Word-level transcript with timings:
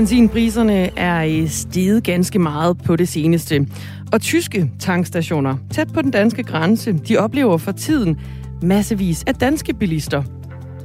Benzinpriserne 0.00 0.98
er 0.98 1.24
øh, 1.24 1.48
steget 1.48 2.04
ganske 2.04 2.38
meget 2.38 2.78
på 2.78 2.96
det 2.96 3.08
seneste. 3.08 3.66
Og 4.12 4.20
tyske 4.20 4.70
tankstationer 4.78 5.56
tæt 5.70 5.92
på 5.94 6.02
den 6.02 6.10
danske 6.10 6.42
grænse, 6.42 6.92
de 6.92 7.16
oplever 7.16 7.58
for 7.58 7.72
tiden 7.72 8.20
massevis 8.62 9.24
af 9.26 9.34
danske 9.34 9.74
bilister, 9.74 10.22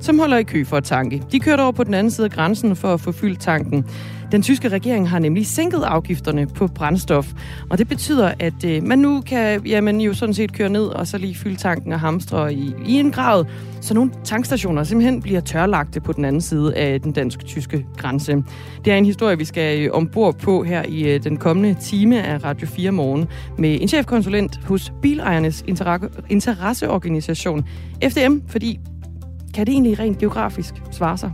som 0.05 0.19
holder 0.19 0.37
i 0.37 0.43
kø 0.43 0.63
for 0.63 0.77
at 0.77 0.83
tanke. 0.83 1.23
De 1.31 1.39
kørte 1.39 1.61
over 1.61 1.71
på 1.71 1.83
den 1.83 1.93
anden 1.93 2.11
side 2.11 2.25
af 2.25 2.31
grænsen 2.31 2.75
for 2.75 2.93
at 2.93 3.01
få 3.01 3.11
fyldt 3.11 3.39
tanken. 3.39 3.85
Den 4.31 4.41
tyske 4.41 4.69
regering 4.69 5.09
har 5.09 5.19
nemlig 5.19 5.47
sænket 5.47 5.81
afgifterne 5.83 6.47
på 6.47 6.67
brændstof, 6.67 7.33
og 7.69 7.77
det 7.77 7.87
betyder, 7.87 8.31
at 8.39 8.65
øh, 8.65 8.83
man 8.83 8.99
nu 8.99 9.21
kan 9.21 9.65
jamen, 9.65 10.01
jo 10.01 10.13
sådan 10.13 10.33
set 10.33 10.53
køre 10.53 10.69
ned 10.69 10.85
og 10.85 11.07
så 11.07 11.17
lige 11.17 11.35
fylde 11.35 11.55
tanken 11.55 11.93
og 11.93 11.99
hamstre 11.99 12.53
i, 12.53 12.73
i 12.87 12.93
en 12.93 13.11
grad, 13.11 13.45
så 13.81 13.93
nogle 13.93 14.11
tankstationer 14.23 14.83
simpelthen 14.83 15.21
bliver 15.21 15.39
tørlagte 15.39 16.01
på 16.01 16.11
den 16.11 16.25
anden 16.25 16.41
side 16.41 16.75
af 16.75 17.01
den 17.01 17.11
dansk-tyske 17.11 17.85
grænse. 17.97 18.43
Det 18.85 18.93
er 18.93 18.97
en 18.97 19.05
historie, 19.05 19.37
vi 19.37 19.45
skal 19.45 19.81
øh, 19.81 19.91
ombord 19.93 20.39
på 20.39 20.63
her 20.63 20.83
i 20.87 21.13
øh, 21.13 21.23
den 21.23 21.37
kommende 21.37 21.75
time 21.81 22.23
af 22.23 22.43
Radio 22.43 22.67
4 22.67 22.91
Morgen 22.91 23.27
med 23.57 23.81
en 23.81 23.87
chefkonsulent 23.87 24.59
hos 24.65 24.93
Bilejernes 25.01 25.63
interesseorganisation 26.29 27.65
FDM, 28.03 28.37
fordi 28.47 28.79
kan 29.55 29.65
det 29.65 29.71
egentlig 29.73 29.99
rent 29.99 30.17
geografisk 30.17 30.73
svare 30.91 31.17
sig? 31.17 31.31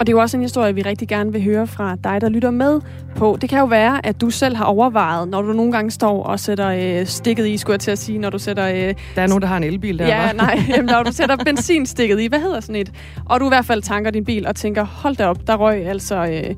Og 0.00 0.06
det 0.06 0.12
er 0.12 0.16
jo 0.16 0.20
også 0.20 0.36
en 0.36 0.42
historie, 0.42 0.74
vi 0.74 0.82
rigtig 0.82 1.08
gerne 1.08 1.32
vil 1.32 1.42
høre 1.44 1.66
fra 1.66 1.96
dig, 2.04 2.20
der 2.20 2.28
lytter 2.28 2.50
med 2.50 2.80
på. 3.16 3.38
Det 3.40 3.48
kan 3.50 3.58
jo 3.58 3.64
være, 3.64 4.06
at 4.06 4.20
du 4.20 4.30
selv 4.30 4.56
har 4.56 4.64
overvejet, 4.64 5.28
når 5.28 5.42
du 5.42 5.52
nogle 5.52 5.72
gange 5.72 5.90
står 5.90 6.22
og 6.22 6.40
sætter 6.40 7.00
øh, 7.00 7.06
stikket 7.06 7.46
i, 7.46 7.56
skulle 7.56 7.74
jeg 7.74 7.80
til 7.80 7.90
at 7.90 7.98
sige, 7.98 8.18
når 8.18 8.30
du 8.30 8.38
sætter... 8.38 8.68
Øh, 8.68 8.94
der 9.14 9.22
er 9.22 9.26
nogen, 9.26 9.42
der 9.42 9.48
har 9.48 9.56
en 9.56 9.64
elbil 9.64 9.98
der, 9.98 10.06
Ja, 10.06 10.26
var? 10.26 10.32
nej, 10.32 10.62
jamen, 10.68 10.86
når 10.86 11.02
du 11.02 11.12
sætter 11.12 11.36
benzinstikket 11.44 12.20
i, 12.20 12.26
hvad 12.26 12.40
hedder 12.40 12.60
sådan 12.60 12.76
et? 12.76 12.92
Og 13.26 13.40
du 13.40 13.44
i 13.44 13.48
hvert 13.48 13.64
fald 13.64 13.82
tanker 13.82 14.10
din 14.10 14.24
bil 14.24 14.46
og 14.46 14.56
tænker, 14.56 14.84
hold 14.84 15.16
da 15.16 15.26
op, 15.26 15.46
der 15.46 15.56
røg 15.56 15.86
altså 15.86 16.16
øh, 16.24 16.54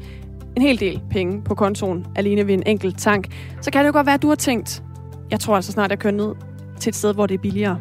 en 0.56 0.62
hel 0.62 0.80
del 0.80 1.00
penge 1.10 1.42
på 1.42 1.54
kontoen 1.54 2.06
alene 2.16 2.46
ved 2.46 2.54
en 2.54 2.62
enkelt 2.66 2.98
tank. 2.98 3.26
Så 3.60 3.70
kan 3.70 3.80
det 3.80 3.86
jo 3.86 3.92
godt 3.92 4.06
være, 4.06 4.14
at 4.14 4.22
du 4.22 4.28
har 4.28 4.34
tænkt, 4.34 4.82
jeg 5.30 5.40
tror 5.40 5.56
altså 5.56 5.72
snart, 5.72 5.90
jeg 5.90 5.98
kører 5.98 6.14
ned 6.14 6.34
til 6.80 6.90
et 6.90 6.96
sted, 6.96 7.14
hvor 7.14 7.26
det 7.26 7.34
er 7.34 7.38
billigere. 7.38 7.78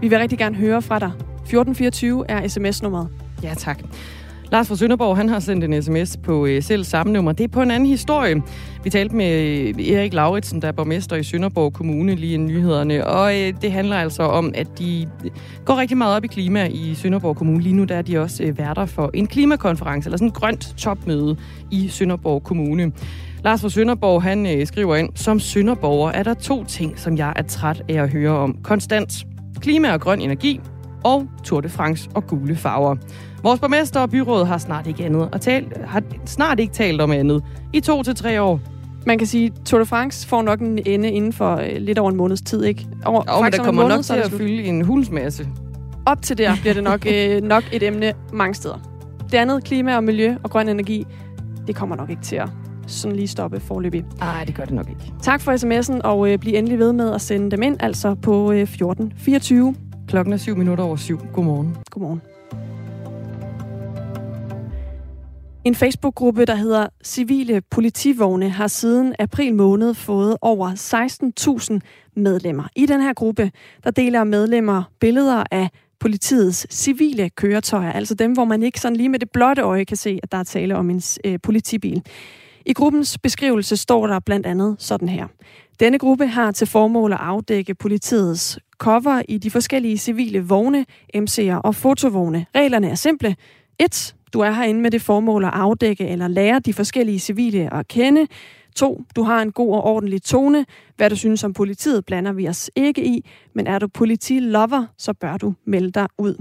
Vi 0.00 0.08
vil 0.08 0.18
rigtig 0.18 0.38
gerne 0.38 0.56
høre 0.56 0.82
fra 0.82 0.98
dig. 0.98 1.10
1424 1.52 2.24
er 2.30 2.48
sms-nummeret. 2.48 3.08
Ja, 3.42 3.54
tak. 3.54 3.78
Lars 4.52 4.68
fra 4.68 4.76
Sønderborg, 4.76 5.16
han 5.16 5.28
har 5.28 5.40
sendt 5.40 5.64
en 5.64 5.82
sms 5.82 6.16
på 6.16 6.46
øh, 6.46 6.62
selv 6.62 6.84
samme 6.84 7.12
nummer. 7.12 7.32
Det 7.32 7.44
er 7.44 7.48
på 7.48 7.62
en 7.62 7.70
anden 7.70 7.88
historie. 7.88 8.42
Vi 8.84 8.90
talte 8.90 9.16
med 9.16 9.40
øh, 9.40 9.88
Erik 9.88 10.14
Lauritsen, 10.14 10.62
der 10.62 10.68
er 10.68 10.72
borgmester 10.72 11.16
i 11.16 11.22
Sønderborg 11.22 11.72
Kommune 11.72 12.14
lige 12.14 12.34
i 12.34 12.36
nyhederne, 12.36 13.06
og 13.06 13.40
øh, 13.40 13.52
det 13.62 13.72
handler 13.72 13.96
altså 13.96 14.22
om, 14.22 14.52
at 14.54 14.78
de 14.78 15.08
øh, 15.24 15.30
går 15.64 15.76
rigtig 15.76 15.96
meget 15.96 16.16
op 16.16 16.24
i 16.24 16.26
klima 16.26 16.66
i 16.66 16.94
Sønderborg 16.94 17.36
Kommune. 17.36 17.60
Lige 17.62 17.74
nu 17.74 17.84
der 17.84 17.94
er 17.94 18.02
de 18.02 18.18
også 18.18 18.42
øh, 18.42 18.58
værter 18.58 18.86
for 18.86 19.10
en 19.14 19.26
klimakonference, 19.26 20.06
eller 20.06 20.16
sådan 20.16 20.28
et 20.28 20.34
grønt 20.34 20.74
topmøde 20.76 21.36
i 21.70 21.88
Sønderborg 21.88 22.42
Kommune. 22.42 22.92
Lars 23.44 23.60
fra 23.60 23.68
Sønderborg, 23.68 24.22
han 24.22 24.46
øh, 24.46 24.66
skriver 24.66 24.96
ind, 24.96 25.08
som 25.14 25.40
Sønderborger 25.40 26.12
er 26.12 26.22
der 26.22 26.34
to 26.34 26.64
ting, 26.64 26.98
som 26.98 27.16
jeg 27.16 27.32
er 27.36 27.42
træt 27.42 27.82
af 27.88 28.02
at 28.02 28.10
høre 28.10 28.38
om 28.38 28.56
konstant. 28.62 29.26
Klima 29.60 29.92
og 29.92 30.00
grøn 30.00 30.20
energi, 30.20 30.60
og 31.04 31.26
Tour 31.44 31.60
de 31.60 31.68
France 31.68 32.10
og 32.14 32.26
gule 32.26 32.56
farver. 32.56 32.96
Vores 33.42 33.60
borgmester 33.60 34.00
og 34.00 34.10
byråd 34.10 34.44
har 34.44 34.58
snart 34.58 34.86
ikke 34.86 35.04
andet 35.04 35.28
og 35.32 35.40
talt, 35.40 35.76
har 35.86 36.02
snart 36.24 36.60
ikke 36.60 36.72
talt 36.72 37.00
om 37.00 37.10
andet 37.10 37.44
i 37.72 37.80
to 37.80 38.02
til 38.02 38.14
tre 38.14 38.42
år. 38.42 38.60
Man 39.06 39.18
kan 39.18 39.26
sige, 39.26 39.46
at 39.46 39.52
Tour 39.64 39.80
de 39.80 39.86
France 39.86 40.28
får 40.28 40.42
nok 40.42 40.60
en 40.60 40.78
ende 40.86 41.10
inden 41.10 41.32
for 41.32 41.56
øh, 41.56 41.76
lidt 41.78 41.98
over 41.98 42.10
en 42.10 42.16
måneds 42.16 42.42
tid, 42.42 42.64
ikke? 42.64 42.86
Over, 43.04 43.36
jo, 43.36 43.42
men 43.42 43.52
der 43.52 43.64
kommer 43.64 43.82
måned, 43.82 43.96
nok 43.96 44.04
til 44.04 44.14
at 44.14 44.30
fylde 44.30 44.62
en 44.62 44.82
hulsmasse. 44.84 45.48
Op 46.06 46.22
til 46.22 46.38
der 46.38 46.56
bliver 46.60 46.74
det 46.74 46.84
nok, 46.84 47.06
øh, 47.06 47.42
nok 47.54 47.64
et 47.72 47.82
emne 47.82 48.12
mange 48.32 48.54
steder. 48.54 48.78
Det 49.30 49.38
andet, 49.38 49.64
klima 49.64 49.96
og 49.96 50.04
miljø 50.04 50.34
og 50.42 50.50
grøn 50.50 50.68
energi, 50.68 51.06
det 51.66 51.76
kommer 51.76 51.96
nok 51.96 52.10
ikke 52.10 52.22
til 52.22 52.36
at 52.36 52.48
sådan 52.86 53.16
lige 53.16 53.28
stoppe 53.28 53.60
forløbig. 53.60 54.04
Nej, 54.18 54.44
det 54.44 54.54
gør 54.54 54.64
det 54.64 54.74
nok 54.74 54.88
ikke. 54.88 55.12
Tak 55.22 55.40
for 55.40 55.52
sms'en, 55.52 56.00
og 56.04 56.30
øh, 56.30 56.38
bliv 56.38 56.54
endelig 56.54 56.78
ved 56.78 56.92
med 56.92 57.14
at 57.14 57.20
sende 57.20 57.50
dem 57.50 57.62
ind, 57.62 57.76
altså 57.80 58.14
på 58.14 58.52
øh, 58.52 58.60
1424. 58.60 59.74
Klokken 60.08 60.32
er 60.32 60.36
7 60.36 60.56
minutter 60.56 60.84
over 60.84 60.96
7. 60.96 61.18
Godmorgen. 61.32 61.76
Godmorgen. 61.90 62.22
En 65.64 65.74
Facebook-gruppe, 65.74 66.44
der 66.44 66.54
hedder 66.54 66.86
Civile 67.04 67.60
Politivogne, 67.70 68.48
har 68.48 68.66
siden 68.66 69.14
april 69.18 69.54
måned 69.54 69.94
fået 69.94 70.36
over 70.40 70.70
16.000 71.72 71.78
medlemmer. 72.16 72.68
I 72.76 72.86
den 72.86 73.00
her 73.00 73.12
gruppe, 73.12 73.50
der 73.84 73.90
deler 73.90 74.24
medlemmer 74.24 74.82
billeder 75.00 75.44
af 75.50 75.68
politiets 76.00 76.66
civile 76.70 77.30
køretøjer, 77.30 77.92
altså 77.92 78.14
dem, 78.14 78.32
hvor 78.32 78.44
man 78.44 78.62
ikke 78.62 78.80
sådan 78.80 78.96
lige 78.96 79.08
med 79.08 79.18
det 79.18 79.30
blotte 79.30 79.62
øje 79.62 79.84
kan 79.84 79.96
se, 79.96 80.20
at 80.22 80.32
der 80.32 80.38
er 80.38 80.44
tale 80.44 80.76
om 80.76 80.90
en 80.90 81.02
øh, 81.24 81.38
politibil. 81.42 82.02
I 82.66 82.72
gruppens 82.72 83.18
beskrivelse 83.18 83.76
står 83.76 84.06
der 84.06 84.18
blandt 84.18 84.46
andet 84.46 84.76
sådan 84.78 85.08
her. 85.08 85.26
Denne 85.80 85.98
gruppe 85.98 86.26
har 86.26 86.50
til 86.50 86.66
formål 86.66 87.12
at 87.12 87.18
afdække 87.20 87.74
politiets 87.74 88.58
cover 88.78 89.22
i 89.28 89.38
de 89.38 89.50
forskellige 89.50 89.98
civile 89.98 90.40
vogne, 90.48 90.86
MC'er 91.16 91.60
og 91.64 91.74
fotovogne. 91.74 92.46
Reglerne 92.54 92.88
er 92.88 92.94
simple. 92.94 93.36
1. 93.78 94.14
Du 94.32 94.40
er 94.40 94.50
herinde 94.50 94.80
med 94.80 94.90
det 94.90 95.02
formål 95.02 95.44
at 95.44 95.50
afdække 95.54 96.08
eller 96.08 96.28
lære 96.28 96.60
de 96.60 96.72
forskellige 96.72 97.18
civile 97.18 97.74
at 97.74 97.88
kende. 97.88 98.26
2. 98.76 99.02
Du 99.16 99.22
har 99.22 99.42
en 99.42 99.52
god 99.52 99.74
og 99.74 99.84
ordentlig 99.84 100.22
tone. 100.22 100.66
Hvad 100.96 101.10
du 101.10 101.16
synes 101.16 101.44
om 101.44 101.52
politiet 101.52 102.04
blander 102.04 102.32
vi 102.32 102.48
os 102.48 102.70
ikke 102.76 103.04
i, 103.04 103.30
men 103.54 103.66
er 103.66 103.78
du 103.78 103.88
politilover, 103.88 104.86
så 104.98 105.12
bør 105.12 105.36
du 105.36 105.54
melde 105.64 105.90
dig 105.92 106.08
ud. 106.18 106.34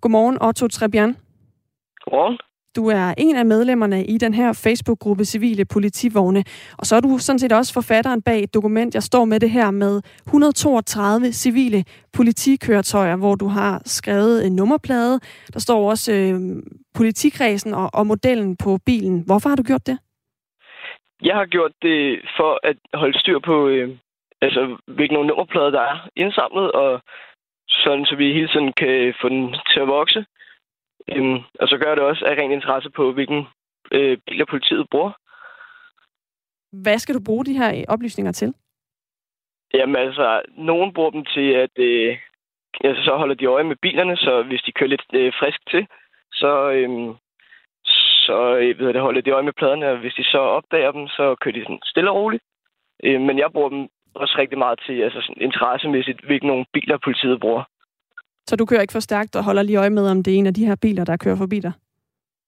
Godmorgen, 0.00 0.42
Otto 0.42 0.68
Trebian. 0.68 1.16
Godmorgen. 2.04 2.38
Du 2.76 2.86
er 2.88 3.14
en 3.18 3.36
af 3.36 3.46
medlemmerne 3.46 4.04
i 4.04 4.18
den 4.18 4.34
her 4.34 4.52
Facebook-gruppe 4.52 5.24
Civile 5.24 5.64
Politivogne, 5.64 6.44
og 6.78 6.86
så 6.86 6.96
er 6.96 7.00
du 7.00 7.18
sådan 7.18 7.38
set 7.38 7.52
også 7.52 7.74
forfatteren 7.74 8.22
bag 8.22 8.42
et 8.42 8.54
dokument, 8.54 8.94
jeg 8.94 9.02
står 9.02 9.24
med 9.24 9.40
det 9.40 9.50
her 9.50 9.70
med 9.70 10.02
132 10.26 11.32
civile 11.32 11.84
politikøretøjer, 12.16 13.16
hvor 13.16 13.34
du 13.34 13.46
har 13.46 13.82
skrevet 13.84 14.46
en 14.46 14.56
nummerplade. 14.56 15.20
Der 15.54 15.60
står 15.60 15.90
også 15.90 16.12
øh, 16.12 16.62
politikredsen 16.94 17.74
og, 17.74 17.90
og 17.94 18.06
modellen 18.06 18.56
på 18.56 18.78
bilen. 18.86 19.22
Hvorfor 19.26 19.48
har 19.48 19.56
du 19.56 19.62
gjort 19.62 19.86
det? 19.86 19.98
Jeg 21.22 21.34
har 21.34 21.46
gjort 21.46 21.72
det 21.82 22.20
for 22.36 22.60
at 22.62 22.76
holde 22.94 23.18
styr 23.18 23.38
på, 23.38 23.68
øh, 23.68 23.88
altså, 24.42 24.76
hvilke 24.86 25.14
nogle 25.14 25.28
nummerplader, 25.28 25.70
der 25.70 25.80
er 25.80 26.08
indsamlet, 26.16 26.72
og 26.72 27.00
sådan, 27.68 28.04
så 28.06 28.16
vi 28.16 28.32
hele 28.32 28.48
tiden 28.48 28.72
kan 28.72 29.14
få 29.20 29.28
den 29.28 29.56
til 29.70 29.80
at 29.80 29.88
vokse. 29.88 30.24
Øhm, 31.12 31.38
og 31.60 31.68
så 31.68 31.78
gør 31.78 31.94
det 31.94 32.04
også 32.04 32.24
af 32.24 32.34
ren 32.34 32.52
interesse 32.52 32.90
på, 32.90 33.12
hvilken 33.12 33.46
øh, 33.92 34.18
biler 34.26 34.44
politiet 34.44 34.90
bruger. 34.90 35.12
Hvad 36.82 36.98
skal 36.98 37.14
du 37.14 37.20
bruge 37.24 37.44
de 37.44 37.58
her 37.58 37.84
oplysninger 37.88 38.32
til? 38.32 38.54
Jamen 39.74 39.96
altså, 39.96 40.42
nogen 40.56 40.92
bruger 40.94 41.10
dem 41.10 41.24
til, 41.24 41.48
at 41.64 41.78
øh, 41.78 42.18
altså, 42.84 43.04
så 43.04 43.16
holder 43.16 43.34
de 43.34 43.46
øje 43.46 43.64
med 43.64 43.76
bilerne, 43.76 44.16
så 44.16 44.42
hvis 44.42 44.62
de 44.62 44.72
kører 44.72 44.90
lidt 44.90 45.04
øh, 45.12 45.32
frisk 45.40 45.60
til, 45.70 45.86
så, 46.32 46.70
øh, 46.70 47.14
så 48.26 48.56
øh, 48.56 48.78
ved 48.78 48.92
det, 48.92 49.00
holder 49.00 49.20
de 49.20 49.30
øje 49.30 49.42
med 49.42 49.52
pladerne, 49.52 49.90
og 49.90 49.98
hvis 49.98 50.14
de 50.14 50.24
så 50.24 50.38
opdager 50.38 50.92
dem, 50.92 51.08
så 51.08 51.34
kører 51.40 51.54
de 51.54 51.62
sådan 51.62 51.78
stille 51.84 52.10
og 52.10 52.16
roligt. 52.16 52.42
Øh, 53.04 53.20
men 53.20 53.38
jeg 53.38 53.52
bruger 53.52 53.68
dem 53.68 53.88
også 54.14 54.34
rigtig 54.38 54.58
meget 54.58 54.78
til 54.86 55.00
altså, 55.02 55.20
sådan 55.20 55.42
interessemæssigt, 55.42 56.20
hvilke 56.26 56.46
nogle 56.46 56.66
biler 56.72 56.98
politiet 57.04 57.40
bruger. 57.40 57.64
Så 58.46 58.56
du 58.56 58.66
kører 58.66 58.80
ikke 58.80 58.92
for 58.92 59.00
stærkt 59.00 59.36
og 59.36 59.44
holder 59.44 59.62
lige 59.62 59.78
øje 59.78 59.90
med, 59.90 60.10
om 60.10 60.22
det 60.22 60.34
er 60.34 60.38
en 60.38 60.46
af 60.46 60.54
de 60.54 60.66
her 60.66 60.76
biler, 60.76 61.04
der 61.04 61.16
kører 61.16 61.36
forbi 61.36 61.60
dig? 61.60 61.72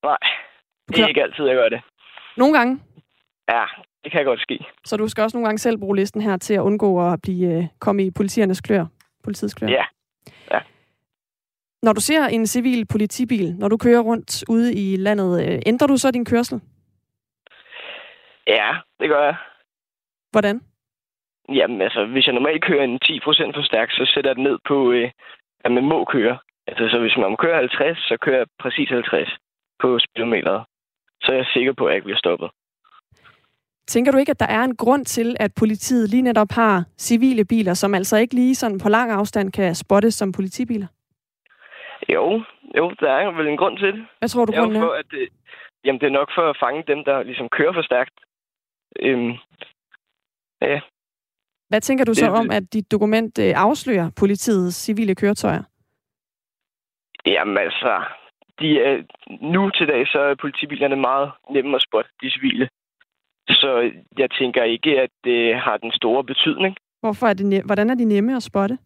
Nej, 0.03 0.19
det 0.89 0.99
er 0.99 1.07
ikke 1.07 1.23
altid, 1.23 1.45
jeg 1.45 1.57
gør 1.57 1.69
det. 1.69 1.81
Nogle 2.37 2.59
gange? 2.59 2.81
Ja, 3.49 3.65
det 4.05 4.13
kan 4.13 4.25
godt 4.25 4.41
ske. 4.41 4.65
Så 4.85 4.97
du 4.97 5.09
skal 5.09 5.23
også 5.23 5.37
nogle 5.37 5.47
gange 5.47 5.59
selv 5.59 5.79
bruge 5.79 5.97
listen 5.97 6.21
her 6.21 6.37
til 6.37 6.55
at 6.55 6.61
undgå 6.61 7.13
at 7.13 7.23
blive 7.23 7.57
øh, 7.57 7.65
komme 7.81 8.07
i 8.07 8.11
politiernes 8.11 8.61
klør? 8.61 8.85
Politiets 9.25 9.55
klør? 9.55 9.69
Ja. 9.69 9.85
ja. 10.51 10.61
Når 11.83 11.93
du 11.93 12.01
ser 12.01 12.25
en 12.27 12.47
civil 12.47 12.87
politibil, 12.87 13.55
når 13.59 13.69
du 13.69 13.77
kører 13.77 14.01
rundt 14.01 14.45
ude 14.49 14.75
i 14.75 14.97
landet, 14.97 15.31
øh, 15.47 15.59
ændrer 15.67 15.87
du 15.87 15.97
så 15.97 16.11
din 16.11 16.25
kørsel? 16.25 16.61
Ja, 18.47 18.75
det 19.01 19.09
gør 19.09 19.25
jeg. 19.25 19.37
Hvordan? 20.31 20.61
Jamen 21.49 21.83
altså, 21.83 22.05
hvis 22.05 22.27
jeg 22.27 22.35
normalt 22.35 22.65
kører 22.65 22.85
en 22.85 22.99
10% 23.05 23.57
for 23.57 23.63
stærk, 23.63 23.91
så 23.91 24.11
sætter 24.15 24.31
jeg 24.31 24.37
den 24.37 24.45
ned 24.45 24.59
på, 24.69 24.93
øh, 24.93 25.11
at 25.67 25.73
man 25.73 25.85
må 25.93 25.99
køre. 26.05 26.39
Altså, 26.69 26.85
så 26.93 26.97
hvis 27.01 27.17
man 27.17 27.31
må 27.31 27.37
køre 27.37 27.57
50, 27.57 27.99
så 27.99 28.17
kører 28.23 28.39
jeg 28.39 28.47
præcis 28.59 28.89
50 28.89 29.37
på 29.83 29.99
speedometeret. 29.99 30.65
Så 31.23 31.33
er 31.33 31.37
jeg 31.37 31.47
sikker 31.47 31.73
på, 31.73 31.85
at 31.85 31.91
jeg 31.91 31.97
ikke 31.97 32.05
bliver 32.05 32.25
stoppet. 32.25 32.51
Tænker 33.87 34.13
du 34.13 34.19
ikke, 34.19 34.31
at 34.31 34.41
der 34.41 34.47
er 34.47 34.63
en 34.65 34.77
grund 34.77 35.05
til, 35.05 35.37
at 35.41 35.51
politiet 35.59 36.11
lige 36.11 36.23
netop 36.23 36.51
har 36.51 36.85
civile 36.99 37.45
biler, 37.45 37.75
som 37.75 37.95
altså 37.95 38.17
ikke 38.17 38.35
lige 38.35 38.55
sådan 38.55 38.79
på 38.79 38.89
lang 38.89 39.11
afstand 39.11 39.53
kan 39.53 39.75
spottes 39.75 40.15
som 40.15 40.33
politibiler? 40.33 40.87
Jo, 42.09 42.43
jo, 42.77 42.85
der 43.01 43.11
er 43.11 43.31
vel 43.31 43.47
en 43.49 43.57
grund 43.57 43.79
til 43.79 43.93
det. 43.93 44.07
Hvad 44.19 44.29
tror 44.29 44.45
du, 44.45 44.53
grunden 44.53 44.83
er? 44.83 44.89
At 44.89 45.07
det, 45.11 45.29
jamen, 45.85 46.01
det 46.01 46.07
er 46.07 46.19
nok 46.21 46.31
for 46.35 46.51
at 46.51 46.57
fange 46.61 46.85
dem, 46.87 47.05
der 47.05 47.23
ligesom 47.23 47.49
kører 47.49 47.73
for 47.73 47.83
stærkt. 47.83 48.15
Øhm, 49.01 49.33
ja, 50.63 50.81
hvad 51.69 51.81
tænker 51.81 52.05
du 52.05 52.15
så 52.15 52.27
om, 52.31 52.51
at 52.51 52.73
dit 52.73 52.91
dokument 52.91 53.39
øh, 53.39 53.53
afslører 53.57 54.11
politiets 54.17 54.77
civile 54.77 55.15
køretøjer? 55.15 55.63
Jamen 57.27 57.59
altså, 57.59 58.05
de 58.61 58.81
er, 58.81 59.03
nu 59.53 59.71
til 59.71 59.89
dag, 59.89 60.07
så 60.07 60.19
er 60.21 60.35
politibilerne 60.35 60.97
meget 60.97 61.31
nemme 61.51 61.77
at 61.77 61.83
spotte, 61.83 62.11
de 62.23 62.31
civile. 62.31 62.69
Så 63.49 63.91
jeg 64.19 64.31
tænker 64.31 64.63
ikke, 64.65 65.01
at 65.01 65.11
det 65.25 65.57
har 65.61 65.77
den 65.77 65.93
store 65.93 66.25
betydning. 66.25 66.77
Hvorfor 67.01 67.27
er 67.27 67.35
det 67.35 67.47
ne- 67.53 67.67
Hvordan 67.67 67.91
er 67.91 67.95
de 67.95 68.05
nemme 68.05 68.37
at 68.37 68.43
spotte? 68.43 68.79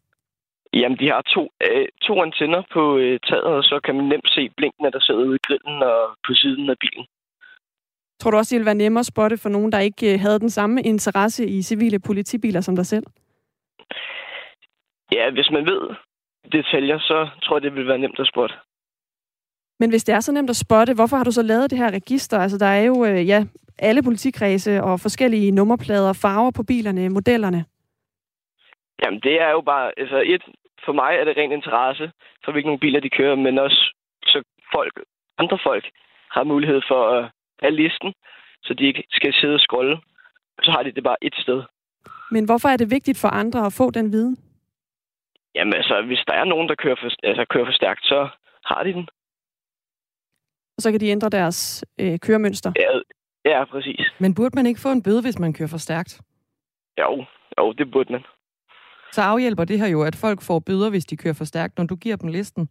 Jamen, 0.72 0.98
de 0.98 1.08
har 1.08 1.22
to, 1.22 1.42
øh, 1.70 1.88
to 2.02 2.22
antenner 2.22 2.62
på 2.72 2.96
øh, 2.96 3.20
taget, 3.28 3.44
og 3.44 3.62
så 3.64 3.80
kan 3.84 3.94
man 3.94 4.04
nemt 4.04 4.28
se 4.30 4.50
blinkene, 4.56 4.90
der 4.90 5.00
sidder 5.00 5.24
ude 5.24 5.36
i 5.36 5.44
grillen 5.46 5.82
og 5.82 6.00
på 6.26 6.32
siden 6.34 6.70
af 6.70 6.78
bilen. 6.80 7.06
Tror 8.20 8.30
du 8.30 8.36
også, 8.36 8.54
det 8.54 8.58
ville 8.58 8.66
være 8.66 8.74
nemmere 8.84 9.00
at 9.00 9.06
spotte 9.06 9.36
for 9.38 9.48
nogen, 9.48 9.72
der 9.72 9.78
ikke 9.78 10.12
øh, 10.12 10.20
havde 10.20 10.38
den 10.38 10.50
samme 10.50 10.82
interesse 10.82 11.46
i 11.46 11.62
civile 11.62 11.98
politibiler 11.98 12.60
som 12.60 12.76
dig 12.76 12.86
selv? 12.86 13.06
Ja, 15.12 15.30
hvis 15.30 15.50
man 15.50 15.64
ved 15.66 15.82
detaljer, 16.52 16.98
så 16.98 17.28
tror 17.42 17.56
jeg, 17.56 17.62
det 17.62 17.74
vil 17.74 17.86
være 17.86 17.98
nemt 17.98 18.20
at 18.20 18.26
spotte. 18.26 18.54
Men 19.80 19.90
hvis 19.90 20.04
det 20.04 20.14
er 20.14 20.20
så 20.20 20.32
nemt 20.32 20.50
at 20.50 20.56
spotte, 20.56 20.94
hvorfor 20.94 21.16
har 21.16 21.24
du 21.24 21.32
så 21.32 21.42
lavet 21.42 21.70
det 21.70 21.78
her 21.78 21.90
register? 21.90 22.38
Altså, 22.38 22.58
der 22.58 22.66
er 22.66 22.82
jo 22.82 23.04
øh, 23.04 23.28
ja, 23.28 23.44
alle 23.78 24.02
politikredse 24.02 24.82
og 24.82 25.00
forskellige 25.00 25.50
nummerplader, 25.50 26.12
farver 26.12 26.50
på 26.50 26.62
bilerne, 26.62 27.08
modellerne. 27.08 27.64
Jamen, 29.02 29.20
det 29.20 29.40
er 29.40 29.50
jo 29.50 29.60
bare... 29.60 29.92
Altså, 29.96 30.22
et, 30.26 30.42
for 30.84 30.92
mig 30.92 31.12
er 31.14 31.24
det 31.24 31.36
ren 31.36 31.52
interesse 31.52 32.12
for, 32.44 32.52
hvilke 32.52 32.78
biler 32.78 33.00
de 33.00 33.10
kører, 33.10 33.34
men 33.34 33.58
også 33.58 33.94
så 34.22 34.42
folk, 34.74 35.00
andre 35.38 35.58
folk 35.62 35.84
har 36.30 36.44
mulighed 36.44 36.80
for 36.88 37.08
at 37.18 37.30
have 37.62 37.74
listen, 37.82 38.12
så 38.62 38.74
de 38.74 38.84
ikke 38.84 39.04
skal 39.10 39.32
sidde 39.40 39.54
og 39.54 39.60
scrolle. 39.60 39.96
Så 40.62 40.70
har 40.70 40.82
de 40.82 40.92
det 40.92 41.04
bare 41.04 41.16
et 41.22 41.34
sted. 41.34 41.62
Men 42.30 42.44
hvorfor 42.44 42.68
er 42.68 42.76
det 42.76 42.90
vigtigt 42.90 43.18
for 43.20 43.28
andre 43.28 43.66
at 43.66 43.72
få 43.72 43.90
den 43.90 44.12
viden? 44.12 44.36
Jamen 45.54 45.74
altså, 45.74 46.02
hvis 46.06 46.22
der 46.28 46.34
er 46.34 46.44
nogen, 46.44 46.68
der 46.68 46.74
kører 46.74 46.96
for, 47.02 47.10
altså, 47.22 47.44
kører 47.50 47.64
for 47.64 47.72
stærkt, 47.72 48.04
så 48.04 48.28
har 48.64 48.82
de 48.82 48.92
den. 48.92 49.08
Og 50.76 50.82
så 50.82 50.90
kan 50.90 51.00
de 51.00 51.08
ændre 51.08 51.28
deres 51.28 51.84
øh, 52.00 52.18
køremønster. 52.18 52.72
Ja, 52.76 52.90
ja, 53.50 53.64
præcis. 53.64 54.00
Men 54.18 54.34
burde 54.34 54.56
man 54.56 54.66
ikke 54.66 54.80
få 54.80 54.92
en 54.92 55.02
bøde, 55.02 55.22
hvis 55.22 55.38
man 55.38 55.52
kører 55.52 55.68
for 55.68 55.78
stærkt? 55.78 56.20
Jo, 56.98 57.24
jo, 57.58 57.72
det 57.72 57.90
burde 57.90 58.12
man. 58.12 58.24
Så 59.12 59.22
afhjælper 59.22 59.64
det 59.64 59.78
her 59.78 59.86
jo, 59.88 60.02
at 60.02 60.16
folk 60.16 60.42
får 60.42 60.58
bøder, 60.58 60.90
hvis 60.90 61.04
de 61.04 61.16
kører 61.16 61.34
for 61.34 61.44
stærkt, 61.44 61.78
når 61.78 61.84
du 61.84 61.96
giver 61.96 62.16
dem 62.16 62.28
listen. 62.28 62.68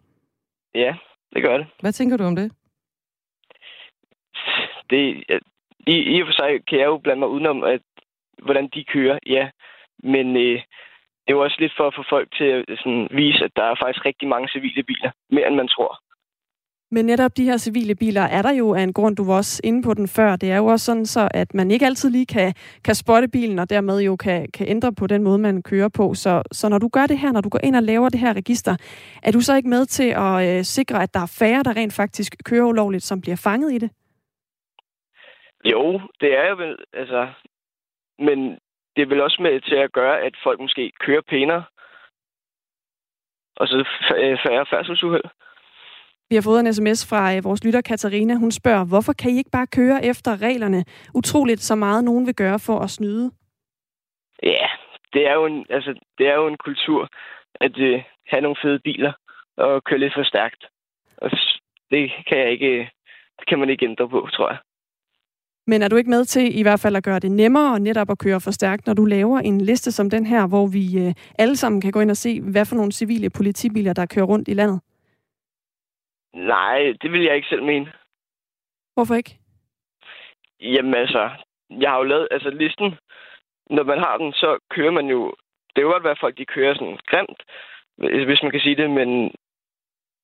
Ja, 0.76 0.96
det 1.34 1.44
gør 1.44 1.58
det. 1.58 1.68
Hvad 1.80 1.92
tænker 1.92 2.18
du 2.18 2.24
om 2.24 2.36
det? 2.36 2.52
Det 4.90 5.24
i, 5.88 5.96
I 6.16 6.22
og 6.22 6.28
for 6.28 6.34
sig 6.34 6.52
kan 6.68 6.80
jeg 6.80 6.86
jo 6.86 6.98
blande 6.98 7.20
mig 7.20 7.30
udenom, 7.30 7.64
at, 7.64 7.82
hvordan 8.44 8.70
de 8.74 8.84
kører, 8.84 9.20
ja. 9.26 9.50
Men 10.04 10.28
øh, 10.38 10.60
det 11.24 11.30
er 11.34 11.38
jo 11.38 11.44
også 11.44 11.58
lidt 11.60 11.74
for 11.78 11.88
at 11.88 11.96
få 11.98 12.04
folk 12.10 12.28
til 12.38 12.44
at 12.44 12.66
sådan, 12.82 13.08
vise, 13.12 13.44
at 13.44 13.52
der 13.56 13.64
er 13.64 13.76
faktisk 13.84 14.06
rigtig 14.06 14.28
mange 14.28 14.48
civile 14.48 14.84
biler. 14.84 15.12
Mere 15.30 15.48
end 15.48 15.56
man 15.56 15.68
tror. 15.68 16.00
Men 16.92 17.06
netop 17.06 17.38
de 17.38 17.44
her 17.44 17.58
civile 17.58 17.96
biler 17.96 18.22
er 18.22 18.42
der 18.42 18.54
jo 18.54 18.74
af 18.74 18.82
en 18.82 18.94
grund, 18.94 19.16
du 19.16 19.26
var 19.26 19.36
også 19.36 19.62
inde 19.64 19.84
på 19.84 19.94
den 19.94 20.08
før. 20.08 20.36
Det 20.36 20.52
er 20.52 20.58
jo 20.58 20.66
også 20.66 20.86
sådan 20.86 21.06
så, 21.06 21.28
at 21.32 21.54
man 21.54 21.72
ikke 21.72 21.86
altid 21.86 22.10
lige 22.10 22.26
kan, 22.26 22.54
kan 22.84 22.96
spotte 22.96 23.28
bilen, 23.28 23.60
og 23.60 23.70
dermed 23.70 24.02
jo 24.02 24.16
kan, 24.16 24.48
kan 24.54 24.68
ændre 24.68 24.94
på 24.94 25.08
den 25.08 25.24
måde, 25.24 25.38
man 25.38 25.62
kører 25.62 25.90
på. 25.90 26.14
Så, 26.14 26.42
så 26.52 26.70
når 26.70 26.78
du 26.78 26.88
gør 26.88 27.06
det 27.06 27.18
her, 27.20 27.32
når 27.32 27.42
du 27.42 27.50
går 27.50 27.60
ind 27.64 27.76
og 27.76 27.84
laver 27.84 28.10
det 28.10 28.20
her 28.20 28.34
register, 28.34 28.76
er 29.24 29.32
du 29.32 29.42
så 29.42 29.56
ikke 29.56 29.70
med 29.70 29.86
til 29.86 30.14
at 30.18 30.58
øh, 30.58 30.64
sikre, 30.64 31.04
at 31.04 31.14
der 31.14 31.20
er 31.20 31.34
færre, 31.40 31.64
der 31.64 31.76
rent 31.76 31.94
faktisk 31.94 32.36
kører 32.46 32.66
ulovligt, 32.66 33.04
som 33.04 33.22
bliver 33.22 33.36
fanget 33.36 33.74
i 33.74 33.78
det? 33.78 33.90
Jo, 35.66 36.02
det 36.22 36.38
er 36.38 36.50
jo 36.50 36.56
vel, 36.56 36.78
altså... 36.94 37.28
Men 38.20 38.60
det 38.96 39.02
er 39.02 39.06
vel 39.06 39.22
også 39.22 39.42
med 39.42 39.62
til 39.62 39.76
at 39.76 39.92
gøre, 39.92 40.22
at 40.22 40.34
folk 40.44 40.60
måske 40.60 40.92
kører 41.00 41.22
pænere, 41.22 41.64
og 43.56 43.68
så 43.68 43.88
færre 44.46 44.66
færdselsuheld. 44.70 45.24
Vi 46.30 46.36
har 46.36 46.42
fået 46.42 46.60
en 46.60 46.74
sms 46.74 47.10
fra 47.10 47.36
øh, 47.36 47.44
vores 47.44 47.64
lytter 47.66 47.82
Katarina. 47.82 48.34
Hun 48.36 48.52
spørger, 48.52 48.86
hvorfor 48.86 49.14
kan 49.14 49.32
I 49.32 49.38
ikke 49.38 49.56
bare 49.58 49.68
køre 49.68 50.06
efter 50.06 50.42
reglerne? 50.42 50.86
Utroligt 51.16 51.60
så 51.62 51.76
meget 51.76 52.04
nogen 52.04 52.26
vil 52.26 52.36
gøre 52.36 52.60
for 52.60 52.80
at 52.80 52.90
snyde. 52.90 53.32
Ja, 54.44 54.68
det 55.14 55.28
er 55.28 55.34
jo 55.34 55.46
en, 55.46 55.66
altså, 55.70 56.00
det 56.18 56.28
er 56.28 56.36
jo 56.36 56.48
en 56.48 56.58
kultur 56.58 57.10
at 57.56 57.78
uh, 57.78 58.02
have 58.28 58.42
nogle 58.42 58.58
fede 58.62 58.80
biler 58.80 59.14
og 59.58 59.84
køre 59.84 60.00
lidt 60.00 60.14
for 60.14 60.24
stærkt. 60.24 60.66
Og 61.18 61.32
det 61.92 62.12
kan 62.28 62.38
jeg 62.38 62.52
ikke, 62.52 62.92
det 63.40 63.48
kan 63.48 63.60
man 63.60 63.70
ikke 63.70 63.86
ændre 63.86 64.10
på, 64.10 64.28
tror 64.34 64.50
jeg. 64.50 64.58
Men 65.70 65.82
er 65.82 65.88
du 65.88 65.96
ikke 65.96 66.10
med 66.10 66.26
til 66.26 66.60
i 66.60 66.62
hvert 66.62 66.80
fald 66.80 66.96
at 66.96 67.04
gøre 67.04 67.20
det 67.20 67.32
nemmere 67.32 67.80
netop 67.80 68.10
at 68.10 68.20
køre 68.20 68.42
for 68.42 68.52
stærkt, 68.52 68.88
når 68.88 68.94
du 68.94 69.06
laver 69.06 69.40
en 69.40 69.62
liste 69.62 69.92
som 69.92 70.10
den 70.10 70.26
her, 70.26 70.48
hvor 70.48 70.68
vi 70.68 70.86
øh, 71.04 71.14
alle 71.40 71.56
sammen 71.56 71.82
kan 71.82 71.92
gå 71.92 72.00
ind 72.00 72.12
og 72.12 72.18
se, 72.18 72.42
hvad 72.42 72.66
for 72.66 72.76
nogle 72.76 72.92
civile 72.92 73.30
politibiler, 73.30 73.94
der 73.94 74.06
kører 74.14 74.26
rundt 74.26 74.48
i 74.48 74.54
landet? 74.54 74.80
Nej, 76.34 76.94
det 77.02 77.12
vil 77.12 77.24
jeg 77.24 77.36
ikke 77.36 77.48
selv 77.48 77.64
mene. 77.64 77.92
Hvorfor 78.94 79.16
ikke? 79.16 79.38
Jamen 80.60 80.94
altså, 80.94 81.30
jeg 81.70 81.90
har 81.90 81.98
jo 81.98 82.04
lavet, 82.04 82.28
altså 82.32 82.50
listen, 82.50 82.96
når 83.70 83.84
man 83.84 84.00
har 84.00 84.18
den, 84.18 84.34
så 84.34 84.60
kører 84.70 84.92
man 84.92 85.06
jo, 85.06 85.34
det 85.70 85.78
er 85.78 85.82
jo 85.82 85.92
godt 85.92 86.04
være, 86.04 86.18
at 86.18 86.24
folk 86.26 86.38
de 86.38 86.46
kører 86.46 86.74
sådan 86.74 86.98
grimt, 87.06 87.42
hvis 88.28 88.44
man 88.44 88.52
kan 88.52 88.60
sige 88.60 88.76
det, 88.76 88.90
men 88.90 89.10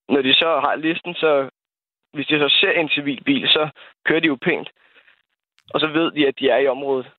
når 0.10 0.22
de 0.22 0.34
så 0.34 0.60
har 0.66 0.76
listen, 0.76 1.14
så 1.14 1.50
hvis 2.14 2.28
de 2.28 2.40
så 2.40 2.50
ser 2.60 2.72
en 2.72 2.90
civil 2.90 3.24
bil, 3.24 3.48
så 3.48 3.70
kører 4.06 4.20
de 4.20 4.28
jo 4.28 4.38
pænt 4.42 4.70
og 5.74 5.80
så 5.80 5.88
ved 5.88 6.12
de, 6.12 6.28
at 6.28 6.40
de 6.40 6.50
er 6.50 6.58
i 6.58 6.68
området. 6.68 7.12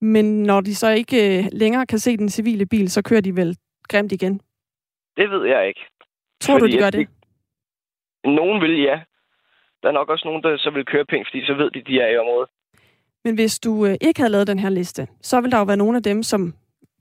Men 0.00 0.42
når 0.42 0.60
de 0.60 0.74
så 0.74 0.90
ikke 0.90 1.38
øh, 1.38 1.44
længere 1.52 1.86
kan 1.86 1.98
se 1.98 2.16
den 2.16 2.28
civile 2.28 2.66
bil, 2.66 2.90
så 2.90 3.02
kører 3.02 3.20
de 3.20 3.36
vel 3.36 3.56
grimt 3.88 4.12
igen? 4.12 4.40
Det 5.16 5.30
ved 5.30 5.46
jeg 5.46 5.68
ikke. 5.68 5.80
Tror 6.40 6.58
fordi 6.58 6.72
du, 6.72 6.76
de 6.76 6.82
gør 6.82 6.90
det? 6.90 7.08
Nogen 8.24 8.62
vil, 8.62 8.82
ja. 8.82 9.00
Der 9.82 9.88
er 9.88 9.92
nok 9.92 10.08
også 10.08 10.28
nogen, 10.28 10.42
der 10.42 10.56
så 10.56 10.70
vil 10.70 10.84
køre 10.84 11.04
pænt, 11.04 11.26
fordi 11.28 11.46
så 11.46 11.54
ved 11.54 11.70
de, 11.70 11.82
de 11.82 12.00
er 12.00 12.08
i 12.08 12.18
området. 12.18 12.48
Men 13.24 13.34
hvis 13.34 13.58
du 13.58 13.86
øh, 13.86 13.96
ikke 14.00 14.20
havde 14.20 14.32
lavet 14.32 14.46
den 14.46 14.58
her 14.58 14.70
liste, 14.70 15.08
så 15.20 15.40
vil 15.40 15.52
der 15.52 15.58
jo 15.58 15.64
være 15.64 15.76
nogle 15.76 15.96
af 15.96 16.02
dem, 16.02 16.22
som 16.22 16.54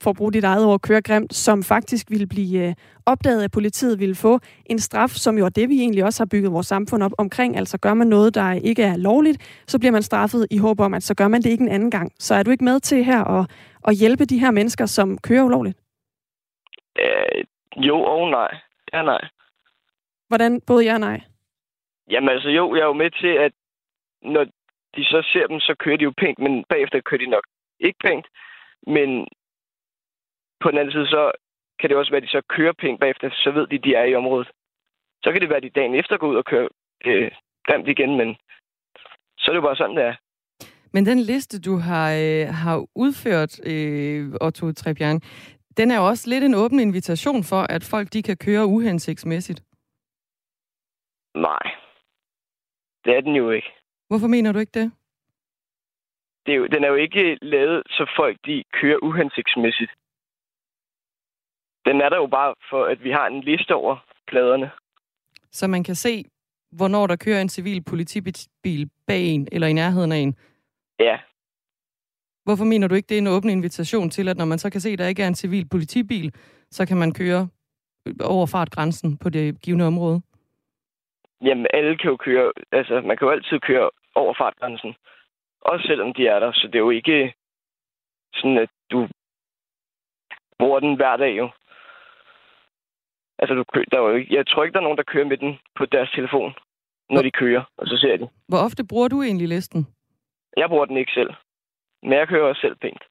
for 0.04 0.10
at 0.10 0.18
bruge 0.18 0.34
dit 0.34 0.44
eget 0.44 0.66
ord, 0.66 0.80
køre 0.80 1.02
grimt, 1.02 1.34
som 1.34 1.64
faktisk 1.64 2.06
ville 2.10 2.28
blive 2.28 2.68
øh, 2.68 2.74
opdaget 3.06 3.44
af 3.44 3.52
politiet, 3.52 4.00
ville 4.00 4.16
få 4.16 4.40
en 4.66 4.80
straf, 4.80 5.10
som 5.10 5.38
jo 5.38 5.46
er 5.46 5.50
det, 5.50 5.70
vi 5.70 5.80
egentlig 5.80 6.04
også 6.04 6.20
har 6.24 6.30
bygget 6.32 6.52
vores 6.52 6.68
samfund 6.68 7.04
op 7.04 7.12
omkring. 7.18 7.58
Altså 7.58 7.78
gør 7.78 7.94
man 7.94 8.08
noget, 8.08 8.36
der 8.36 8.52
ikke 8.52 8.84
er 8.84 8.98
lovligt, 8.98 9.64
så 9.68 9.80
bliver 9.80 9.92
man 9.92 10.04
straffet 10.04 10.48
i 10.52 10.58
håb 10.58 10.80
om, 10.80 10.94
at 10.94 11.04
så 11.04 11.16
gør 11.16 11.28
man 11.28 11.42
det 11.42 11.50
ikke 11.50 11.64
en 11.64 11.76
anden 11.78 11.92
gang. 11.92 12.12
Så 12.20 12.36
er 12.36 12.44
du 12.44 12.52
ikke 12.52 12.64
med 12.64 12.80
til 12.80 13.04
her 13.04 13.24
at, 13.24 13.52
at 13.88 13.96
hjælpe 13.96 14.26
de 14.26 14.40
her 14.40 14.52
mennesker, 14.52 14.86
som 14.86 15.18
kører 15.18 15.44
ulovligt? 15.44 15.78
Øh, 17.00 17.44
jo 17.78 17.98
og 18.02 18.32
nej. 18.32 18.52
Ja, 18.94 19.02
nej. 19.02 19.22
Hvordan 20.28 20.62
både 20.68 20.86
ja 20.86 20.94
og 20.94 21.00
nej? 21.00 21.22
Jamen 22.12 22.30
altså 22.30 22.50
jo, 22.50 22.76
jeg 22.76 22.82
er 22.82 22.86
jo 22.86 22.94
med 22.94 23.12
til, 23.12 23.34
at 23.46 23.52
når 24.22 24.44
de 24.96 25.04
så 25.04 25.30
ser 25.34 25.48
dem, 25.48 25.60
så 25.60 25.76
kører 25.80 25.98
de 25.98 26.04
jo 26.04 26.14
pænt, 26.18 26.40
men 26.40 26.64
bagefter 26.70 27.02
kører 27.02 27.24
de 27.24 27.30
nok 27.36 27.44
ikke 27.80 28.00
pænt. 28.06 28.28
Men 28.88 29.28
på 30.62 30.72
den 30.72 30.78
anden 30.78 30.92
side, 30.92 31.08
så 31.08 31.32
kan 31.80 31.90
det 31.90 31.98
også 31.98 32.12
være, 32.12 32.22
at 32.22 32.28
de 32.28 32.38
så 32.38 32.42
kører 32.50 32.74
penge 32.74 32.98
bagefter, 32.98 33.30
så 33.30 33.52
ved 33.52 33.68
de, 33.68 33.76
at 33.76 33.84
de 33.84 33.96
er 33.96 34.04
i 34.04 34.16
området. 34.16 34.52
Så 35.24 35.32
kan 35.32 35.42
det 35.42 35.50
være, 35.50 35.58
at 35.58 35.64
de 35.64 35.80
dagen 35.80 35.96
efter 35.96 36.18
går 36.18 36.28
ud 36.28 36.36
og 36.36 36.46
kører 36.46 36.68
øh, 37.06 37.32
grimt 37.68 37.88
igen, 37.88 38.18
men 38.18 38.36
så 39.38 39.46
er 39.48 39.54
det 39.54 39.62
jo 39.62 39.68
bare 39.68 39.76
sådan, 39.76 39.96
det 39.96 40.06
er. 40.06 40.16
Men 40.94 41.06
den 41.06 41.20
liste, 41.20 41.62
du 41.62 41.78
har, 41.78 42.08
øh, 42.14 42.48
har 42.64 42.86
udført, 42.96 43.54
øh, 43.72 44.34
Otto 44.42 44.72
Trebjern, 44.72 45.22
den 45.78 45.92
er 45.92 45.98
jo 45.98 46.08
også 46.08 46.30
lidt 46.30 46.44
en 46.44 46.56
åben 46.56 46.80
invitation 46.80 47.44
for, 47.44 47.62
at 47.76 47.84
folk 47.84 48.14
de 48.14 48.24
kan 48.24 48.38
køre 48.38 48.66
uhensigtsmæssigt. 48.66 49.64
Nej. 51.36 51.64
Det 53.06 53.18
er 53.18 53.22
den 53.22 53.36
jo 53.36 53.52
ikke. 53.52 53.68
Hvorfor 54.08 54.28
mener 54.28 54.52
du 54.52 54.60
ikke 54.60 54.80
det? 54.80 54.92
det 56.46 56.52
er 56.54 56.58
jo, 56.58 56.66
den 56.66 56.84
er 56.84 56.88
jo 56.88 56.96
ikke 56.96 57.38
lavet, 57.42 57.84
så 57.90 58.12
folk 58.16 58.38
de 58.46 58.64
kører 58.74 59.04
uhensigtsmæssigt. 59.04 59.92
Den 61.86 62.02
er 62.02 62.10
der 62.10 62.18
jo 62.18 62.28
bare 62.28 62.56
for, 62.70 62.86
at 62.86 63.04
vi 63.04 63.12
har 63.12 63.28
en 63.28 63.42
liste 63.42 63.76
over 63.76 64.06
pladerne. 64.28 64.72
Så 65.52 65.68
man 65.68 65.84
kan 65.84 65.96
se, 65.96 66.24
hvornår 66.72 67.08
der 67.08 67.16
kører 67.16 67.42
en 67.42 67.50
civil 67.50 67.84
politibil 67.84 68.90
bag 69.08 69.22
en, 69.26 69.48
eller 69.52 69.68
i 69.68 69.74
nærheden 69.74 70.12
af 70.12 70.18
en? 70.18 70.36
Ja. 71.00 71.20
Hvorfor 72.44 72.66
mener 72.66 72.88
du 72.88 72.96
ikke, 72.96 73.08
det 73.08 73.18
er 73.18 73.22
en 73.22 73.36
åben 73.36 73.50
invitation 73.50 74.10
til, 74.10 74.30
at 74.30 74.38
når 74.38 74.46
man 74.46 74.58
så 74.58 74.70
kan 74.70 74.82
se, 74.82 74.90
at 74.90 75.00
der 75.00 75.08
ikke 75.08 75.24
er 75.24 75.28
en 75.28 75.36
civil 75.36 75.68
politibil, 75.70 76.34
så 76.72 76.88
kan 76.88 76.98
man 76.98 77.14
køre 77.14 77.48
over 78.24 78.46
fartgrænsen 78.46 79.18
på 79.18 79.30
det 79.30 79.62
givende 79.62 79.88
område? 79.88 80.22
Jamen, 81.42 81.68
alle 81.74 81.98
kan 81.98 82.10
jo 82.10 82.18
køre, 82.18 82.52
altså 82.72 83.02
man 83.02 83.18
kan 83.18 83.26
jo 83.26 83.32
altid 83.32 83.60
køre 83.60 83.90
over 84.16 84.34
fartgrænsen. 84.38 84.96
Også 85.62 85.88
selvom 85.88 86.14
de 86.14 86.28
er 86.28 86.40
der, 86.40 86.52
så 86.54 86.68
det 86.68 86.76
er 86.76 86.80
jo 86.80 86.90
ikke 86.90 87.34
sådan, 88.34 88.58
at 88.58 88.70
du 88.92 89.08
bruger 90.60 90.80
den 90.80 90.96
hver 90.96 91.18
dag 91.18 91.38
jo. 91.38 91.50
Altså, 93.40 93.54
du, 93.56 93.64
der 93.92 93.98
er 93.98 94.02
jo 94.02 94.16
ikke, 94.16 94.36
jeg 94.36 94.48
tror 94.48 94.64
ikke, 94.64 94.74
der 94.74 94.80
er 94.80 94.84
nogen, 94.84 94.98
der 94.98 95.12
kører 95.14 95.26
med 95.26 95.38
den 95.38 95.60
på 95.78 95.86
deres 95.86 96.12
telefon, 96.12 96.54
når 97.10 97.22
de 97.22 97.32
kører, 97.32 97.64
og 97.78 97.88
så 97.88 97.98
ser 97.98 98.18
de. 98.18 98.28
Hvor 98.48 98.58
ofte 98.58 98.84
bruger 98.90 99.08
du 99.08 99.22
egentlig 99.22 99.48
listen? 99.48 99.88
Jeg 100.58 100.70
bruger 100.70 100.86
den 100.86 100.98
ikke 100.98 101.12
selv. 101.12 101.30
Men 102.04 102.14
jeg 102.14 102.28
kører 102.28 102.50
også 102.50 102.62
selv 102.62 102.76
pænt. 102.76 103.04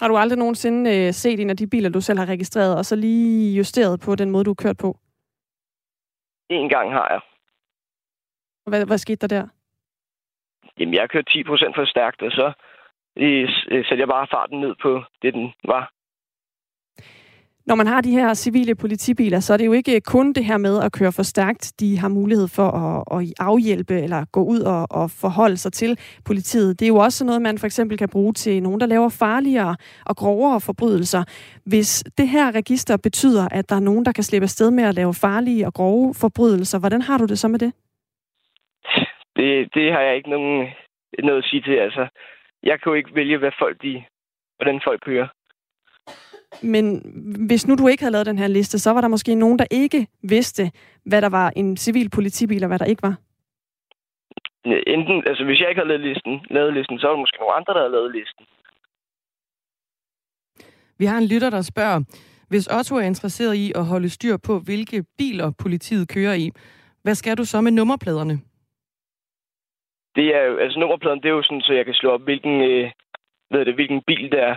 Har 0.00 0.08
du 0.08 0.16
aldrig 0.16 0.38
nogensinde 0.38 0.80
øh, 0.96 1.12
set 1.12 1.40
en 1.40 1.50
af 1.50 1.56
de 1.56 1.66
biler, 1.66 1.90
du 1.90 2.00
selv 2.00 2.18
har 2.18 2.26
registreret, 2.26 2.78
og 2.78 2.84
så 2.84 2.96
lige 2.96 3.56
justeret 3.56 4.00
på 4.00 4.14
den 4.14 4.30
måde, 4.30 4.44
du 4.44 4.50
har 4.50 4.62
kørt 4.64 4.76
på? 4.76 4.98
En 6.50 6.68
gang 6.68 6.92
har 6.92 7.08
jeg. 7.10 7.20
Hvad, 8.66 8.86
hvad 8.86 8.98
skete 8.98 9.28
der 9.28 9.36
der? 9.36 9.48
Jamen, 10.78 10.94
jeg 10.94 11.10
kørte 11.10 11.32
10 11.32 11.44
procent 11.44 11.74
for 11.74 11.84
stærkt, 11.84 12.22
og 12.22 12.30
så 12.30 12.52
øh, 13.16 13.48
satte 13.86 14.00
jeg 14.00 14.08
bare 14.08 14.26
farten 14.30 14.60
ned 14.60 14.74
på 14.82 15.02
det, 15.22 15.34
den 15.34 15.52
var. 15.64 15.92
Når 17.66 17.74
man 17.74 17.86
har 17.86 18.00
de 18.00 18.10
her 18.10 18.34
civile 18.34 18.74
politibiler, 18.74 19.40
så 19.40 19.52
er 19.52 19.56
det 19.56 19.66
jo 19.66 19.72
ikke 19.72 20.00
kun 20.00 20.32
det 20.32 20.44
her 20.44 20.58
med 20.58 20.82
at 20.82 20.92
køre 20.92 21.12
for 21.12 21.22
stærkt. 21.22 21.72
De 21.80 21.98
har 21.98 22.08
mulighed 22.08 22.48
for 22.48 22.68
at, 22.84 23.20
at 23.20 23.32
afhjælpe 23.38 23.94
eller 24.00 24.24
gå 24.32 24.42
ud 24.44 24.60
og, 24.60 24.86
og 24.90 25.10
forholde 25.10 25.56
sig 25.56 25.72
til 25.72 25.98
politiet. 26.24 26.80
Det 26.80 26.86
er 26.86 26.88
jo 26.88 26.96
også 26.96 27.24
noget, 27.24 27.42
man 27.42 27.58
for 27.58 27.66
eksempel 27.66 27.98
kan 27.98 28.08
bruge 28.08 28.32
til 28.32 28.62
nogen, 28.62 28.80
der 28.80 28.86
laver 28.86 29.08
farligere 29.08 29.76
og 30.06 30.16
grovere 30.16 30.60
forbrydelser. 30.60 31.24
Hvis 31.66 32.04
det 32.18 32.28
her 32.28 32.54
register 32.54 32.96
betyder, 32.96 33.48
at 33.50 33.68
der 33.68 33.76
er 33.76 33.80
nogen, 33.80 34.04
der 34.04 34.12
kan 34.12 34.24
slippe 34.24 34.44
afsted 34.44 34.70
med 34.70 34.84
at 34.84 34.94
lave 34.94 35.14
farlige 35.14 35.66
og 35.66 35.74
grove 35.74 36.14
forbrydelser, 36.14 36.78
hvordan 36.78 37.02
har 37.02 37.18
du 37.18 37.24
det 37.24 37.38
så 37.38 37.48
med 37.48 37.58
det? 37.58 37.72
Det, 39.36 39.74
det 39.74 39.92
har 39.92 40.00
jeg 40.00 40.16
ikke 40.16 40.30
nogen, 40.30 40.68
noget 41.22 41.38
at 41.38 41.48
sige 41.50 41.62
til. 41.62 41.76
Altså, 41.86 42.06
jeg 42.62 42.80
kan 42.80 42.90
jo 42.90 42.94
ikke 42.94 43.14
vælge, 43.14 43.38
hvad 43.38 43.52
folk 43.58 43.82
de, 43.82 44.04
hvordan 44.56 44.80
folk 44.84 45.00
kører. 45.04 45.28
Men 46.62 47.02
hvis 47.48 47.66
nu 47.68 47.74
du 47.74 47.88
ikke 47.88 48.02
havde 48.02 48.12
lavet 48.12 48.26
den 48.26 48.38
her 48.38 48.46
liste, 48.46 48.78
så 48.78 48.90
var 48.90 49.00
der 49.00 49.08
måske 49.08 49.34
nogen, 49.34 49.58
der 49.58 49.66
ikke 49.70 50.06
vidste, 50.22 50.70
hvad 51.04 51.22
der 51.22 51.28
var 51.28 51.52
en 51.56 51.76
civil 51.76 52.10
politibil, 52.10 52.64
og 52.64 52.68
hvad 52.68 52.78
der 52.78 52.84
ikke 52.84 53.02
var. 53.02 53.16
Enten, 54.64 55.22
altså 55.26 55.44
hvis 55.44 55.60
jeg 55.60 55.68
ikke 55.68 55.80
havde 55.80 55.88
lavet 55.88 56.06
listen, 56.08 56.46
lavet 56.50 56.74
listen, 56.74 56.98
så 56.98 57.06
var 57.06 57.14
der 57.14 57.20
måske 57.20 57.38
nogle 57.40 57.54
andre, 57.54 57.72
der 57.74 57.80
havde 57.80 57.92
lavet 57.92 58.12
listen. 58.12 58.46
Vi 60.98 61.04
har 61.04 61.18
en 61.18 61.26
lytter, 61.26 61.50
der 61.50 61.62
spørger, 61.62 62.00
hvis 62.48 62.66
Otto 62.78 62.96
er 62.96 63.00
interesseret 63.00 63.54
i 63.54 63.72
at 63.74 63.84
holde 63.84 64.08
styr 64.08 64.36
på, 64.36 64.58
hvilke 64.58 65.04
biler 65.18 65.50
politiet 65.62 66.08
kører 66.08 66.34
i, 66.34 66.50
hvad 67.02 67.14
skal 67.14 67.36
du 67.36 67.44
så 67.44 67.60
med 67.60 67.72
nummerpladerne? 67.72 68.36
Det 70.16 70.26
er 70.36 70.42
jo, 70.42 70.56
altså 70.56 70.78
nummerpladen, 70.78 71.20
det 71.22 71.28
er 71.28 71.32
jo 71.32 71.42
sådan, 71.42 71.60
så 71.60 71.72
jeg 71.72 71.84
kan 71.84 71.94
slå 71.94 72.10
op, 72.10 72.22
hvilken, 72.22 72.60
øh, 72.60 72.90
ved 73.50 73.64
det, 73.64 73.74
hvilken 73.74 74.02
bil 74.06 74.30
det 74.32 74.40
er. 74.40 74.56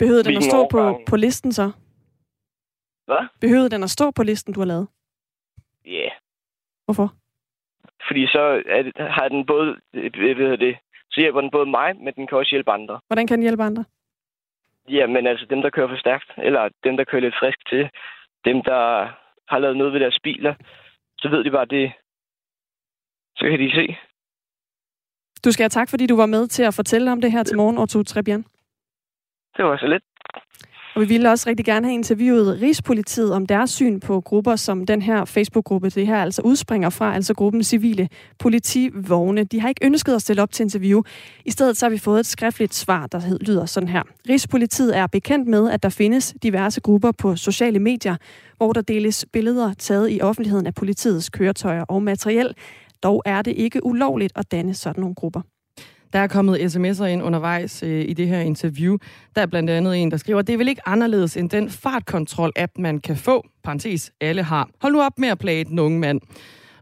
Behøvede 0.00 0.24
den 0.24 0.36
at 0.36 0.44
stå 0.44 0.68
på, 0.70 0.78
årgang? 0.78 1.06
på 1.06 1.16
listen 1.16 1.52
så? 1.52 1.66
Hvad? 3.06 3.22
Behøvede 3.40 3.70
den 3.70 3.82
at 3.82 3.90
stå 3.90 4.10
på 4.10 4.22
listen, 4.22 4.54
du 4.54 4.60
har 4.60 4.66
lavet? 4.66 4.86
Ja, 5.86 5.90
yeah. 5.90 6.10
Hvorfor? 6.84 7.08
fordi 8.10 8.26
så 8.26 8.62
er 8.76 8.82
det, 8.82 8.92
har 8.98 9.28
den 9.28 9.46
både, 9.46 9.68
øh, 9.94 10.10
hvad 10.16 10.46
hedder 10.48 10.64
det, 10.66 10.76
så 11.12 11.20
hjælper 11.20 11.40
den 11.40 11.50
både 11.50 11.66
mig, 11.66 11.96
men 12.04 12.12
den 12.16 12.26
kan 12.26 12.38
også 12.38 12.50
hjælpe 12.50 12.70
andre. 12.70 13.00
Hvordan 13.06 13.26
kan 13.26 13.38
den 13.38 13.46
hjælpe 13.48 13.62
andre? 13.62 13.84
Ja, 14.88 15.06
men 15.06 15.26
altså 15.26 15.46
dem, 15.50 15.62
der 15.62 15.70
kører 15.70 15.88
for 15.88 15.96
stærkt, 15.96 16.30
eller 16.38 16.68
dem, 16.84 16.96
der 16.96 17.04
kører 17.04 17.22
lidt 17.22 17.40
frisk 17.40 17.68
til, 17.68 17.90
dem, 18.44 18.62
der 18.62 18.82
har 19.48 19.58
lavet 19.58 19.76
noget 19.76 19.92
ved 19.92 20.00
deres 20.00 20.18
biler, 20.22 20.54
så 21.18 21.28
ved 21.28 21.44
de 21.44 21.50
bare 21.50 21.64
det. 21.64 21.92
Så 23.36 23.44
kan 23.50 23.58
de 23.60 23.70
se. 23.74 23.96
Du 25.44 25.52
skal 25.52 25.62
have 25.62 25.76
tak, 25.78 25.90
fordi 25.90 26.06
du 26.06 26.16
var 26.16 26.26
med 26.26 26.46
til 26.46 26.62
at 26.62 26.74
fortælle 26.74 27.12
om 27.12 27.20
det 27.20 27.32
her 27.32 27.42
til 27.42 27.56
morgen, 27.56 27.78
Otto 27.78 28.02
Trebjern. 28.02 28.44
Det 29.60 29.68
var 29.68 29.76
så 29.76 29.86
lidt. 29.86 30.02
Og 30.94 31.00
vi 31.00 31.06
ville 31.06 31.30
også 31.30 31.48
rigtig 31.48 31.66
gerne 31.66 31.86
have 31.86 31.94
interviewet 31.94 32.60
Rigspolitiet 32.62 33.32
om 33.34 33.46
deres 33.46 33.70
syn 33.70 34.00
på 34.00 34.20
grupper 34.20 34.56
som 34.56 34.86
den 34.86 35.02
her 35.02 35.24
Facebook-gruppe. 35.24 35.90
Det 35.90 36.06
her 36.06 36.16
altså 36.16 36.42
udspringer 36.42 36.90
fra, 36.90 37.14
altså 37.14 37.34
gruppen 37.34 37.62
civile 37.62 38.08
politivogne. 38.38 39.44
De 39.44 39.60
har 39.60 39.68
ikke 39.68 39.86
ønsket 39.86 40.14
at 40.14 40.22
stille 40.22 40.42
op 40.42 40.52
til 40.52 40.62
interview. 40.62 41.02
I 41.44 41.50
stedet 41.50 41.76
så 41.76 41.86
har 41.86 41.90
vi 41.90 41.98
fået 41.98 42.20
et 42.20 42.26
skriftligt 42.26 42.74
svar, 42.74 43.06
der 43.06 43.20
lyder 43.40 43.66
sådan 43.66 43.88
her. 43.88 44.02
Rigspolitiet 44.28 44.96
er 44.96 45.06
bekendt 45.06 45.48
med, 45.48 45.70
at 45.70 45.82
der 45.82 45.88
findes 45.88 46.34
diverse 46.42 46.80
grupper 46.80 47.12
på 47.12 47.36
sociale 47.36 47.78
medier, 47.78 48.16
hvor 48.56 48.72
der 48.72 48.80
deles 48.80 49.26
billeder 49.32 49.72
taget 49.72 50.10
i 50.10 50.20
offentligheden 50.22 50.66
af 50.66 50.74
politiets 50.74 51.30
køretøjer 51.30 51.84
og 51.88 52.02
materiel. 52.02 52.54
Dog 53.02 53.22
er 53.26 53.42
det 53.42 53.54
ikke 53.56 53.86
ulovligt 53.86 54.32
at 54.36 54.52
danne 54.52 54.74
sådan 54.74 55.00
nogle 55.00 55.14
grupper. 55.14 55.40
Der 56.12 56.18
er 56.18 56.26
kommet 56.26 56.76
sms'er 56.76 57.04
ind 57.04 57.22
undervejs 57.22 57.82
øh, 57.82 58.04
i 58.08 58.12
det 58.12 58.28
her 58.28 58.40
interview. 58.40 58.96
Der 59.36 59.42
er 59.42 59.46
blandt 59.46 59.70
andet 59.70 59.96
en, 60.02 60.10
der 60.10 60.16
skriver, 60.16 60.42
det 60.42 60.52
er 60.52 60.56
vel 60.56 60.68
ikke 60.68 60.88
anderledes 60.88 61.36
end 61.36 61.50
den 61.50 61.68
fartkontrol-app, 61.70 62.72
man 62.78 62.98
kan 63.00 63.16
få. 63.16 63.46
Parentes, 63.64 64.12
alle 64.20 64.42
har. 64.42 64.68
Hold 64.82 64.92
nu 64.92 65.02
op 65.02 65.18
med 65.18 65.28
at 65.28 65.38
plage 65.38 65.64
den 65.64 65.78
unge 65.78 65.98
mand. 65.98 66.20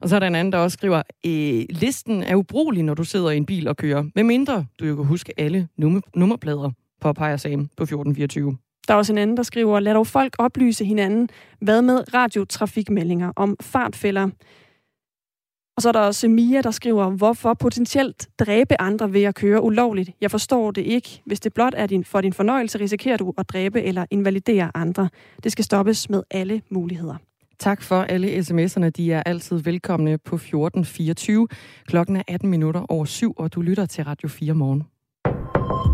Og 0.00 0.08
så 0.08 0.14
er 0.16 0.20
der 0.20 0.26
en 0.26 0.34
anden, 0.34 0.52
der 0.52 0.58
også 0.58 0.74
skriver, 0.74 1.02
øh, 1.26 1.64
listen 1.70 2.22
er 2.22 2.34
ubrugelig, 2.34 2.82
når 2.82 2.94
du 2.94 3.04
sidder 3.04 3.30
i 3.30 3.36
en 3.36 3.46
bil 3.46 3.68
og 3.68 3.76
kører. 3.76 4.04
Med 4.14 4.24
mindre 4.24 4.64
du 4.80 4.84
jo 4.86 4.96
kan 4.96 5.04
huske 5.04 5.32
alle 5.40 5.68
nummer- 5.76 6.00
nummerplader, 6.16 6.70
påpeger 7.00 7.36
Sam 7.36 7.68
på 7.76 7.82
1424. 7.82 8.56
Der 8.88 8.94
er 8.94 8.98
også 8.98 9.12
en 9.12 9.18
anden, 9.18 9.36
der 9.36 9.42
skriver, 9.42 9.80
lad 9.80 9.94
dog 9.94 10.06
folk 10.06 10.34
oplyse 10.38 10.84
hinanden, 10.84 11.28
hvad 11.60 11.82
med 11.82 12.14
radiotrafikmeldinger 12.14 13.32
om 13.36 13.56
fartfælder. 13.60 14.28
Og 15.78 15.82
så 15.82 15.88
er 15.88 15.92
der 15.92 16.00
også 16.00 16.28
Mia, 16.28 16.60
der 16.60 16.70
skriver, 16.70 17.10
hvorfor 17.10 17.54
potentielt 17.54 18.28
dræbe 18.38 18.80
andre 18.80 19.12
ved 19.12 19.22
at 19.22 19.34
køre 19.34 19.62
ulovligt. 19.62 20.10
Jeg 20.20 20.30
forstår 20.30 20.70
det 20.70 20.82
ikke. 20.82 21.22
Hvis 21.26 21.40
det 21.40 21.54
blot 21.54 21.74
er 21.76 21.86
din, 21.86 22.04
for 22.04 22.20
din 22.20 22.32
fornøjelse, 22.32 22.80
risikerer 22.80 23.16
du 23.16 23.34
at 23.38 23.48
dræbe 23.48 23.82
eller 23.82 24.06
invalidere 24.10 24.70
andre. 24.74 25.08
Det 25.44 25.52
skal 25.52 25.64
stoppes 25.64 26.10
med 26.10 26.22
alle 26.30 26.62
muligheder. 26.70 27.14
Tak 27.58 27.82
for 27.82 28.02
alle 28.02 28.38
sms'erne. 28.38 28.88
De 28.88 29.12
er 29.12 29.22
altid 29.22 29.56
velkomne 29.56 30.18
på 30.18 30.34
1424. 30.34 31.48
Klokken 31.86 32.16
er 32.16 32.22
18 32.28 32.50
minutter 32.50 32.80
over 32.88 33.04
syv, 33.04 33.34
og 33.36 33.54
du 33.54 33.60
lytter 33.60 33.86
til 33.86 34.04
Radio 34.04 34.28
4 34.28 34.54
morgen. 34.54 34.97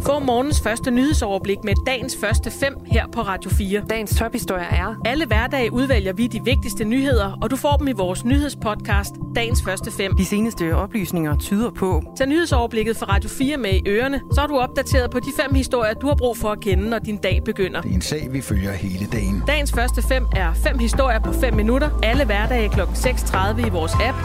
Få 0.06 0.18
morgens 0.18 0.60
første 0.60 0.90
nyhedsoverblik 0.90 1.64
med 1.64 1.74
dagens 1.86 2.16
første 2.20 2.50
fem 2.50 2.74
her 2.86 3.06
på 3.12 3.20
Radio 3.20 3.50
4. 3.50 3.82
Dagens 3.90 4.16
tophistorie 4.16 4.64
er... 4.64 4.94
Alle 5.04 5.26
hverdage 5.26 5.72
udvælger 5.72 6.12
vi 6.12 6.26
de 6.26 6.44
vigtigste 6.44 6.84
nyheder, 6.84 7.38
og 7.42 7.50
du 7.50 7.56
får 7.56 7.76
dem 7.76 7.88
i 7.88 7.92
vores 7.92 8.24
nyhedspodcast, 8.24 9.14
dagens 9.34 9.62
første 9.62 9.90
fem. 9.90 10.16
De 10.16 10.24
seneste 10.24 10.76
oplysninger 10.76 11.38
tyder 11.38 11.70
på, 11.70 12.02
Tag 12.16 12.26
nyhedsoverblikket 12.26 12.96
fra 12.96 13.06
Radio 13.06 13.28
4 13.28 13.56
med 13.56 13.70
i 13.72 13.82
ørerne, 13.88 14.20
så 14.34 14.40
er 14.40 14.46
du 14.46 14.58
opdateret 14.58 15.10
på 15.10 15.20
de 15.20 15.32
fem 15.40 15.54
historier, 15.54 15.94
du 15.94 16.06
har 16.06 16.14
brug 16.14 16.36
for 16.36 16.48
at 16.48 16.60
kende, 16.60 16.90
når 16.90 16.98
din 16.98 17.16
dag 17.16 17.42
begynder. 17.44 17.80
Det 17.80 17.90
er 17.90 17.94
en 17.94 18.02
sag, 18.02 18.28
vi 18.32 18.40
følger 18.40 18.72
hele 18.72 19.06
dagen. 19.06 19.42
Dagens 19.46 19.72
første 19.72 20.02
fem 20.02 20.26
er 20.36 20.52
fem 20.54 20.78
historier 20.78 21.18
på 21.18 21.32
5 21.32 21.54
minutter. 21.54 21.90
Alle 22.02 22.24
hverdage 22.24 22.68
kl. 22.68 22.80
6.30 22.80 23.66
i 23.66 23.70
vores 23.70 23.92
app. 23.92 24.18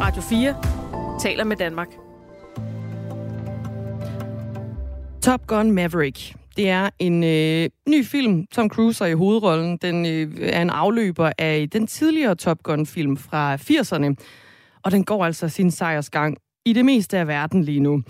Radio 0.00 0.22
4 0.22 0.54
taler 1.20 1.44
med 1.44 1.56
Danmark. 1.56 2.03
Top 5.24 5.46
Gun 5.46 5.70
Maverick. 5.70 6.34
Det 6.56 6.68
er 6.68 6.90
en 6.98 7.24
øh, 7.24 7.70
ny 7.88 8.04
film, 8.04 8.46
Tom 8.46 8.68
Cruise 8.68 9.04
er 9.04 9.08
i 9.08 9.12
hovedrollen. 9.12 9.76
Den 9.76 10.06
øh, 10.06 10.36
er 10.40 10.62
en 10.62 10.70
afløber 10.70 11.32
af 11.38 11.68
den 11.72 11.86
tidligere 11.86 12.34
Top 12.34 12.62
Gun-film 12.62 13.16
fra 13.16 13.56
80'erne. 13.56 14.14
Og 14.82 14.90
den 14.92 15.04
går 15.04 15.24
altså 15.24 15.48
sin 15.48 15.70
sejrsgang 15.70 16.36
i 16.64 16.72
det 16.72 16.84
meste 16.84 17.18
af 17.18 17.28
verden 17.28 17.64
lige 17.64 17.80
nu. 17.80 18.02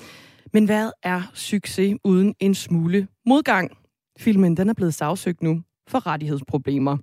Men 0.52 0.64
hvad 0.64 0.90
er 1.02 1.22
succes 1.34 1.96
uden 2.04 2.34
en 2.40 2.54
smule 2.54 3.06
modgang? 3.26 3.70
Filmen 4.18 4.56
den 4.56 4.68
er 4.68 4.74
blevet 4.74 4.94
sagsøgt 4.94 5.42
nu 5.42 5.62
for 5.88 6.06
rettighedsproblemer. 6.06 6.96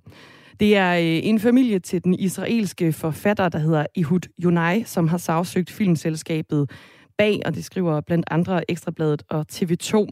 Det 0.60 0.76
er 0.76 0.92
øh, 0.94 1.00
en 1.28 1.40
familie 1.40 1.78
til 1.78 2.04
den 2.04 2.14
israelske 2.14 2.92
forfatter, 2.92 3.48
der 3.48 3.58
hedder 3.58 3.86
Ehud 3.96 4.28
Yonai, 4.44 4.84
som 4.84 5.08
har 5.08 5.18
sagsøgt 5.18 5.70
filmselskabet 5.70 6.70
bag, 7.18 7.40
og 7.44 7.54
det 7.54 7.64
skriver 7.64 8.00
blandt 8.00 8.26
andre 8.30 8.70
Ekstrabladet 8.70 9.22
og 9.28 9.46
TV2. 9.52 10.06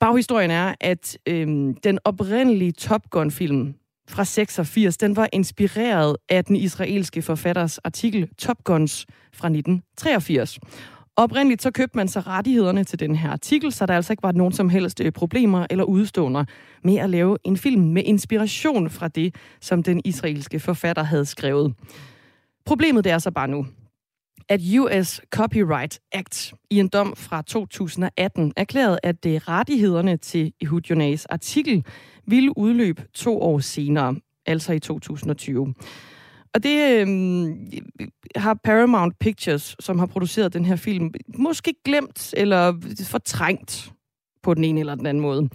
Baghistorien 0.00 0.50
er, 0.50 0.74
at 0.80 1.18
øhm, 1.26 1.74
den 1.74 1.98
oprindelige 2.04 2.72
Top 2.72 3.10
Gun-film 3.10 3.74
fra 4.08 4.24
86, 4.24 4.96
den 4.96 5.16
var 5.16 5.28
inspireret 5.32 6.16
af 6.28 6.44
den 6.44 6.56
israelske 6.56 7.22
forfatters 7.22 7.78
artikel 7.78 8.28
Top 8.38 8.64
Guns 8.64 9.06
fra 9.32 9.48
1983. 9.48 10.58
Oprindeligt 11.16 11.62
så 11.62 11.70
købte 11.70 11.96
man 11.96 12.08
så 12.08 12.20
rettighederne 12.20 12.84
til 12.84 13.00
den 13.00 13.16
her 13.16 13.30
artikel, 13.30 13.72
så 13.72 13.86
der 13.86 13.94
altså 13.94 14.12
ikke 14.12 14.22
var 14.22 14.32
nogen 14.32 14.52
som 14.52 14.68
helst 14.68 15.00
øh, 15.00 15.12
problemer 15.12 15.66
eller 15.70 15.84
udstående 15.84 16.46
med 16.84 16.96
at 16.96 17.10
lave 17.10 17.38
en 17.44 17.56
film 17.56 17.82
med 17.82 18.02
inspiration 18.04 18.90
fra 18.90 19.08
det, 19.08 19.34
som 19.60 19.82
den 19.82 20.00
israelske 20.04 20.60
forfatter 20.60 21.02
havde 21.02 21.24
skrevet. 21.24 21.74
Problemet 22.66 23.04
det 23.04 23.12
er 23.12 23.18
så 23.18 23.30
bare 23.30 23.48
nu, 23.48 23.66
at 24.52 24.60
US 24.78 25.20
Copyright 25.30 26.00
Act 26.12 26.54
i 26.70 26.78
en 26.78 26.88
dom 26.88 27.16
fra 27.16 27.42
2018 27.42 28.52
erklærede, 28.56 28.98
at 29.02 29.24
det 29.24 29.48
rettighederne 29.48 30.16
til 30.16 30.52
Ehud 30.60 30.80
Jonas 30.80 31.26
artikel 31.26 31.84
ville 32.26 32.58
udløbe 32.58 33.04
to 33.14 33.42
år 33.42 33.58
senere, 33.58 34.16
altså 34.46 34.72
i 34.72 34.78
2020. 34.78 35.74
Og 36.54 36.62
det 36.62 37.00
øhm, 37.00 37.70
har 38.36 38.54
Paramount 38.64 39.18
Pictures, 39.18 39.76
som 39.80 39.98
har 39.98 40.06
produceret 40.06 40.52
den 40.52 40.64
her 40.64 40.76
film, 40.76 41.10
måske 41.38 41.74
glemt 41.84 42.34
eller 42.36 42.74
fortrængt 43.10 43.92
på 44.42 44.54
den 44.54 44.64
ene 44.64 44.80
eller 44.80 44.94
den 44.94 45.06
anden 45.06 45.20
måde. 45.20 45.48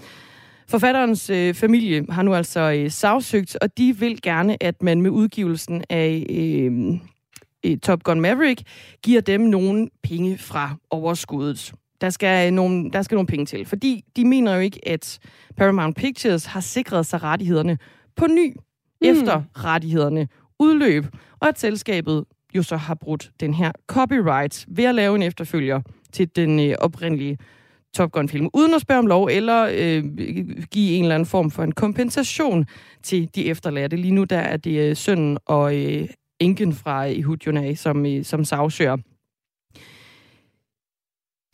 Forfatterens 0.70 1.30
øh, 1.30 1.54
familie 1.54 2.06
har 2.10 2.24
nu 2.24 2.34
altså 2.34 2.60
øh, 2.60 2.92
sagsøgt, 2.92 3.58
og 3.62 3.78
de 3.78 3.98
vil 4.00 4.22
gerne, 4.22 4.64
at 4.64 4.84
man 4.84 5.02
med 5.02 5.10
udgivelsen 5.10 5.84
af 5.90 6.26
øh, 6.30 7.00
Top 7.76 8.04
Gun 8.04 8.22
Maverick 8.22 8.62
giver 9.04 9.22
dem 9.22 9.42
nogle 9.42 9.90
penge 10.04 10.38
fra 10.38 10.76
overskuddet. 10.90 11.74
Der 12.02 12.10
skal, 12.10 12.54
nogle, 12.54 12.92
der 12.92 13.02
skal 13.02 13.16
nogle 13.16 13.28
penge 13.28 13.46
til, 13.46 13.66
fordi 13.66 14.04
de 14.16 14.26
mener 14.26 14.54
jo 14.54 14.60
ikke, 14.60 14.88
at 14.88 15.20
Paramount 15.58 15.96
Pictures 15.96 16.46
har 16.46 16.60
sikret 16.60 17.06
sig 17.06 17.24
rettighederne 17.24 17.78
på 18.16 18.28
ny, 18.28 18.54
mm. 18.54 19.08
efter 19.08 19.44
rettighederne 19.66 20.28
udløb, 20.60 21.06
og 21.40 21.48
at 21.48 21.60
selskabet 21.60 22.26
jo 22.56 22.64
så 22.64 22.78
har 22.78 22.96
brudt 22.96 23.32
den 23.40 23.54
her 23.54 23.72
copyright 23.88 24.66
ved 24.68 24.84
at 24.84 24.96
lave 24.96 25.16
en 25.16 25.24
efterfølger 25.24 25.82
til 26.12 26.36
den 26.36 26.60
øh, 26.60 26.76
oprindelige 26.80 27.38
Top 27.94 28.12
Gun-film, 28.12 28.50
uden 28.54 28.74
at 28.74 28.82
spørge 28.82 29.00
om 29.00 29.08
lov 29.08 29.26
eller 29.32 29.70
øh, 29.74 30.04
give 30.72 30.96
en 30.96 31.04
eller 31.04 31.16
anden 31.16 31.26
form 31.26 31.52
for 31.52 31.64
en 31.64 31.72
kompensation 31.72 32.66
til 33.04 33.30
de 33.36 33.46
efterladte. 33.46 33.98
Lige 33.98 34.14
nu 34.14 34.24
der 34.24 34.38
er 34.38 34.58
det 34.58 34.90
øh, 34.90 34.96
sønnen 34.96 35.38
og 35.46 35.76
øh, 35.76 36.08
enken 36.40 36.74
fra 36.74 37.06
Ehud 37.08 37.76
som, 37.76 38.06
øh, 38.06 38.24
som 38.24 38.46
sagsøger. 38.46 38.98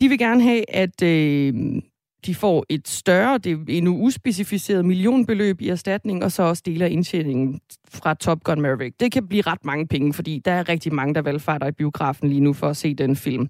De 0.00 0.08
vil 0.08 0.18
gerne 0.18 0.42
have, 0.42 0.70
at 0.70 1.02
øh, 1.02 1.82
de 2.26 2.34
får 2.34 2.64
et 2.68 2.88
større, 2.88 3.38
det 3.38 3.52
er 3.52 3.58
endnu 3.68 3.96
uspecificeret 3.96 4.84
millionbeløb 4.84 5.60
i 5.60 5.68
erstatning, 5.68 6.24
og 6.24 6.32
så 6.32 6.42
også 6.42 6.62
deler 6.66 6.86
indtjeningen 6.86 7.60
fra 7.88 8.14
Top 8.14 8.44
Gun 8.44 8.60
Maverick. 8.60 9.00
Det 9.00 9.12
kan 9.12 9.28
blive 9.28 9.42
ret 9.42 9.64
mange 9.64 9.86
penge, 9.86 10.12
fordi 10.12 10.38
der 10.44 10.52
er 10.52 10.68
rigtig 10.68 10.94
mange, 10.94 11.14
der 11.14 11.22
valgfarter 11.22 11.66
i 11.66 11.72
biografen 11.72 12.28
lige 12.28 12.40
nu 12.40 12.52
for 12.52 12.68
at 12.68 12.76
se 12.76 12.94
den 12.94 13.16
film. 13.16 13.48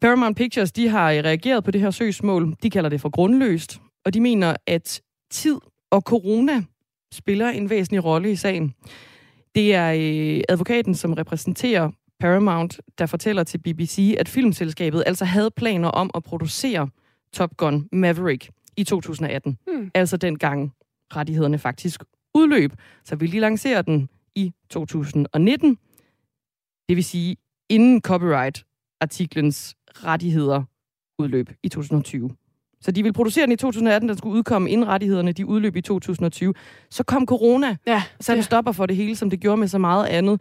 Paramount 0.00 0.36
Pictures 0.36 0.72
de 0.72 0.88
har 0.88 1.12
øh, 1.12 1.18
reageret 1.24 1.64
på 1.64 1.70
det 1.70 1.80
her 1.80 1.90
søgsmål. 1.90 2.56
De 2.62 2.70
kalder 2.70 2.90
det 2.90 3.00
for 3.00 3.10
grundløst, 3.10 3.80
og 4.04 4.14
de 4.14 4.20
mener, 4.20 4.56
at 4.66 5.02
tid 5.30 5.56
og 5.90 6.00
corona 6.00 6.62
spiller 7.12 7.48
en 7.48 7.70
væsentlig 7.70 8.04
rolle 8.04 8.30
i 8.30 8.36
sagen. 8.36 8.74
Det 9.54 9.74
er 9.74 9.92
øh, 9.92 10.44
advokaten, 10.48 10.94
som 10.94 11.12
repræsenterer 11.12 11.90
Paramount, 12.20 12.80
der 12.98 13.06
fortæller 13.06 13.44
til 13.44 13.58
BBC, 13.58 14.14
at 14.18 14.28
filmselskabet 14.28 15.02
altså 15.06 15.24
havde 15.24 15.50
planer 15.50 15.88
om 15.88 16.10
at 16.14 16.22
producere 16.22 16.88
Top 17.32 17.56
Gun 17.56 17.88
Maverick 17.92 18.50
i 18.76 18.84
2018. 18.84 19.58
Hmm. 19.66 19.90
Altså 19.94 20.16
dengang 20.16 20.72
rettighederne 21.16 21.58
faktisk 21.58 22.04
udløb. 22.34 22.72
Så 23.04 23.16
vil 23.16 23.32
de 23.32 23.40
lancere 23.40 23.82
den 23.82 24.08
i 24.34 24.52
2019. 24.70 25.78
Det 26.88 26.96
vil 26.96 27.04
sige, 27.04 27.36
inden 27.68 28.00
copyright-artiklens 28.00 29.74
rettigheder 30.04 30.62
udløb 31.18 31.50
i 31.62 31.68
2020. 31.68 32.30
Så 32.82 32.90
de 32.90 33.02
ville 33.02 33.12
producere 33.12 33.46
den 33.46 33.52
i 33.52 33.56
2018, 33.56 34.08
den 34.08 34.18
skulle 34.18 34.36
udkomme 34.38 34.70
inden 34.70 34.88
rettighederne, 34.88 35.32
de 35.32 35.46
udløb 35.46 35.76
i 35.76 35.80
2020. 35.80 36.54
Så 36.90 37.04
kom 37.04 37.26
corona, 37.26 37.76
Ja, 37.86 38.02
så 38.20 38.34
den 38.34 38.42
stopper 38.42 38.72
for 38.72 38.86
det 38.86 38.96
hele, 38.96 39.16
som 39.16 39.30
det 39.30 39.40
gjorde 39.40 39.56
med 39.56 39.68
så 39.68 39.78
meget 39.78 40.06
andet. 40.06 40.40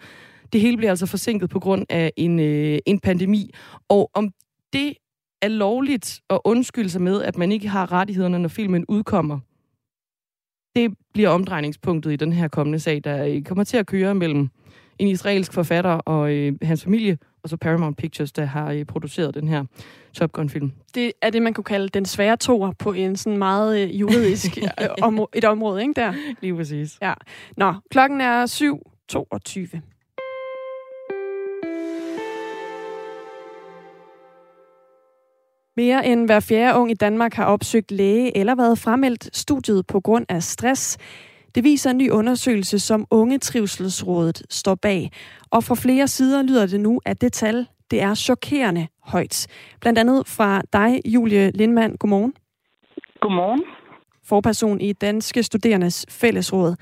Det 0.54 0.62
hele 0.62 0.78
bliver 0.78 0.90
altså 0.90 1.06
forsinket 1.06 1.50
på 1.50 1.60
grund 1.60 1.86
af 1.90 2.12
en, 2.18 2.40
øh, 2.40 2.80
en 2.86 3.00
pandemi. 3.00 3.52
Og 3.90 4.12
om 4.14 4.30
det 4.74 4.94
er 5.42 5.48
lovligt 5.48 6.22
at 6.30 6.40
undskylde 6.46 6.90
sig 6.90 7.02
med, 7.02 7.22
at 7.22 7.38
man 7.38 7.52
ikke 7.52 7.68
har 7.68 7.92
rettighederne, 7.92 8.40
når 8.40 8.50
filmen 8.50 8.86
udkommer, 8.88 9.40
det 10.76 10.94
bliver 11.14 11.30
omdrejningspunktet 11.30 12.12
i 12.12 12.16
den 12.16 12.34
her 12.34 12.48
kommende 12.48 12.80
sag, 12.80 13.02
der 13.04 13.26
øh, 13.26 13.44
kommer 13.44 13.64
til 13.64 13.78
at 13.78 13.88
køre 13.88 14.16
mellem 14.16 14.50
en 15.02 15.08
israelsk 15.08 15.54
forfatter 15.54 15.92
og 15.92 16.34
øh, 16.34 16.54
hans 16.62 16.84
familie, 16.84 17.18
og 17.44 17.50
så 17.50 17.58
Paramount 17.58 17.98
Pictures, 17.98 18.32
der 18.32 18.46
har 18.46 18.72
øh, 18.72 18.86
produceret 18.86 19.36
den 19.36 19.48
her 19.48 19.64
Top 20.14 20.32
Gun-film. 20.32 20.72
Det 20.96 21.12
er 21.22 21.30
det, 21.30 21.42
man 21.42 21.54
kunne 21.54 21.64
kalde 21.64 21.90
den 21.90 22.06
svære 22.06 22.38
toer 22.38 22.72
på 22.80 22.94
en 22.94 23.16
sådan 23.16 23.38
meget 23.38 23.80
øh, 23.80 24.00
juridisk 24.00 24.58
øh, 24.82 24.88
område, 25.02 25.28
et 25.34 25.46
område, 25.46 25.82
ikke 25.82 25.94
der? 25.94 26.14
Lige 26.42 26.56
præcis. 26.56 26.98
Ja. 27.02 27.14
Nå, 27.58 27.74
klokken 27.92 28.22
er 28.22 28.46
7.22. 29.74 29.80
Mere 35.78 36.06
end 36.06 36.26
hver 36.26 36.40
fjerde 36.40 36.80
ung 36.80 36.92
i 36.92 36.94
Danmark 36.94 37.34
har 37.34 37.46
opsøgt 37.46 37.92
læge 37.92 38.38
eller 38.38 38.56
været 38.56 38.80
fremeldt 38.80 39.38
studiet 39.38 39.88
på 39.88 40.00
grund 40.00 40.26
af 40.30 40.44
stress. 40.44 40.98
Det 41.56 41.64
viser 41.64 41.90
en 41.90 41.98
ny 41.98 42.10
undersøgelse, 42.10 42.80
som 42.80 43.06
Unge 43.12 43.38
Trivselsrådet 43.38 44.44
står 44.50 44.76
bag. 44.76 45.12
Og 45.50 45.64
fra 45.64 45.76
flere 45.76 46.08
sider 46.08 46.42
lyder 46.42 46.66
det 46.66 46.80
nu, 46.80 47.02
at 47.06 47.22
det 47.22 47.34
tal 47.34 47.68
det 47.92 48.02
er 48.02 48.16
chokerende 48.16 48.88
højt. 49.04 49.48
Blandt 49.82 50.00
andet 50.00 50.28
fra 50.28 50.62
dig, 50.74 51.02
Julie 51.06 51.52
Lindmann. 51.52 51.98
Godmorgen. 51.98 52.34
Godmorgen. 53.20 53.64
Forperson 54.26 54.82
i 54.82 54.94
Danske 54.94 55.44
Studerendes 55.44 56.06
Fællesråd. 56.10 56.76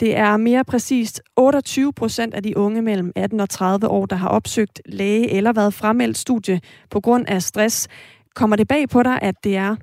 Det 0.00 0.16
er 0.16 0.36
mere 0.36 0.64
præcist 0.64 1.22
28 1.36 1.92
procent 1.92 2.34
af 2.34 2.42
de 2.42 2.56
unge 2.56 2.82
mellem 2.82 3.12
18 3.16 3.40
og 3.40 3.50
30 3.50 3.88
år, 3.88 4.06
der 4.06 4.16
har 4.16 4.28
opsøgt 4.28 4.82
læge 4.86 5.30
eller 5.30 5.52
været 5.52 5.74
fremeldt 5.74 6.18
studie 6.18 6.60
på 6.90 7.00
grund 7.00 7.24
af 7.28 7.42
stress. 7.42 7.88
Kommer 8.34 8.56
det 8.56 8.68
bag 8.68 8.88
på 8.88 9.02
dig, 9.02 9.18
at 9.22 9.34
det 9.44 9.56
er 9.56 9.76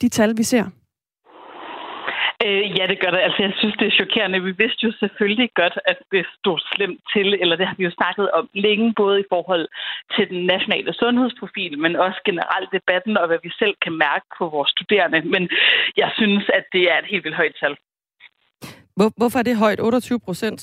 de 0.00 0.08
tal, 0.08 0.36
vi 0.36 0.42
ser? 0.42 0.64
Øh, 2.44 2.78
ja, 2.78 2.84
det 2.90 2.98
gør 3.02 3.10
det. 3.10 3.20
Altså, 3.26 3.40
jeg 3.42 3.52
synes, 3.60 3.76
det 3.80 3.86
er 3.86 4.00
chokerende. 4.00 4.46
Vi 4.48 4.54
vidste 4.62 4.82
jo 4.86 4.92
selvfølgelig 5.02 5.50
godt, 5.60 5.76
at 5.90 5.98
det 6.12 6.24
stod 6.38 6.58
slemt 6.72 7.00
til, 7.14 7.26
eller 7.42 7.56
det 7.56 7.66
har 7.66 7.76
vi 7.78 7.84
jo 7.84 7.94
snakket 8.00 8.30
om 8.38 8.44
længe, 8.54 8.94
både 9.02 9.20
i 9.20 9.28
forhold 9.34 9.68
til 10.14 10.24
den 10.32 10.46
nationale 10.52 10.92
sundhedsprofil, 11.00 11.78
men 11.78 11.96
også 11.96 12.20
generelt 12.24 12.68
debatten, 12.78 13.16
og 13.20 13.26
hvad 13.26 13.40
vi 13.42 13.50
selv 13.58 13.74
kan 13.84 13.94
mærke 14.06 14.26
på 14.38 14.44
vores 14.54 14.70
studerende. 14.70 15.20
Men 15.34 15.42
jeg 15.96 16.10
synes, 16.18 16.44
at 16.58 16.64
det 16.72 16.82
er 16.92 16.98
et 16.98 17.10
helt 17.12 17.24
vildt 17.24 17.36
højt 17.36 17.56
tal. 17.60 17.74
Hvor, 18.96 19.08
hvorfor 19.16 19.38
er 19.38 19.42
det 19.42 19.56
højt? 19.56 19.80
28 19.80 20.20
procent? 20.20 20.60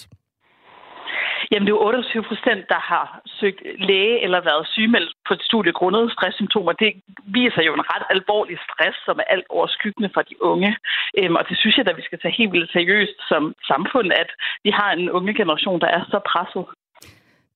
Jamen, 1.52 1.66
det 1.66 1.72
er 1.74 1.78
jo 1.78 1.88
28 1.88 2.24
procent, 2.32 2.64
der 2.74 2.82
har 2.92 3.06
søgt 3.40 3.62
læge 3.90 4.16
eller 4.26 4.40
været 4.50 4.66
sygemeldt 4.76 5.12
på 5.28 5.34
et 5.38 5.44
studie 5.50 5.72
grundet 5.80 6.12
stresssymptomer. 6.16 6.74
Det 6.84 6.90
viser 7.38 7.62
jo 7.68 7.74
en 7.74 7.88
ret 7.92 8.06
alvorlig 8.16 8.58
stress, 8.68 8.96
som 9.08 9.16
er 9.22 9.28
alt 9.34 9.48
overskyggende 9.50 10.10
for 10.16 10.22
de 10.30 10.36
unge. 10.52 10.72
Øhm, 11.20 11.36
og 11.40 11.44
det 11.50 11.58
synes 11.58 11.76
jeg, 11.78 11.88
at 11.88 11.98
vi 11.98 12.08
skal 12.10 12.20
tage 12.20 12.38
helt 12.40 12.52
vildt 12.56 12.72
seriøst 12.72 13.18
som 13.32 13.44
samfund, 13.72 14.08
at 14.24 14.30
vi 14.66 14.72
har 14.80 14.90
en 14.92 15.10
unge 15.18 15.34
generation, 15.42 15.80
der 15.84 15.90
er 15.98 16.02
så 16.14 16.20
presset. 16.32 16.64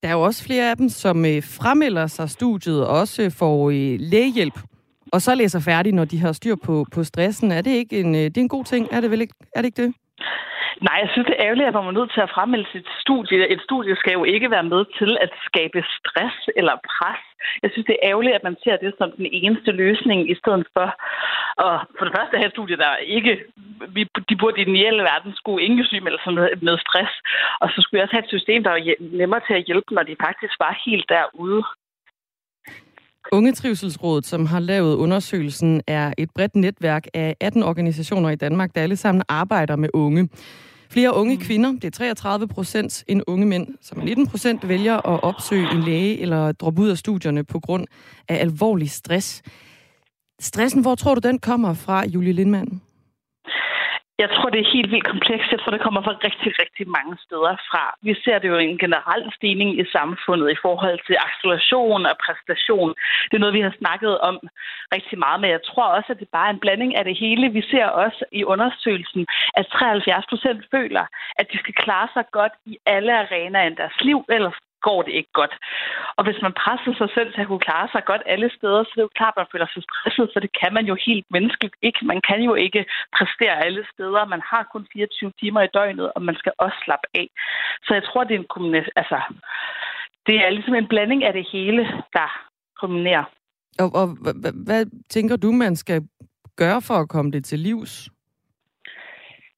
Der 0.02 0.08
er 0.08 0.12
jo 0.12 0.22
også 0.28 0.44
flere 0.48 0.70
af 0.70 0.76
dem, 0.76 0.88
som 0.88 1.16
øh, 1.24 1.42
fremmelder 1.58 2.06
sig 2.06 2.30
studiet 2.30 2.86
og 2.86 3.00
også 3.00 3.36
får 3.38 3.70
øh, 3.70 3.94
lægehjælp, 4.12 4.58
og 5.12 5.20
så 5.22 5.34
læser 5.34 5.60
færdig, 5.60 5.92
når 5.92 6.04
de 6.04 6.18
har 6.18 6.32
styr 6.32 6.56
på, 6.66 6.86
på 6.94 7.04
stressen. 7.04 7.52
Er 7.52 7.62
det 7.62 7.70
ikke 7.70 8.00
en, 8.00 8.14
øh, 8.14 8.20
det 8.20 8.36
er 8.36 8.40
en 8.40 8.56
god 8.56 8.64
ting? 8.64 8.88
Er 8.92 9.00
det 9.00 9.10
vel 9.10 9.20
ikke, 9.20 9.34
er 9.56 9.60
det, 9.62 9.66
ikke 9.66 9.82
det? 9.82 9.94
Nej, 10.86 10.96
jeg 11.02 11.10
synes, 11.12 11.26
det 11.26 11.36
er 11.36 11.44
ærgerligt, 11.46 11.68
at 11.68 11.74
man 11.74 11.86
er 11.86 11.98
nødt 11.98 12.12
til 12.12 12.20
at 12.20 12.32
fremmelde 12.34 12.66
sit 12.72 12.88
studie. 13.04 13.48
Et 13.54 13.60
studie 13.68 13.96
skal 13.96 14.12
jo 14.12 14.24
ikke 14.24 14.50
være 14.50 14.70
med 14.72 14.82
til 14.98 15.10
at 15.24 15.32
skabe 15.48 15.78
stress 15.98 16.36
eller 16.56 16.74
pres. 16.92 17.24
Jeg 17.62 17.70
synes, 17.70 17.86
det 17.86 17.96
er 17.96 18.08
ærgerligt, 18.10 18.38
at 18.38 18.46
man 18.48 18.56
ser 18.64 18.76
det 18.76 18.92
som 18.98 19.10
den 19.20 19.26
eneste 19.32 19.70
løsning 19.82 20.30
i 20.30 20.34
stedet 20.40 20.66
for. 20.76 20.88
at 21.66 21.80
for 21.96 22.04
det 22.04 22.14
første 22.16 22.38
have 22.42 22.54
studie, 22.56 22.76
der 22.76 22.96
ikke... 22.96 23.32
Vi, 23.94 24.02
de 24.28 24.36
burde 24.36 24.60
i 24.60 24.64
den 24.64 24.76
ideelle 24.76 25.02
verden 25.02 25.32
skulle 25.34 25.64
ingen 25.64 25.84
sygemelde 25.84 26.20
sig 26.24 26.32
med, 26.34 26.46
med 26.68 26.78
stress. 26.78 27.12
Og 27.60 27.68
så 27.70 27.76
skulle 27.80 27.98
vi 27.98 28.02
også 28.04 28.16
have 28.16 28.24
et 28.24 28.34
system, 28.36 28.62
der 28.62 28.70
var 28.70 28.82
nemmere 29.20 29.42
til 29.46 29.54
at 29.54 29.64
hjælpe, 29.66 29.94
når 29.94 30.02
de 30.02 30.24
faktisk 30.26 30.54
var 30.64 30.82
helt 30.86 31.08
derude. 31.08 31.62
Unge 33.32 33.52
Trivselsrådet, 33.52 34.26
som 34.26 34.46
har 34.46 34.60
lavet 34.60 34.94
undersøgelsen, 34.96 35.82
er 35.86 36.12
et 36.18 36.30
bredt 36.30 36.56
netværk 36.56 37.06
af 37.14 37.36
18 37.40 37.62
organisationer 37.62 38.30
i 38.30 38.36
Danmark, 38.36 38.74
der 38.74 38.80
alle 38.80 38.96
sammen 38.96 39.22
arbejder 39.28 39.76
med 39.76 39.88
unge. 39.94 40.28
Flere 40.90 41.16
unge 41.16 41.34
mm. 41.34 41.40
kvinder, 41.40 41.72
det 41.72 41.84
er 41.84 41.90
33 41.90 42.48
procent, 42.48 43.04
end 43.08 43.22
unge 43.26 43.46
mænd, 43.46 43.68
som 43.80 44.00
er 44.00 44.04
19 44.04 44.26
procent, 44.26 44.68
vælger 44.68 44.94
at 44.94 45.22
opsøge 45.22 45.72
en 45.72 45.82
læge 45.82 46.20
eller 46.20 46.52
droppe 46.52 46.82
ud 46.82 46.88
af 46.88 46.98
studierne 46.98 47.44
på 47.44 47.60
grund 47.60 47.86
af 48.28 48.36
alvorlig 48.40 48.90
stress. 48.90 49.42
Stressen, 50.40 50.80
hvor 50.82 50.94
tror 50.94 51.14
du, 51.14 51.20
den 51.28 51.38
kommer 51.38 51.74
fra, 51.74 52.04
Julie 52.06 52.32
Lindmann? 52.32 52.80
Jeg 54.22 54.30
tror, 54.34 54.48
det 54.50 54.60
er 54.60 54.72
helt 54.76 54.90
vildt 54.92 55.10
komplekst. 55.12 55.52
Jeg 55.52 55.60
tror, 55.60 55.72
det 55.72 55.86
kommer 55.86 56.02
fra 56.02 56.20
rigtig, 56.26 56.50
rigtig 56.62 56.86
mange 56.96 57.14
steder 57.26 57.54
fra. 57.70 57.84
Vi 58.02 58.14
ser 58.24 58.38
det 58.38 58.48
jo 58.48 58.58
en 58.58 58.78
generel 58.84 59.24
stigning 59.36 59.70
i 59.82 59.84
samfundet 59.96 60.48
i 60.50 60.60
forhold 60.62 60.98
til 61.06 61.16
acceleration 61.26 62.06
og 62.10 62.16
præstation. 62.24 62.90
Det 63.28 63.34
er 63.36 63.44
noget, 63.44 63.58
vi 63.58 63.66
har 63.68 63.74
snakket 63.78 64.14
om 64.28 64.36
rigtig 64.96 65.18
meget, 65.18 65.40
men 65.40 65.50
jeg 65.50 65.62
tror 65.68 65.86
også, 65.96 66.08
at 66.12 66.20
det 66.22 66.28
bare 66.36 66.46
er 66.48 66.54
en 66.54 66.64
blanding 66.64 66.96
af 66.96 67.04
det 67.04 67.16
hele. 67.18 67.52
Vi 67.58 67.62
ser 67.72 67.86
også 67.86 68.24
i 68.32 68.44
undersøgelsen, 68.44 69.26
at 69.58 69.66
73 69.66 70.26
procent 70.28 70.60
føler, 70.74 71.04
at 71.38 71.46
de 71.52 71.58
skal 71.58 71.74
klare 71.74 72.08
sig 72.14 72.24
godt 72.38 72.54
i 72.66 72.78
alle 72.86 73.12
arenaer 73.18 73.70
i 73.70 73.74
deres 73.74 73.98
liv, 74.08 74.24
ellers 74.28 74.58
går 74.86 75.00
det 75.06 75.12
ikke 75.20 75.32
godt. 75.40 75.54
Og 76.16 76.22
hvis 76.26 76.40
man 76.46 76.54
presser 76.62 76.92
sig 77.00 77.10
selv 77.16 77.28
til 77.32 77.40
at 77.44 77.48
kunne 77.50 77.66
klare 77.68 77.88
sig 77.92 78.02
godt 78.10 78.22
alle 78.32 78.48
steder, 78.58 78.80
så 78.84 78.90
er 78.92 78.98
det 78.98 79.08
jo 79.08 79.18
klart, 79.20 79.34
at 79.34 79.40
man 79.42 79.52
føler 79.52 79.68
sig 79.74 79.82
stresset, 79.88 80.30
for 80.32 80.40
det 80.44 80.52
kan 80.60 80.72
man 80.76 80.84
jo 80.90 80.94
helt 81.06 81.26
menneskeligt 81.36 81.76
ikke. 81.88 82.00
Man 82.12 82.20
kan 82.28 82.40
jo 82.48 82.54
ikke 82.66 82.82
præstere 83.16 83.56
alle 83.66 83.82
steder. 83.92 84.32
Man 84.34 84.42
har 84.50 84.62
kun 84.72 84.84
24 84.92 85.32
timer 85.40 85.60
i 85.62 85.72
døgnet, 85.76 86.06
og 86.16 86.20
man 86.28 86.36
skal 86.40 86.52
også 86.64 86.78
slappe 86.84 87.06
af. 87.20 87.26
Så 87.84 87.90
jeg 87.98 88.04
tror, 88.04 88.24
det 88.24 88.34
er 88.34 88.38
en 88.38 88.52
kombination. 88.54 88.96
Altså, 89.02 89.18
det 90.26 90.36
er 90.44 90.50
ligesom 90.50 90.74
en 90.74 90.88
blanding 90.92 91.24
af 91.24 91.32
det 91.32 91.46
hele, 91.52 91.82
der 92.16 92.28
kombinerer. 92.80 93.24
Og, 93.82 93.88
og 94.00 94.06
hvad 94.66 94.82
tænker 95.14 95.36
du, 95.36 95.52
man 95.52 95.76
skal 95.76 96.00
gøre 96.56 96.80
for 96.82 96.94
at 96.94 97.08
komme 97.08 97.30
det 97.30 97.44
til 97.44 97.58
livs? 97.58 98.10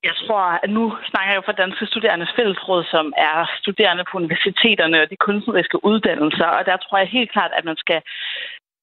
Jeg 0.08 0.14
tror, 0.26 0.42
at 0.64 0.70
nu 0.70 0.84
snakker 1.10 1.32
jeg 1.32 1.42
for 1.44 1.52
Danske 1.52 1.86
Studerendes 1.86 2.32
Fællesråd, 2.36 2.84
som 2.84 3.12
er 3.16 3.50
studerende 3.60 4.04
på 4.10 4.18
universiteterne 4.18 5.02
og 5.02 5.10
de 5.10 5.16
kunstneriske 5.16 5.84
uddannelser. 5.84 6.46
Og 6.58 6.66
der 6.66 6.76
tror 6.76 6.98
jeg 6.98 7.08
helt 7.08 7.32
klart, 7.32 7.52
at 7.54 7.64
man 7.64 7.76
skal 7.76 8.02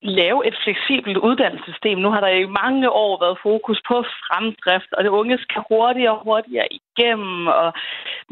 lave 0.02 0.48
et 0.48 0.56
fleksibelt 0.64 1.18
uddannelsessystem. 1.18 1.98
Nu 1.98 2.10
har 2.10 2.22
der 2.22 2.28
i 2.28 2.56
mange 2.62 2.90
år 2.90 3.20
været 3.24 3.38
fokus 3.44 3.80
på 3.88 3.96
fremdrift, 4.28 4.92
og 4.94 5.04
det 5.04 5.10
unge 5.10 5.38
skal 5.38 5.62
hurtigere 5.70 6.18
og 6.18 6.24
hurtigere 6.24 6.68
igennem, 6.98 7.48
og 7.48 7.70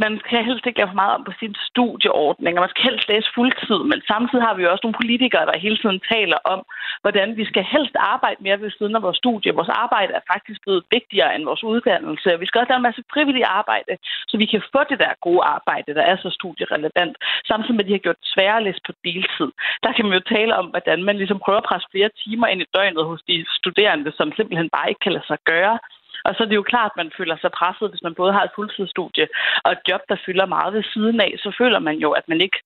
man 0.04 0.20
skal 0.20 0.46
helst 0.46 0.66
ikke 0.66 0.80
lave 0.80 0.92
for 0.94 1.02
meget 1.04 1.16
om 1.18 1.24
på 1.24 1.34
sin 1.40 1.56
studieordning, 1.70 2.54
og 2.58 2.62
man 2.62 2.74
skal 2.74 2.84
helst 2.90 3.10
læse 3.10 3.30
fuldtid, 3.36 3.80
men 3.92 4.00
samtidig 4.12 4.44
har 4.46 4.54
vi 4.56 4.64
jo 4.64 4.72
også 4.72 4.86
nogle 4.86 5.02
politikere, 5.02 5.46
der 5.46 5.64
hele 5.66 5.78
tiden 5.78 6.00
taler 6.14 6.40
om, 6.54 6.60
hvordan 7.04 7.38
vi 7.40 7.46
skal 7.52 7.64
helst 7.74 7.96
arbejde 8.14 8.44
mere 8.46 8.62
ved 8.62 8.72
siden 8.78 8.96
af 8.96 9.02
vores 9.02 9.18
studie. 9.18 9.58
Vores 9.60 9.74
arbejde 9.84 10.14
er 10.14 10.24
faktisk 10.34 10.60
blevet 10.66 10.84
vigtigere 10.92 11.36
end 11.36 11.44
vores 11.50 11.64
uddannelse. 11.64 12.40
Vi 12.40 12.46
skal 12.46 12.60
også 12.60 12.72
lave 12.72 12.82
en 12.82 12.90
masse 12.90 13.04
frivillig 13.14 13.46
arbejde, 13.60 13.94
så 14.30 14.38
vi 14.38 14.46
kan 14.46 14.62
få 14.74 14.82
det 14.90 15.00
der 15.00 15.22
gode 15.28 15.44
arbejde, 15.56 15.96
der 15.98 16.06
er 16.12 16.18
så 16.18 16.30
studierelevant, 16.40 17.16
samtidig 17.50 17.76
med, 17.76 17.86
at 17.86 17.88
de 17.90 17.98
har 17.98 18.06
gjort 18.06 18.22
det 18.24 18.32
sværere 18.34 18.58
at 18.58 18.64
læse 18.64 18.82
på 18.88 18.94
deltid. 19.08 19.50
Der 19.84 19.92
kan 19.94 20.06
man 20.06 20.18
jo 20.18 20.24
tale 20.36 20.56
om, 20.56 20.66
hvordan 20.74 21.04
man 21.04 21.18
ligesom 21.18 21.40
prøver 21.46 21.60
at 21.62 21.70
presse 21.70 21.88
flere 21.92 22.10
timer 22.24 22.48
ind 22.48 22.62
i 22.62 22.72
døgnet 22.76 23.06
hos 23.06 23.22
de 23.30 23.46
studerende, 23.60 24.12
som 24.18 24.28
simpelthen 24.38 24.70
bare 24.76 24.90
ikke 24.90 25.04
kan 25.06 25.14
lade 25.14 25.28
sig 25.28 25.40
gøre. 25.54 25.78
Og 26.26 26.32
så 26.36 26.44
er 26.44 26.50
det 26.50 26.56
jo 26.62 26.72
klart, 26.74 26.92
at 26.92 27.00
man 27.02 27.12
føler 27.18 27.38
sig 27.38 27.52
presset, 27.60 27.90
hvis 27.90 28.04
man 28.08 28.16
både 28.22 28.34
har 28.34 28.44
et 28.44 28.56
fuldtidsstudie 28.56 29.28
og 29.66 29.72
et 29.72 29.82
job, 29.90 30.02
der 30.10 30.18
fylder 30.26 30.46
meget 30.56 30.74
ved 30.74 30.84
siden 30.94 31.20
af, 31.20 31.32
så 31.44 31.50
føler 31.60 31.80
man 31.80 31.96
jo, 32.06 32.10
at 32.12 32.26
man 32.32 32.42
ikke 32.42 32.60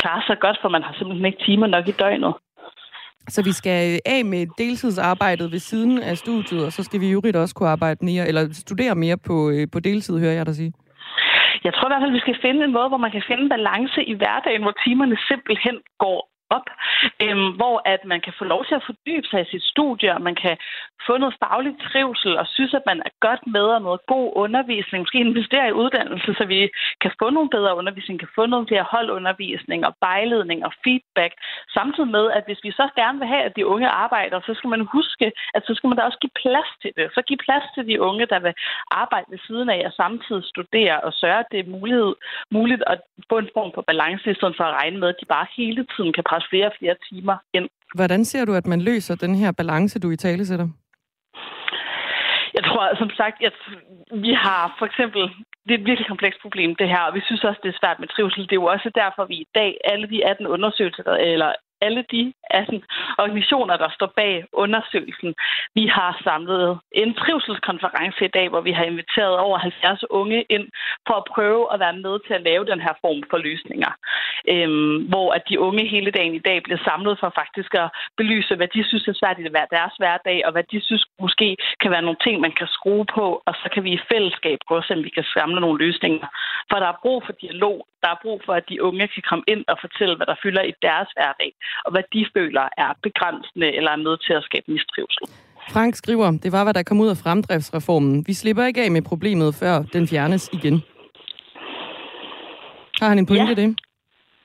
klarer 0.00 0.22
sig 0.26 0.38
godt, 0.44 0.58
for 0.62 0.68
man 0.68 0.82
har 0.82 0.94
simpelthen 0.98 1.26
ikke 1.26 1.44
timer 1.46 1.66
nok 1.66 1.88
i 1.88 1.98
døgnet. 2.02 2.34
Så 3.28 3.42
vi 3.48 3.52
skal 3.52 4.00
af 4.06 4.24
med 4.24 4.46
deltidsarbejdet 4.58 5.52
ved 5.52 5.58
siden 5.58 6.02
af 6.02 6.16
studiet, 6.16 6.66
og 6.66 6.72
så 6.72 6.82
skal 6.82 7.00
vi 7.00 7.10
jo 7.10 7.20
også 7.34 7.54
kunne 7.54 7.68
arbejde 7.68 8.04
mere, 8.04 8.28
eller 8.28 8.42
studere 8.52 8.94
mere 8.94 9.18
på, 9.28 9.50
øh, 9.50 9.66
på 9.72 9.80
deltid, 9.80 10.18
hører 10.18 10.32
jeg 10.32 10.46
dig 10.46 10.54
sige. 10.54 10.72
Jeg 11.64 11.74
tror 11.74 11.88
i 11.88 11.90
hvert 11.90 12.02
fald, 12.02 12.18
vi 12.18 12.26
skal 12.26 12.42
finde 12.44 12.64
en 12.64 12.72
måde, 12.72 12.88
hvor 12.88 13.02
man 13.04 13.10
kan 13.10 13.28
finde 13.30 13.48
balance 13.48 14.00
i 14.12 14.14
hverdagen, 14.20 14.62
hvor 14.62 14.76
timerne 14.84 15.16
simpelthen 15.30 15.76
går 15.98 16.18
op, 16.50 16.66
øhm, 17.22 17.50
hvor 17.58 17.82
at 17.84 18.04
man 18.04 18.20
kan 18.20 18.32
få 18.38 18.44
lov 18.44 18.64
til 18.64 18.74
at 18.74 18.86
fordybe 18.86 19.26
sig 19.28 19.40
i 19.42 19.50
sit 19.50 19.64
studie, 19.72 20.14
og 20.14 20.22
man 20.22 20.34
kan 20.34 20.56
få 21.06 21.16
noget 21.18 21.34
faglig 21.44 21.74
trivsel, 21.88 22.38
og 22.38 22.46
synes, 22.46 22.74
at 22.74 22.86
man 22.86 22.98
er 23.08 23.12
godt 23.20 23.42
med 23.46 23.66
og 23.76 23.82
noget 23.82 24.00
god 24.06 24.32
undervisning. 24.44 25.00
Måske 25.02 25.18
investere 25.18 25.68
i 25.68 25.78
uddannelse, 25.82 26.34
så 26.38 26.44
vi 26.44 26.70
kan 27.00 27.12
få 27.20 27.30
nogle 27.30 27.50
bedre 27.50 27.76
undervisning, 27.76 28.20
kan 28.20 28.34
få 28.34 28.46
nogle 28.46 28.66
flere 28.66 28.86
holdundervisning 28.92 29.86
og 29.86 29.92
vejledning 30.00 30.64
og 30.66 30.72
feedback. 30.84 31.32
Samtidig 31.76 32.10
med, 32.16 32.24
at 32.36 32.42
hvis 32.46 32.60
vi 32.62 32.70
så 32.70 32.88
gerne 32.96 33.18
vil 33.18 33.28
have, 33.28 33.44
at 33.48 33.56
de 33.56 33.66
unge 33.66 33.88
arbejder, 33.88 34.40
så 34.40 34.54
skal 34.54 34.70
man 34.70 34.88
huske, 34.96 35.32
at 35.54 35.62
så 35.66 35.74
skal 35.74 35.88
man 35.88 35.96
da 35.96 36.02
også 36.02 36.18
give 36.24 36.38
plads 36.42 36.70
til 36.82 36.92
det. 36.96 37.06
Så 37.14 37.20
give 37.28 37.44
plads 37.46 37.64
til 37.74 37.86
de 37.86 38.00
unge, 38.00 38.26
der 38.26 38.40
vil 38.40 38.54
arbejde 38.90 39.26
ved 39.30 39.38
siden 39.46 39.68
af 39.70 39.82
og 39.86 39.92
samtidig 39.92 40.44
studere 40.44 41.00
og 41.00 41.12
sørge, 41.12 41.38
at 41.38 41.50
det 41.52 41.60
er 41.60 41.74
mulighed, 41.78 42.14
muligt 42.50 42.82
at 42.86 43.00
få 43.30 43.38
en 43.38 43.50
form 43.54 43.70
for 43.74 43.82
balance, 43.82 44.30
i 44.30 44.34
stedet 44.34 44.56
for 44.56 44.64
at 44.64 44.76
regne 44.80 44.98
med, 44.98 45.08
at 45.08 45.20
de 45.20 45.26
bare 45.26 45.46
hele 45.56 45.86
tiden 45.94 46.12
kan 46.12 46.24
presse 46.36 46.48
flere 46.50 46.66
og 46.66 46.76
flere 46.78 46.96
timer 47.08 47.36
ind. 47.54 47.68
Hvordan 47.94 48.24
ser 48.24 48.44
du, 48.44 48.52
at 48.54 48.66
man 48.66 48.80
løser 48.80 49.14
den 49.14 49.34
her 49.34 49.52
balance, 49.52 49.98
du 49.98 50.10
i 50.10 50.16
tale 50.16 50.46
sætter? 50.46 50.68
Jeg 52.56 52.64
tror, 52.64 52.84
som 53.02 53.10
sagt, 53.20 53.44
at 53.44 53.58
vi 54.24 54.32
har 54.32 54.74
for 54.78 54.86
eksempel, 54.86 55.22
det 55.64 55.72
er 55.74 55.78
et 55.78 55.88
virkelig 55.90 56.08
komplekst 56.08 56.40
problem, 56.42 56.76
det 56.80 56.88
her, 56.88 57.02
og 57.08 57.14
vi 57.14 57.22
synes 57.26 57.44
også, 57.44 57.60
det 57.62 57.70
er 57.70 57.80
svært 57.82 57.98
med 58.00 58.08
trivsel. 58.08 58.42
Det 58.42 58.52
er 58.52 58.62
jo 58.62 58.72
også 58.74 58.90
derfor, 58.94 59.24
vi 59.24 59.34
i 59.34 59.48
dag, 59.54 59.70
alle 59.84 60.06
de 60.12 60.24
18 60.24 60.46
undersøgelser, 60.46 61.02
eller 61.32 61.52
alle 61.80 62.04
de 62.10 62.32
18 62.50 62.82
organisationer, 63.18 63.76
der 63.76 63.90
står 63.96 64.12
bag 64.16 64.44
undersøgelsen. 64.52 65.34
Vi 65.74 65.86
har 65.86 66.20
samlet 66.24 66.78
en 66.92 67.14
trivselskonference 67.14 68.24
i 68.24 68.34
dag, 68.38 68.48
hvor 68.48 68.60
vi 68.60 68.72
har 68.72 68.84
inviteret 68.84 69.38
over 69.38 69.58
70 69.58 70.04
unge 70.10 70.44
ind 70.48 70.66
for 71.06 71.14
at 71.14 71.28
prøve 71.34 71.72
at 71.72 71.80
være 71.80 71.96
med 71.96 72.14
til 72.26 72.34
at 72.34 72.42
lave 72.42 72.64
den 72.66 72.80
her 72.80 72.94
form 73.00 73.22
for 73.30 73.38
løsninger. 73.38 73.92
Øhm, 74.52 74.96
hvor 75.12 75.28
at 75.36 75.42
de 75.48 75.60
unge 75.60 75.88
hele 75.94 76.10
dagen 76.10 76.34
i 76.34 76.46
dag 76.48 76.62
bliver 76.62 76.80
samlet 76.88 77.18
for 77.20 77.32
faktisk 77.40 77.74
at 77.74 77.88
belyse, 78.16 78.56
hvad 78.56 78.68
de 78.74 78.88
synes 78.88 79.08
er 79.08 79.18
svært 79.20 79.38
i 79.38 79.42
deres 79.76 79.94
hverdag, 79.98 80.46
og 80.46 80.52
hvad 80.52 80.64
de 80.72 80.80
synes 80.80 81.04
måske 81.20 81.56
kan 81.80 81.90
være 81.90 82.06
nogle 82.06 82.22
ting, 82.24 82.40
man 82.40 82.52
kan 82.58 82.66
skrue 82.66 83.06
på, 83.18 83.42
og 83.46 83.54
så 83.54 83.66
kan 83.74 83.84
vi 83.84 83.90
i 83.92 84.06
fællesskab 84.12 84.58
prøve 84.68 84.78
at 84.78 84.84
se, 84.84 84.94
om 84.94 85.04
vi 85.04 85.08
kan 85.08 85.24
samle 85.36 85.60
nogle 85.60 85.84
løsninger. 85.84 86.26
For 86.70 86.76
der 86.78 86.88
er 86.88 87.02
brug 87.02 87.22
for 87.26 87.32
dialog, 87.32 87.86
der 88.02 88.08
er 88.10 88.22
brug 88.22 88.38
for, 88.46 88.54
at 88.60 88.68
de 88.68 88.82
unge 88.82 89.08
kan 89.08 89.22
komme 89.30 89.44
ind 89.48 89.64
og 89.68 89.76
fortælle, 89.80 90.16
hvad 90.16 90.26
der 90.26 90.42
fylder 90.42 90.62
i 90.62 90.74
deres 90.82 91.08
hverdag 91.16 91.50
og 91.84 91.90
hvad 91.92 92.02
de 92.12 92.26
føler 92.36 92.64
er 92.84 92.90
begrænsende 93.02 93.68
eller 93.76 93.90
er 93.90 93.96
med 93.96 94.16
til 94.26 94.32
at 94.32 94.42
skabe 94.48 94.66
mistrivsel. 94.72 95.26
Frank 95.70 95.94
skriver, 95.94 96.38
det 96.42 96.52
var, 96.52 96.62
hvad 96.64 96.74
der 96.74 96.82
kom 96.82 97.00
ud 97.00 97.08
af 97.08 97.16
fremdriftsreformen. 97.16 98.24
Vi 98.26 98.32
slipper 98.32 98.64
ikke 98.64 98.82
af 98.82 98.90
med 98.90 99.02
problemet, 99.02 99.54
før 99.54 99.82
den 99.92 100.08
fjernes 100.08 100.50
igen. 100.52 100.82
Har 103.00 103.08
han 103.08 103.18
en 103.18 103.26
pointe 103.26 103.54
ja. 103.56 103.62
det? 103.62 103.76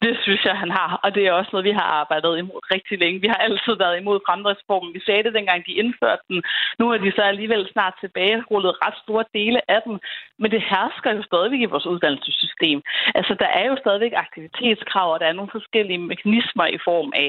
Det 0.05 0.13
synes 0.23 0.41
jeg, 0.45 0.55
han 0.63 0.71
har, 0.79 0.89
og 1.03 1.09
det 1.15 1.23
er 1.23 1.31
også 1.31 1.49
noget, 1.51 1.69
vi 1.69 1.79
har 1.79 1.87
arbejdet 2.01 2.37
imod 2.37 2.61
rigtig 2.75 2.95
længe. 3.03 3.23
Vi 3.25 3.31
har 3.33 3.39
altid 3.47 3.73
været 3.83 3.99
imod 4.01 4.17
fremdriftsformen. 4.27 4.95
Vi 4.97 5.01
sagde 5.05 5.23
det, 5.23 5.33
dengang 5.37 5.59
de 5.67 5.79
indførte 5.81 6.23
den. 6.29 6.39
Nu 6.79 6.85
er 6.93 6.97
de 6.97 7.11
så 7.15 7.23
alligevel 7.31 7.63
snart 7.73 7.95
tilbage 8.03 8.43
rullet 8.51 8.73
ret 8.83 8.97
store 9.03 9.25
dele 9.37 9.59
af 9.75 9.81
den. 9.87 9.95
Men 10.41 10.51
det 10.53 10.61
hersker 10.71 11.11
jo 11.17 11.23
stadigvæk 11.29 11.61
i 11.63 11.71
vores 11.73 11.85
uddannelsessystem. 11.93 12.77
Altså, 13.19 13.33
der 13.43 13.49
er 13.59 13.65
jo 13.71 13.75
stadigvæk 13.83 14.13
aktivitetskrav, 14.25 15.07
og 15.13 15.19
der 15.19 15.27
er 15.29 15.37
nogle 15.37 15.55
forskellige 15.57 16.01
mekanismer 16.11 16.65
i 16.77 16.79
form 16.89 17.09
af 17.23 17.27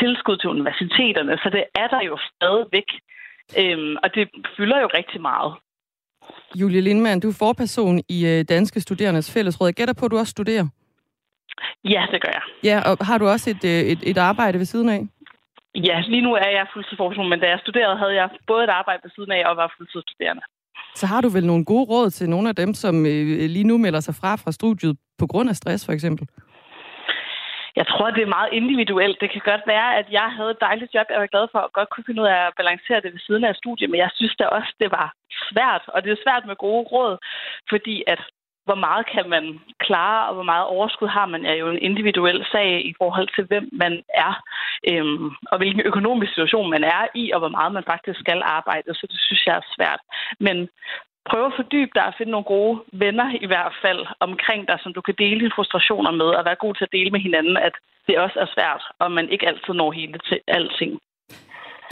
tilskud 0.00 0.36
til 0.38 0.50
universiteterne, 0.54 1.34
så 1.42 1.48
det 1.56 1.64
er 1.82 1.88
der 1.94 2.02
jo 2.10 2.16
stadigvæk. 2.32 2.88
Øhm, 3.60 3.94
og 4.02 4.08
det 4.14 4.24
fylder 4.56 4.78
jo 4.80 4.88
rigtig 4.98 5.20
meget. 5.30 5.52
Julie 6.60 6.80
Lindmann, 6.80 7.20
du 7.20 7.28
er 7.28 7.36
forperson 7.38 8.00
i 8.08 8.18
øh, 8.26 8.44
Danske 8.48 8.80
Studerendes 8.80 9.32
Fællesråd. 9.34 9.68
Jeg 9.68 9.74
gætter 9.74 9.94
på, 9.94 10.04
at 10.04 10.10
du 10.10 10.18
også 10.18 10.30
studerer. 10.30 10.66
Ja, 11.84 12.02
det 12.12 12.22
gør 12.22 12.32
jeg. 12.38 12.44
Ja, 12.64 12.76
og 12.88 13.06
har 13.06 13.18
du 13.18 13.26
også 13.28 13.50
et, 13.50 13.64
øh, 13.64 13.82
et, 13.92 14.00
et 14.10 14.18
arbejde 14.18 14.58
ved 14.58 14.64
siden 14.64 14.88
af? 14.88 15.00
Ja, 15.74 16.00
lige 16.00 16.24
nu 16.26 16.34
er 16.34 16.50
jeg 16.58 16.66
fuldtidsforskning, 16.72 17.28
men 17.28 17.40
da 17.40 17.48
jeg 17.48 17.58
studerede, 17.60 17.96
havde 17.96 18.14
jeg 18.14 18.28
både 18.46 18.64
et 18.64 18.70
arbejde 18.70 19.00
ved 19.04 19.10
siden 19.16 19.32
af 19.32 19.42
og 19.50 19.56
var 19.56 19.74
fuldtidsstuderende. 19.76 20.42
Så 20.94 21.06
har 21.06 21.20
du 21.20 21.28
vel 21.28 21.46
nogle 21.46 21.64
gode 21.64 21.86
råd 21.92 22.10
til 22.10 22.30
nogle 22.30 22.48
af 22.48 22.56
dem, 22.56 22.74
som 22.74 23.06
øh, 23.06 23.46
lige 23.56 23.70
nu 23.70 23.78
melder 23.78 24.00
sig 24.00 24.14
fra 24.20 24.36
fra 24.36 24.52
studiet 24.52 24.96
på 25.18 25.26
grund 25.26 25.48
af 25.48 25.56
stress, 25.56 25.86
for 25.86 25.92
eksempel? 25.92 26.28
Jeg 27.76 27.86
tror, 27.86 28.10
det 28.10 28.22
er 28.22 28.36
meget 28.38 28.52
individuelt. 28.60 29.20
Det 29.20 29.30
kan 29.32 29.42
godt 29.52 29.64
være, 29.66 29.90
at 30.00 30.06
jeg 30.18 30.28
havde 30.36 30.50
et 30.50 30.64
dejligt 30.68 30.94
job. 30.94 31.06
Jeg 31.10 31.20
var 31.20 31.34
glad 31.34 31.46
for 31.52 31.60
at 31.66 31.72
godt 31.72 31.90
kunne 31.90 32.08
finde 32.08 32.22
ud 32.22 32.26
af 32.36 32.40
at 32.46 32.56
balancere 32.60 33.00
det 33.04 33.12
ved 33.14 33.22
siden 33.26 33.44
af 33.44 33.54
studiet, 33.62 33.90
men 33.90 34.00
jeg 34.04 34.10
synes 34.18 34.34
da 34.36 34.44
også, 34.58 34.72
det 34.82 34.90
var 34.98 35.08
svært. 35.48 35.84
Og 35.94 35.98
det 36.04 36.10
er 36.12 36.24
svært 36.24 36.44
med 36.46 36.56
gode 36.66 36.84
råd, 36.94 37.14
fordi 37.72 37.96
at 38.06 38.20
hvor 38.64 38.74
meget 38.74 39.06
kan 39.14 39.28
man 39.28 39.60
klare, 39.78 40.28
og 40.28 40.34
hvor 40.34 40.42
meget 40.52 40.66
overskud 40.66 41.08
har 41.08 41.26
man, 41.26 41.46
er 41.46 41.54
jo 41.54 41.70
en 41.70 41.78
individuel 41.78 42.46
sag 42.52 42.86
i 42.90 42.94
forhold 42.98 43.28
til, 43.34 43.44
hvem 43.44 43.68
man 43.72 44.02
er, 44.14 44.32
øhm, 44.90 45.30
og 45.50 45.56
hvilken 45.58 45.82
økonomisk 45.90 46.32
situation 46.32 46.70
man 46.70 46.84
er 46.84 47.04
i, 47.14 47.30
og 47.34 47.38
hvor 47.38 47.48
meget 47.58 47.72
man 47.72 47.84
faktisk 47.92 48.18
skal 48.20 48.42
arbejde. 48.44 48.94
Så 48.94 49.06
det 49.10 49.20
synes 49.20 49.46
jeg 49.46 49.56
er 49.56 49.72
svært. 49.76 50.00
Men 50.40 50.68
prøv 51.30 51.46
at 51.46 51.56
fordybe 51.56 51.90
dig 51.94 52.06
og 52.06 52.14
finde 52.18 52.32
nogle 52.32 52.52
gode 52.54 52.82
venner 52.92 53.28
i 53.40 53.46
hvert 53.46 53.74
fald 53.82 54.06
omkring 54.20 54.68
dig, 54.68 54.78
som 54.82 54.92
du 54.94 55.00
kan 55.00 55.14
dele 55.18 55.40
dine 55.40 55.56
frustrationer 55.56 56.10
med, 56.10 56.26
og 56.38 56.44
være 56.44 56.62
god 56.64 56.74
til 56.74 56.84
at 56.84 56.92
dele 56.92 57.10
med 57.10 57.20
hinanden, 57.20 57.56
at 57.56 57.74
det 58.06 58.18
også 58.18 58.38
er 58.38 58.46
svært, 58.54 58.82
og 58.98 59.12
man 59.12 59.28
ikke 59.28 59.48
altid 59.48 59.74
når 59.74 59.92
hele 59.92 60.18
til 60.28 60.40
alting. 60.48 61.00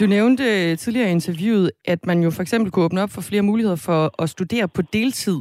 Du 0.00 0.06
nævnte 0.06 0.76
tidligere 0.76 1.08
i 1.08 1.16
interviewet, 1.18 1.70
at 1.84 2.06
man 2.06 2.22
jo 2.22 2.30
for 2.30 2.42
eksempel 2.42 2.72
kunne 2.72 2.84
åbne 2.84 3.02
op 3.02 3.12
for 3.16 3.22
flere 3.30 3.42
muligheder 3.42 3.80
for 3.88 4.22
at 4.22 4.28
studere 4.36 4.68
på 4.76 4.82
deltid. 4.98 5.38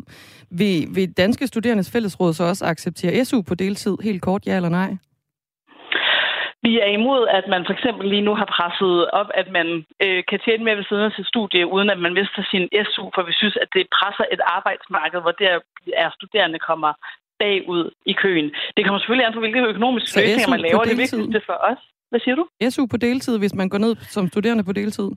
Vil, 0.60 0.78
vil 0.96 1.08
Danske 1.18 1.48
Studerendes 1.48 1.92
Fællesråd 1.94 2.34
så 2.34 2.44
også 2.44 2.66
acceptere 2.66 3.26
SU 3.26 3.42
på 3.42 3.56
deltid? 3.56 3.96
Helt 4.04 4.22
kort, 4.22 4.42
ja 4.48 4.56
eller 4.56 4.70
nej? 4.70 4.90
Vi 6.66 6.74
er 6.86 6.92
imod, 7.00 7.22
at 7.38 7.46
man 7.54 7.62
for 7.68 7.74
eksempel 7.78 8.06
lige 8.14 8.28
nu 8.28 8.34
har 8.42 8.50
presset 8.58 8.96
op, 9.20 9.30
at 9.42 9.48
man 9.58 9.68
øh, 10.06 10.24
kan 10.30 10.40
tjene 10.46 10.64
mere 10.64 10.78
ved 10.80 10.88
siden 10.90 11.04
af 11.10 11.12
sit 11.18 11.28
studie, 11.34 11.68
uden 11.76 11.90
at 11.90 12.00
man 12.06 12.14
mister 12.20 12.42
sin 12.52 12.66
SU, 12.92 13.04
for 13.16 13.24
vi 13.30 13.34
synes, 13.42 13.56
at 13.64 13.70
det 13.76 13.84
presser 13.98 14.26
et 14.36 14.42
arbejdsmarked, 14.58 15.20
hvor 15.22 15.36
der 15.44 15.54
er 16.04 16.10
studerende 16.18 16.60
kommer 16.70 16.92
bagud 17.42 17.84
i 18.12 18.14
køen. 18.24 18.48
Det 18.76 18.82
kommer 18.86 19.00
selvfølgelig 19.00 19.28
an 19.28 19.34
på, 19.34 19.40
hvilke 19.40 19.72
økonomiske 19.74 20.20
løsninger 20.20 20.50
man 20.56 20.66
laver. 20.68 20.84
Det 20.84 20.94
er 20.94 21.04
vigtigste 21.06 21.42
for 21.50 21.58
os. 21.72 21.82
Hvad 22.10 22.20
siger 22.20 22.36
du? 22.36 22.46
SU 22.70 22.86
på 22.86 22.98
deltid, 22.98 23.38
hvis 23.40 23.56
man 23.56 23.70
går 23.70 23.78
ned 23.78 23.96
som 24.16 24.28
studerende 24.28 24.64
på 24.64 24.74
deltid? 24.74 25.10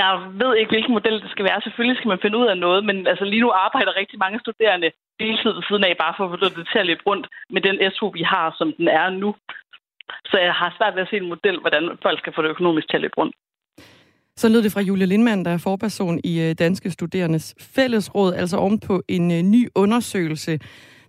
Jeg 0.00 0.10
ved 0.42 0.56
ikke, 0.56 0.72
hvilken 0.74 0.94
model 0.98 1.16
det 1.22 1.30
skal 1.30 1.44
være. 1.44 1.60
Selvfølgelig 1.60 1.96
skal 1.98 2.08
man 2.12 2.22
finde 2.22 2.38
ud 2.38 2.46
af 2.46 2.58
noget, 2.58 2.84
men 2.88 3.06
altså 3.06 3.24
lige 3.24 3.44
nu 3.44 3.50
arbejder 3.50 4.00
rigtig 4.00 4.18
mange 4.18 4.40
studerende 4.40 4.90
deltid 5.20 5.50
ved 5.56 5.64
siden 5.68 5.84
af, 5.84 5.94
bare 6.04 6.14
for 6.16 6.24
at 6.24 6.30
få 6.32 6.36
det 6.44 6.68
til 6.72 6.78
at 6.82 6.86
løbe 6.86 7.04
rundt 7.06 7.26
med 7.54 7.60
den 7.66 7.76
SU, 7.94 8.06
vi 8.18 8.22
har, 8.32 8.54
som 8.58 8.68
den 8.78 8.88
er 8.88 9.10
nu. 9.10 9.34
Så 10.30 10.36
jeg 10.46 10.54
har 10.60 10.74
svært 10.78 10.94
ved 10.94 11.02
at 11.02 11.10
se 11.10 11.16
en 11.16 11.32
model, 11.34 11.60
hvordan 11.60 11.84
folk 12.02 12.18
skal 12.18 12.32
få 12.34 12.42
det 12.42 12.48
økonomisk 12.54 12.86
til 12.88 12.96
at 12.96 13.04
løbe 13.04 13.18
rundt. 13.18 13.34
Så 14.36 14.48
lød 14.48 14.62
det 14.62 14.72
fra 14.72 14.80
Julie 14.80 15.06
Lindmann, 15.06 15.44
der 15.44 15.50
er 15.50 15.58
forperson 15.58 16.20
i 16.24 16.40
øh, 16.40 16.54
Danske 16.58 16.90
Studerendes 16.90 17.54
Fællesråd, 17.74 18.32
altså 18.34 18.56
oven 18.56 18.80
på 18.80 19.02
en 19.08 19.30
øh, 19.30 19.42
ny 19.42 19.68
undersøgelse, 19.74 20.58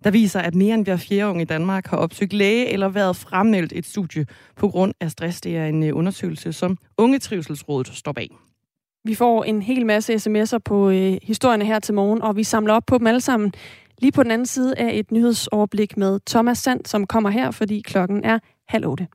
der 0.06 0.12
viser, 0.12 0.40
at 0.40 0.56
mere 0.56 0.76
end 0.76 0.84
hver 0.84 0.98
fjerde 0.98 1.30
unge 1.30 1.42
i 1.42 1.46
Danmark 1.46 1.88
har 1.88 1.98
opsøgt 1.98 2.34
læge 2.34 2.70
eller 2.70 2.90
været 2.90 3.16
fremmeldt 3.16 3.74
et 3.76 3.86
studie 3.86 4.26
på 4.56 4.68
grund 4.68 4.94
af 5.00 5.12
stress. 5.12 5.42
Det 5.42 5.58
er 5.58 5.66
en 5.66 5.84
øh, 5.84 5.98
undersøgelse, 5.98 6.54
som 6.54 6.78
Ungetrivselsrådet 6.98 7.88
står 7.88 8.12
bag. 8.12 8.30
Vi 9.04 9.16
får 9.16 9.44
en 9.44 9.62
hel 9.62 9.86
masse 9.86 10.14
sms'er 10.16 10.58
på 10.66 10.90
øh, 10.90 11.18
historierne 11.24 11.66
her 11.66 11.80
til 11.80 11.94
morgen, 11.94 12.22
og 12.22 12.36
vi 12.36 12.44
samler 12.44 12.74
op 12.74 12.84
på 12.88 12.98
dem 12.98 13.08
alle 13.08 13.22
sammen. 13.22 13.54
Lige 13.98 14.12
på 14.12 14.24
den 14.24 14.32
anden 14.32 14.46
side 14.46 14.74
er 14.78 14.90
et 14.94 15.12
nyhedsoverblik 15.12 15.98
med 15.98 16.20
Thomas 16.28 16.58
Sand, 16.58 16.86
som 16.86 17.08
kommer 17.08 17.30
her, 17.30 17.52
fordi 17.52 17.82
klokken 17.82 18.24
er 18.24 18.40
halv 18.68 18.88
otte. 18.88 19.08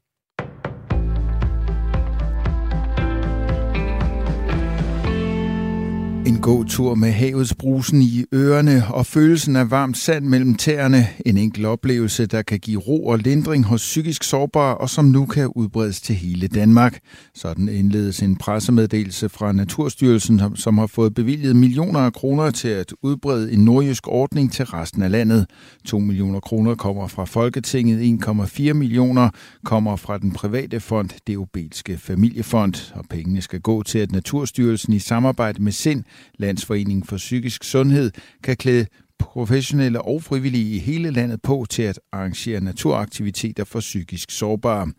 En 6.27 6.39
god 6.41 6.65
tur 6.65 6.95
med 6.95 7.11
havets 7.11 7.55
brusen 7.55 8.03
i 8.03 8.25
ørerne 8.35 8.85
og 8.91 9.07
følelsen 9.07 9.57
af 9.57 9.71
varmt 9.71 9.97
sand 9.97 10.25
mellem 10.25 10.55
tæerne. 10.55 11.09
En 11.27 11.37
enkel 11.37 11.65
oplevelse, 11.65 12.27
der 12.27 12.43
kan 12.43 12.59
give 12.59 12.81
ro 12.81 13.07
og 13.07 13.19
lindring 13.19 13.65
hos 13.65 13.81
psykisk 13.81 14.23
sårbare 14.23 14.77
og 14.77 14.91
som 14.91 15.05
nu 15.05 15.27
kan 15.27 15.47
udbredes 15.47 16.01
til 16.01 16.15
hele 16.15 16.49
Danmark. 16.49 16.99
Sådan 17.35 17.69
indledes 17.69 18.23
en 18.23 18.37
pressemeddelelse 18.37 19.29
fra 19.29 19.53
Naturstyrelsen, 19.53 20.41
som 20.57 20.79
har 20.79 20.87
fået 20.87 21.15
bevilget 21.15 21.57
millioner 21.57 22.01
af 22.01 22.13
kroner 22.13 22.51
til 22.51 22.69
at 22.69 22.93
udbrede 23.03 23.53
en 23.53 23.65
nordjysk 23.65 24.09
ordning 24.09 24.53
til 24.53 24.65
resten 24.65 25.03
af 25.03 25.11
landet. 25.11 25.47
2 25.85 25.99
millioner 25.99 26.41
kroner 26.41 26.75
kommer 26.75 27.07
fra 27.09 27.25
Folketinget, 27.25 28.25
1,4 28.25 28.73
millioner 28.73 29.31
kommer 29.65 29.97
fra 29.97 30.19
den 30.19 30.33
private 30.33 30.81
fond, 30.81 31.11
det 31.27 31.39
Obelske 31.39 31.99
Familiefond, 31.99 32.93
og 32.95 33.05
pengene 33.11 33.41
skal 33.41 33.61
gå 33.61 33.83
til, 33.83 33.99
at 33.99 34.13
Naturstyrelsen 34.13 34.93
i 34.93 34.99
samarbejde 34.99 35.63
med 35.63 35.73
SIND 35.73 36.05
Landsforeningen 36.38 37.05
for 37.05 37.16
Psykisk 37.16 37.64
Sundhed 37.64 38.11
kan 38.42 38.57
klæde 38.57 38.87
professionelle 39.31 40.03
og 40.03 40.23
frivillige 40.23 40.75
i 40.77 40.79
hele 40.79 41.11
landet 41.11 41.43
på 41.43 41.66
til 41.71 41.83
at 41.83 42.01
arrangere 42.12 42.61
naturaktiviteter 42.61 43.64
for 43.64 43.81
psykisk 43.81 44.31
sårbare. 44.31 44.93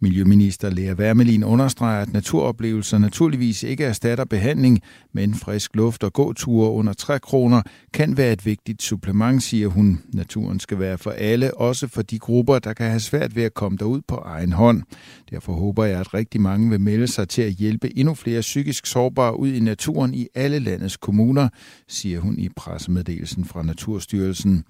Miljøminister 0.00 0.70
Lea 0.70 0.94
Wermelin 0.94 1.44
understreger, 1.44 2.02
at 2.02 2.12
naturoplevelser 2.12 2.98
naturligvis 2.98 3.62
ikke 3.62 3.84
erstatter 3.84 4.24
behandling, 4.24 4.80
men 5.12 5.34
frisk 5.34 5.76
luft 5.76 6.04
og 6.04 6.12
gåture 6.12 6.70
under 6.70 6.92
3 6.92 7.18
kroner 7.18 7.62
kan 7.94 8.16
være 8.16 8.32
et 8.32 8.46
vigtigt 8.46 8.82
supplement, 8.82 9.42
siger 9.42 9.68
hun. 9.68 10.00
Naturen 10.12 10.60
skal 10.60 10.78
være 10.78 10.98
for 10.98 11.10
alle, 11.10 11.56
også 11.56 11.88
for 11.88 12.02
de 12.02 12.18
grupper, 12.18 12.58
der 12.58 12.72
kan 12.72 12.86
have 12.86 13.00
svært 13.00 13.36
ved 13.36 13.42
at 13.42 13.54
komme 13.54 13.78
derud 13.78 14.00
på 14.08 14.14
egen 14.14 14.52
hånd. 14.52 14.82
Derfor 15.30 15.52
håber 15.52 15.84
jeg, 15.84 16.00
at 16.00 16.14
rigtig 16.14 16.40
mange 16.40 16.70
vil 16.70 16.80
melde 16.80 17.06
sig 17.06 17.28
til 17.28 17.42
at 17.42 17.52
hjælpe 17.52 17.98
endnu 17.98 18.14
flere 18.14 18.40
psykisk 18.40 18.86
sårbare 18.86 19.38
ud 19.38 19.48
i 19.48 19.60
naturen 19.60 20.14
i 20.14 20.26
alle 20.34 20.58
landets 20.58 20.96
kommuner, 20.96 21.48
siger 21.88 22.20
hun 22.20 22.38
i 22.38 22.48
pressemeddelelsen 22.56 23.44
fra 23.44 23.62
Naturstyrelsen. 23.78 24.64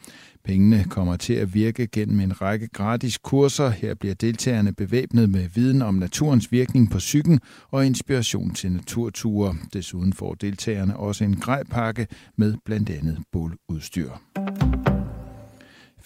Pengene 0.44 0.84
kommer 0.84 1.16
til 1.16 1.32
at 1.32 1.54
virke 1.54 1.86
gennem 1.86 2.20
en 2.20 2.42
række 2.42 2.68
gratis 2.68 3.18
kurser. 3.18 3.68
Her 3.68 3.94
bliver 3.94 4.14
deltagerne 4.14 4.72
bevæbnet 4.72 5.30
med 5.30 5.48
viden 5.54 5.82
om 5.82 5.94
naturens 5.94 6.52
virkning 6.52 6.90
på 6.90 6.98
psyken 6.98 7.40
og 7.70 7.86
inspiration 7.86 8.54
til 8.54 8.72
naturture. 8.72 9.56
Desuden 9.72 10.12
får 10.12 10.34
deltagerne 10.34 10.96
også 10.96 11.24
en 11.24 11.36
grejpakke 11.36 12.06
med 12.36 12.54
blandt 12.64 12.90
andet 12.90 13.18
båludstyr. 13.32 14.10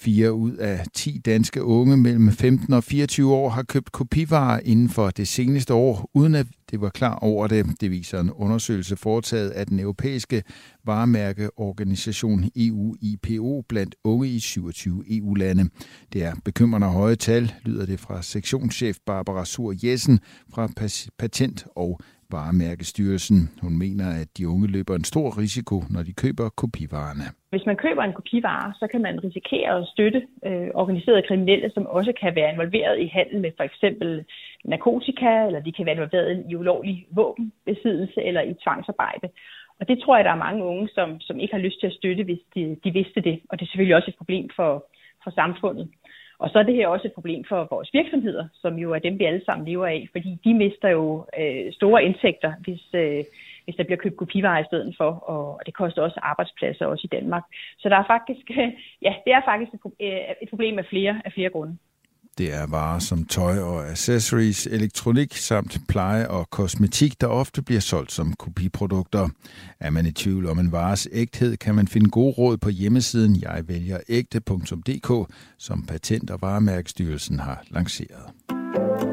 4 0.02 0.32
ud 0.32 0.52
af 0.52 0.84
10 0.94 1.18
danske 1.18 1.64
unge 1.64 1.96
mellem 1.96 2.32
15 2.32 2.72
og 2.74 2.84
24 2.84 3.34
år 3.34 3.48
har 3.48 3.62
købt 3.62 3.92
kopivarer 3.92 4.60
inden 4.64 4.88
for 4.88 5.10
det 5.10 5.28
seneste 5.28 5.74
år, 5.74 6.10
uden 6.14 6.34
at 6.34 6.46
det 6.70 6.80
var 6.80 6.88
klar 6.88 7.14
over 7.14 7.46
det. 7.46 7.66
Det 7.80 7.90
viser 7.90 8.20
en 8.20 8.30
undersøgelse 8.30 8.96
foretaget 8.96 9.50
af 9.50 9.66
den 9.66 9.80
europæiske 9.80 10.42
varemærkeorganisation 10.84 12.50
EU-IPO 12.56 13.64
blandt 13.68 13.94
unge 14.04 14.28
i 14.28 14.38
27 14.38 15.04
EU-lande. 15.08 15.68
Det 16.12 16.24
er 16.24 16.34
bekymrende 16.44 16.86
høje 16.86 17.16
tal, 17.16 17.52
lyder 17.64 17.86
det 17.86 18.00
fra 18.00 18.22
sektionschef 18.22 18.96
Barbara 19.06 19.44
Sur 19.44 19.74
Jessen 19.84 20.20
fra 20.54 20.68
Patent- 21.18 21.64
og 21.76 22.00
Varemærkestyrelsen. 22.32 23.38
Hun 23.62 23.78
mener, 23.84 24.06
at 24.22 24.28
de 24.38 24.48
unge 24.48 24.66
løber 24.76 24.94
en 24.94 25.04
stor 25.12 25.28
risiko, 25.38 25.76
når 25.94 26.02
de 26.02 26.12
køber 26.12 26.46
kopivarerne. 26.62 27.26
Hvis 27.50 27.66
man 27.66 27.76
køber 27.76 28.02
en 28.02 28.12
kopivare, 28.12 28.72
så 28.80 28.86
kan 28.92 29.00
man 29.06 29.24
risikere 29.24 29.70
at 29.78 29.88
støtte 29.94 30.20
øh, 30.46 30.68
organiserede 30.74 31.26
kriminelle, 31.28 31.70
som 31.74 31.86
også 31.86 32.12
kan 32.20 32.34
være 32.34 32.52
involveret 32.52 33.00
i 33.00 33.06
handel 33.06 33.40
med 33.40 33.50
for 33.56 33.64
eksempel 33.70 34.24
narkotika, 34.64 35.46
eller 35.46 35.60
de 35.60 35.72
kan 35.72 35.86
være 35.86 35.94
involveret 35.94 36.44
i 36.50 36.54
ulovlig 36.54 37.06
våbenbesiddelse 37.10 38.22
eller 38.28 38.42
i 38.42 38.54
tvangsarbejde. 38.64 39.28
Og 39.80 39.88
det 39.88 39.98
tror 39.98 40.16
jeg, 40.16 40.24
der 40.24 40.30
er 40.30 40.46
mange 40.48 40.64
unge, 40.64 40.88
som, 40.96 41.20
som 41.20 41.40
ikke 41.40 41.54
har 41.54 41.66
lyst 41.66 41.80
til 41.80 41.86
at 41.86 41.98
støtte, 42.00 42.24
hvis 42.24 42.42
de, 42.54 42.76
de 42.84 42.90
vidste 42.90 43.20
det. 43.20 43.40
Og 43.48 43.58
det 43.58 43.64
er 43.64 43.70
selvfølgelig 43.70 43.96
også 43.96 44.10
et 44.10 44.20
problem 44.22 44.50
for, 44.56 44.70
for 45.24 45.30
samfundet. 45.30 45.88
Og 46.38 46.50
så 46.50 46.58
er 46.58 46.62
det 46.62 46.74
her 46.74 46.88
også 46.88 47.06
et 47.06 47.12
problem 47.12 47.44
for 47.48 47.68
vores 47.70 47.90
virksomheder, 47.92 48.44
som 48.54 48.78
jo 48.78 48.92
er 48.92 48.98
dem, 48.98 49.18
vi 49.18 49.24
alle 49.24 49.44
sammen 49.44 49.68
lever 49.68 49.86
af, 49.86 50.08
fordi 50.12 50.38
de 50.44 50.54
mister 50.54 50.88
jo 50.88 51.26
øh, 51.38 51.72
store 51.72 52.04
indtægter, 52.04 52.52
hvis, 52.64 52.82
øh, 52.94 53.24
hvis 53.64 53.76
der 53.76 53.84
bliver 53.84 54.02
købt 54.02 54.16
kopivarer 54.16 54.62
i 54.62 54.68
stedet 54.70 54.94
for, 54.96 55.10
og 55.10 55.60
det 55.66 55.74
koster 55.74 56.02
også 56.02 56.20
arbejdspladser 56.22 56.86
også 56.86 57.04
i 57.04 57.14
Danmark. 57.16 57.44
Så 57.78 57.88
der 57.88 57.96
er 57.96 58.06
faktisk, 58.06 58.50
ja, 59.06 59.14
det 59.24 59.32
er 59.32 59.42
faktisk 59.44 59.72
et, 59.74 59.80
øh, 60.00 60.34
et 60.42 60.48
problem 60.48 60.78
af 60.78 60.84
flere, 60.84 61.22
af 61.24 61.32
flere 61.32 61.50
grunde. 61.50 61.76
Det 62.38 62.54
er 62.54 62.66
varer 62.66 62.98
som 62.98 63.24
tøj 63.24 63.58
og 63.58 63.90
accessories, 63.90 64.66
elektronik 64.66 65.36
samt 65.36 65.80
pleje 65.88 66.28
og 66.28 66.50
kosmetik, 66.50 67.20
der 67.20 67.26
ofte 67.26 67.62
bliver 67.62 67.80
solgt 67.80 68.12
som 68.12 68.32
kopiprodukter. 68.32 69.28
Er 69.80 69.90
man 69.90 70.06
i 70.06 70.12
tvivl 70.12 70.46
om 70.46 70.58
en 70.58 70.72
vares 70.72 71.08
ægthed, 71.12 71.56
kan 71.56 71.74
man 71.74 71.88
finde 71.88 72.10
gode 72.10 72.32
råd 72.32 72.56
på 72.56 72.68
hjemmesiden 72.68 73.42
jegvælgerægte.dk, 73.42 75.34
som 75.58 75.86
Patent- 75.86 76.30
og 76.30 76.42
Varemærkestyrelsen 76.42 77.38
har 77.40 77.62
lanceret. 77.70 79.11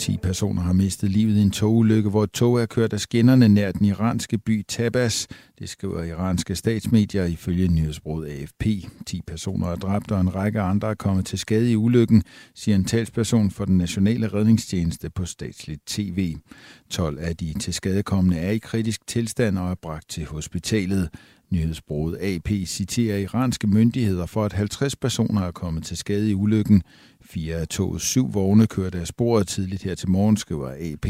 10 0.00 0.16
personer 0.16 0.62
har 0.62 0.72
mistet 0.72 1.10
livet 1.10 1.36
i 1.36 1.40
en 1.42 1.50
togulykke, 1.50 2.10
hvor 2.10 2.24
et 2.24 2.30
tog 2.30 2.60
er 2.60 2.66
kørt 2.66 2.92
af 2.92 3.00
skinnerne 3.00 3.48
nær 3.48 3.72
den 3.72 3.86
iranske 3.86 4.38
by 4.38 4.64
Tabas. 4.68 5.28
Det 5.58 5.68
skriver 5.68 6.02
iranske 6.02 6.56
statsmedier 6.56 7.24
ifølge 7.24 7.68
nyhedsbruget 7.68 8.28
AFP. 8.28 8.64
10 9.06 9.20
personer 9.26 9.66
er 9.66 9.76
dræbt, 9.76 10.10
og 10.10 10.20
en 10.20 10.34
række 10.34 10.60
andre 10.60 10.90
er 10.90 10.94
kommet 10.94 11.26
til 11.26 11.38
skade 11.38 11.72
i 11.72 11.76
ulykken, 11.76 12.22
siger 12.54 12.76
en 12.76 12.84
talsperson 12.84 13.50
for 13.50 13.64
den 13.64 13.78
nationale 13.78 14.28
redningstjeneste 14.28 15.10
på 15.10 15.24
statsligt 15.24 15.86
tv. 15.86 16.36
12 16.90 17.18
af 17.18 17.36
de 17.36 17.54
tilskadekommende 17.58 18.38
er 18.38 18.50
i 18.50 18.58
kritisk 18.58 19.06
tilstand 19.06 19.58
og 19.58 19.70
er 19.70 19.74
bragt 19.74 20.08
til 20.08 20.26
hospitalet. 20.26 21.08
Nyhedsbruget 21.50 22.18
AP 22.20 22.48
citerer 22.66 23.18
iranske 23.18 23.66
myndigheder 23.66 24.26
for, 24.26 24.44
at 24.44 24.52
50 24.52 24.96
personer 24.96 25.42
er 25.42 25.50
kommet 25.50 25.84
til 25.84 25.96
skade 25.96 26.30
i 26.30 26.34
ulykken. 26.34 26.82
Fire 27.30 27.56
af 27.56 27.68
togets 27.68 28.04
syv 28.04 28.34
vogne 28.34 28.66
kørte 28.66 28.98
af 28.98 29.06
sporet 29.06 29.48
tidligt 29.48 29.82
her 29.82 29.94
til 29.94 30.10
morgen, 30.10 30.36
skriver 30.36 30.68
AP. 30.68 31.06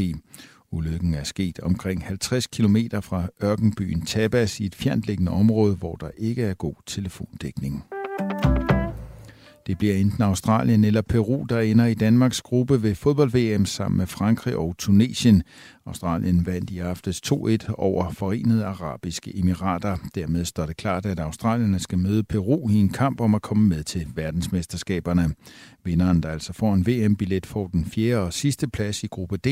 Ulykken 0.71 1.15
er 1.15 1.25
sket 1.25 1.61
omkring 1.61 2.05
50 2.05 2.47
km 2.47 2.77
fra 3.01 3.29
ørkenbyen 3.43 4.07
Tabas 4.07 4.61
i 4.61 4.67
et 4.67 4.75
fjerntliggende 4.75 5.33
område, 5.33 5.77
hvor 5.77 5.95
der 5.95 6.11
ikke 6.19 6.43
er 6.43 6.55
god 6.55 6.75
telefondækning. 6.87 7.85
Det 9.71 9.79
bliver 9.79 9.95
enten 9.95 10.23
Australien 10.23 10.85
eller 10.85 11.03
Peru, 11.03 11.45
der 11.49 11.61
ender 11.61 11.87
i 11.87 11.95
Danmarks 11.95 12.43
gruppe 12.43 12.83
ved 12.83 12.95
fodbold-VM 12.95 13.67
sammen 13.67 13.99
med 13.99 14.07
Frankrig 14.07 14.57
og 14.57 14.75
Tunesien. 14.79 15.43
Australien 15.87 16.47
vandt 16.47 16.71
i 16.71 16.79
aftes 16.79 17.21
2-1 17.27 17.75
over 17.75 18.11
Forenede 18.11 18.65
Arabiske 18.65 19.39
Emirater. 19.39 19.97
Dermed 20.15 20.45
står 20.45 20.67
det 20.67 20.77
klart, 20.77 21.07
at 21.07 21.21
Australien 21.21 21.79
skal 21.79 21.99
møde 21.99 22.23
Peru 22.23 22.71
i 22.71 22.75
en 22.75 22.89
kamp 22.89 23.21
om 23.21 23.35
at 23.35 23.43
komme 23.43 23.69
med 23.69 23.85
til 23.85 24.07
verdensmesterskaberne. 24.15 25.35
Vinderen, 25.85 26.23
der 26.23 26.29
altså 26.29 26.53
får 26.53 26.75
en 26.75 26.87
VM-billet, 26.87 27.47
får 27.47 27.67
den 27.67 27.85
fjerde 27.85 28.23
og 28.23 28.33
sidste 28.33 28.69
plads 28.69 29.05
i 29.05 29.07
gruppe 29.07 29.37
D. 29.37 29.49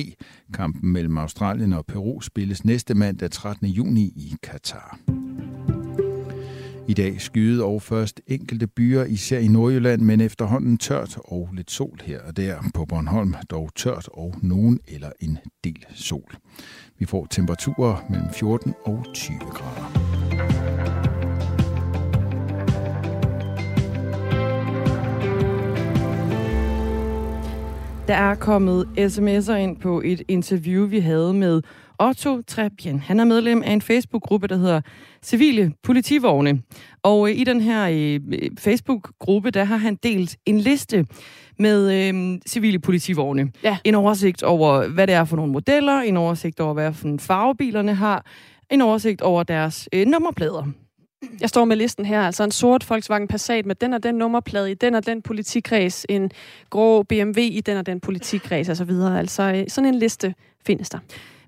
Kampen 0.54 0.92
mellem 0.92 1.18
Australien 1.18 1.72
og 1.72 1.86
Peru 1.86 2.20
spilles 2.20 2.64
næste 2.64 2.94
mandag 2.94 3.30
13. 3.30 3.66
juni 3.66 4.04
i 4.04 4.34
Katar. 4.42 4.98
I 6.88 6.94
dag 6.94 7.20
skyde 7.20 7.64
og 7.64 7.82
først 7.82 8.20
enkelte 8.26 8.66
byer, 8.66 9.04
især 9.04 9.38
i 9.38 9.48
Nordjylland, 9.48 10.02
men 10.02 10.20
efterhånden 10.20 10.78
tørt 10.78 11.18
og 11.24 11.48
lidt 11.52 11.70
sol 11.70 12.00
her 12.04 12.20
og 12.20 12.36
der. 12.36 12.56
På 12.74 12.84
Bornholm 12.84 13.34
dog 13.50 13.70
tørt 13.74 14.08
og 14.12 14.34
nogen 14.42 14.80
eller 14.88 15.10
en 15.20 15.38
del 15.64 15.86
sol. 15.94 16.36
Vi 16.98 17.04
får 17.04 17.26
temperaturer 17.30 18.06
mellem 18.10 18.28
14 18.32 18.74
og 18.84 19.06
20 19.14 19.38
grader. 19.38 20.07
Der 28.08 28.14
er 28.14 28.34
kommet 28.34 28.88
sms'er 28.98 29.54
ind 29.54 29.76
på 29.76 30.02
et 30.04 30.22
interview, 30.28 30.86
vi 30.86 30.98
havde 30.98 31.34
med 31.34 31.62
Otto 31.98 32.42
Trebjen. 32.42 33.00
Han 33.00 33.20
er 33.20 33.24
medlem 33.24 33.62
af 33.62 33.72
en 33.72 33.82
Facebook-gruppe, 33.82 34.46
der 34.46 34.56
hedder 34.56 34.80
Civile 35.22 35.72
Politivogne. 35.82 36.62
Og 37.02 37.30
øh, 37.30 37.38
i 37.38 37.44
den 37.44 37.60
her 37.60 37.88
øh, 37.88 38.20
Facebook-gruppe, 38.58 39.50
der 39.50 39.64
har 39.64 39.76
han 39.76 39.98
delt 40.02 40.36
en 40.46 40.58
liste 40.60 41.06
med 41.58 42.08
øh, 42.08 42.38
civile 42.48 42.78
politivogne. 42.78 43.52
Ja. 43.62 43.78
En 43.84 43.94
oversigt 43.94 44.42
over, 44.42 44.88
hvad 44.88 45.06
det 45.06 45.14
er 45.14 45.24
for 45.24 45.36
nogle 45.36 45.52
modeller, 45.52 46.00
en 46.00 46.16
oversigt 46.16 46.60
over, 46.60 46.74
hvad 46.74 46.92
for 46.92 47.16
farvebilerne 47.18 47.94
har, 47.94 48.26
en 48.70 48.80
oversigt 48.80 49.22
over 49.22 49.42
deres 49.42 49.88
øh, 49.92 50.06
nummerplader. 50.06 50.72
Jeg 51.40 51.48
står 51.48 51.64
med 51.64 51.76
listen 51.76 52.04
her, 52.04 52.22
altså 52.22 52.44
en 52.44 52.50
sort 52.50 52.90
Volkswagen 52.90 53.28
Passat 53.28 53.66
med 53.66 53.74
den 53.74 53.92
og 53.92 54.02
den 54.02 54.14
nummerplade 54.14 54.70
i 54.70 54.74
den 54.74 54.94
og 54.94 55.06
den 55.06 55.22
politikreds, 55.22 56.06
en 56.08 56.30
grå 56.70 57.02
BMW 57.02 57.40
i 57.40 57.60
den 57.60 57.76
og 57.76 57.86
den 57.86 58.00
politikreds 58.00 58.68
osv. 58.68 58.90
Altså 58.90 59.42
øh, 59.42 59.64
sådan 59.68 59.94
en 59.94 59.94
liste 59.94 60.34
findes 60.66 60.90
der. 60.90 60.98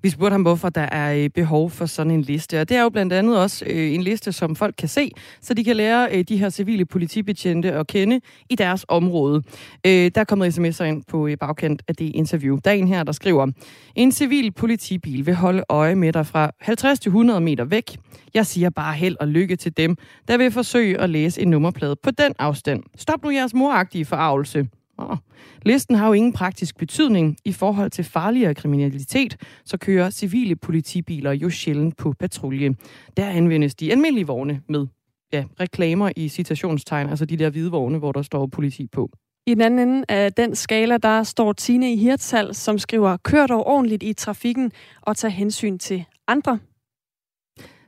Vi 0.03 0.11
spurgte 0.11 0.35
ham, 0.35 0.43
hvorfor 0.43 0.69
der 0.69 0.81
er 0.81 1.15
øh, 1.15 1.31
behov 1.31 1.71
for 1.71 1.87
sådan 1.87 2.11
en 2.11 2.23
liste. 2.23 2.61
Og 2.61 2.69
det 2.69 2.77
er 2.77 2.83
jo 2.83 2.89
blandt 2.89 3.13
andet 3.13 3.39
også 3.39 3.65
øh, 3.69 3.95
en 3.95 4.03
liste, 4.03 4.33
som 4.33 4.57
folk 4.57 4.75
kan 4.79 4.89
se, 4.89 5.11
så 5.41 5.55
de 5.55 5.65
kan 5.65 5.77
lære 5.77 6.09
øh, 6.13 6.25
de 6.25 6.37
her 6.37 6.51
civile 6.51 6.85
politibetjente 6.85 7.73
at 7.73 7.87
kende 7.87 8.21
i 8.51 8.55
deres 8.55 8.85
område. 8.89 9.43
Der 9.85 10.11
er 10.15 10.25
kommet 10.25 10.59
sms'er 10.59 10.85
ind 10.85 11.03
på 11.09 11.29
bagkant 11.41 11.83
af 11.89 11.97
det 11.97 12.05
interview. 12.15 12.59
Der 12.65 12.71
er 12.71 12.75
en 12.75 12.89
her, 12.89 13.03
der 13.03 13.13
skriver, 13.13 13.47
en 13.95 14.13
civil 14.13 14.53
politibil 14.53 15.27
vil 15.27 15.35
holde 15.35 15.65
øje 15.69 15.95
med 15.95 16.13
dig 16.13 16.27
fra 16.27 16.51
50 16.61 17.01
til 17.01 17.09
100 17.09 17.41
meter 17.41 17.65
væk. 17.65 17.97
Jeg 18.35 18.47
siger 18.47 18.71
bare 18.71 18.95
held 18.95 19.17
og 19.21 19.29
lykke 19.29 19.57
til 19.57 19.77
dem, 19.77 19.97
der 20.29 20.37
vil 20.37 20.51
forsøge 20.51 21.01
at 21.01 21.11
læse 21.11 21.43
en 21.43 21.49
nummerplade 21.49 21.97
på 22.03 22.11
den 22.11 22.33
afstand. 22.39 22.83
Stop 22.97 23.25
nu 23.25 23.31
jeres 23.31 23.55
moragtige 23.55 24.05
forarvelse. 24.05 24.69
Oh. 25.01 25.17
Listen 25.63 25.97
har 25.97 26.07
jo 26.07 26.13
ingen 26.13 26.33
praktisk 26.33 26.77
betydning 26.77 27.37
i 27.45 27.53
forhold 27.53 27.91
til 27.91 28.05
farligere 28.05 28.55
kriminalitet, 28.55 29.37
så 29.65 29.79
kører 29.79 30.11
civile 30.11 30.57
politibiler 30.57 31.33
jo 31.33 31.51
sjældent 31.51 31.97
på 31.97 32.15
patrulje. 32.19 32.75
Der 33.17 33.27
anvendes 33.27 33.75
de 33.75 33.93
almindelige 33.93 34.27
vogne 34.27 34.63
med 34.69 34.87
ja, 35.33 35.45
reklamer 35.61 36.11
i 36.17 36.29
citationstegn, 36.29 37.09
altså 37.09 37.25
de 37.25 37.37
der 37.37 37.51
hvide 37.51 37.71
vogne, 37.71 37.99
hvor 37.99 38.13
der 38.13 38.23
står 38.23 38.47
politi 38.47 38.87
på. 38.87 39.11
I 39.47 39.55
den 39.55 39.61
anden 39.61 39.89
ende 39.89 40.05
af 40.09 40.33
den 40.33 40.55
skala, 40.55 40.97
der 40.97 41.23
står 41.23 41.53
Tine 41.53 41.93
i 41.93 41.97
Hirtshal, 41.97 42.55
som 42.55 42.79
skriver, 42.79 43.17
kør 43.17 43.47
dog 43.47 43.67
ordentligt 43.67 44.03
i 44.03 44.13
trafikken 44.13 44.73
og 45.01 45.17
tag 45.17 45.31
hensyn 45.31 45.79
til 45.79 46.05
andre. 46.29 46.59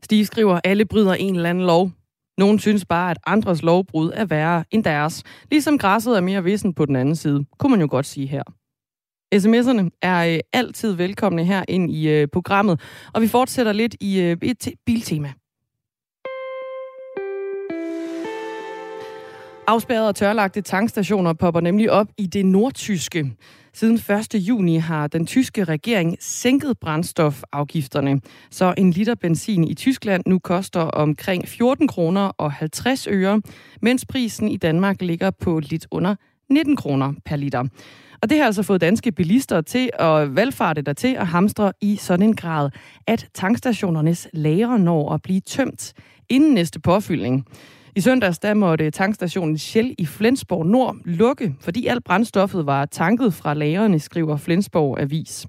Stig 0.03 0.27
skriver, 0.27 0.61
alle 0.65 0.85
bryder 0.85 1.15
en 1.15 1.37
eller 1.37 1.51
anden 1.51 1.67
lov. 1.67 1.91
Nogen 2.39 2.59
synes 2.59 2.85
bare, 2.85 3.11
at 3.11 3.19
andres 3.27 3.63
lovbrud 3.63 4.11
er 4.15 4.25
værre 4.25 4.65
end 4.71 4.85
deres. 4.85 5.23
Ligesom 5.51 5.79
græsset 5.79 6.17
er 6.17 6.21
mere 6.21 6.45
vissen 6.45 6.75
på 6.75 6.87
den 6.87 6.97
anden 6.97 7.17
side, 7.17 7.45
kunne 7.59 7.71
man 7.71 7.81
jo 7.81 7.87
godt 7.91 8.07
sige 8.07 8.27
her. 8.27 8.43
SMS'erne 9.35 9.89
er 10.03 10.35
øh, 10.35 10.41
altid 10.53 10.93
velkomne 10.93 11.45
her 11.45 11.65
ind 11.69 11.91
i 11.91 12.09
øh, 12.09 12.29
programmet, 12.33 12.81
og 13.15 13.23
vi 13.23 13.29
fortsætter 13.29 13.73
lidt 13.73 13.97
i 14.01 14.21
øh, 14.21 14.37
et 14.43 14.69
biltema. 14.87 15.33
Afspærrede 19.67 20.09
og 20.09 20.15
tørlagte 20.15 20.61
tankstationer 20.61 21.33
popper 21.33 21.61
nemlig 21.61 21.91
op 21.91 22.07
i 22.19 22.27
det 22.27 22.47
nordtyske. 22.47 23.33
Siden 23.75 23.95
1. 23.95 24.35
juni 24.35 24.77
har 24.77 25.07
den 25.07 25.27
tyske 25.27 25.65
regering 25.65 26.17
sænket 26.21 26.79
brændstofafgifterne, 26.79 28.21
så 28.51 28.75
en 28.79 28.91
liter 28.91 29.15
benzin 29.15 29.65
i 29.65 29.75
Tyskland 29.75 30.23
nu 30.27 30.39
koster 30.39 30.81
omkring 30.81 31.49
14 31.49 31.89
kroner 31.89 32.21
og 32.21 32.53
50 32.53 33.07
øre, 33.07 33.43
mens 33.83 34.07
prisen 34.07 34.49
i 34.49 34.57
Danmark 34.57 35.03
ligger 35.03 35.31
på 35.31 35.59
lidt 35.59 35.87
under 35.91 36.15
19 36.51 36.77
kroner 36.77 37.13
per 37.25 37.37
liter. 37.37 37.65
Og 38.23 38.31
det 38.31 38.39
har 38.39 38.45
altså 38.45 38.63
fået 38.63 38.81
danske 38.81 39.13
bilister 39.13 39.61
til 39.61 39.91
at 39.99 40.37
valgfarte 40.37 40.83
der 40.83 40.93
til 40.93 41.15
at 41.15 41.27
hamstre 41.27 41.73
i 41.81 41.97
sådan 41.97 42.27
en 42.27 42.37
grad, 42.37 42.71
at 43.07 43.29
tankstationernes 43.35 44.29
lager 44.33 44.77
når 44.77 45.15
at 45.15 45.23
blive 45.23 45.41
tømt 45.41 45.93
inden 46.29 46.55
næste 46.55 46.81
påfyldning. 46.81 47.47
I 47.97 48.01
søndags 48.01 48.39
der 48.39 48.55
måtte 48.55 48.87
eh, 48.87 48.93
tankstationen 48.93 49.59
Shell 49.59 49.95
i 49.99 50.07
Flensborg 50.07 50.67
Nord 50.67 50.97
lukke, 51.05 51.55
fordi 51.61 51.87
alt 51.87 52.05
brændstoffet 52.05 52.67
var 52.67 52.87
tanket 52.87 53.35
fra 53.35 53.55
lagerne, 53.55 53.99
skriver 53.99 54.37
Flensborg 54.37 55.01
Avis. 55.01 55.47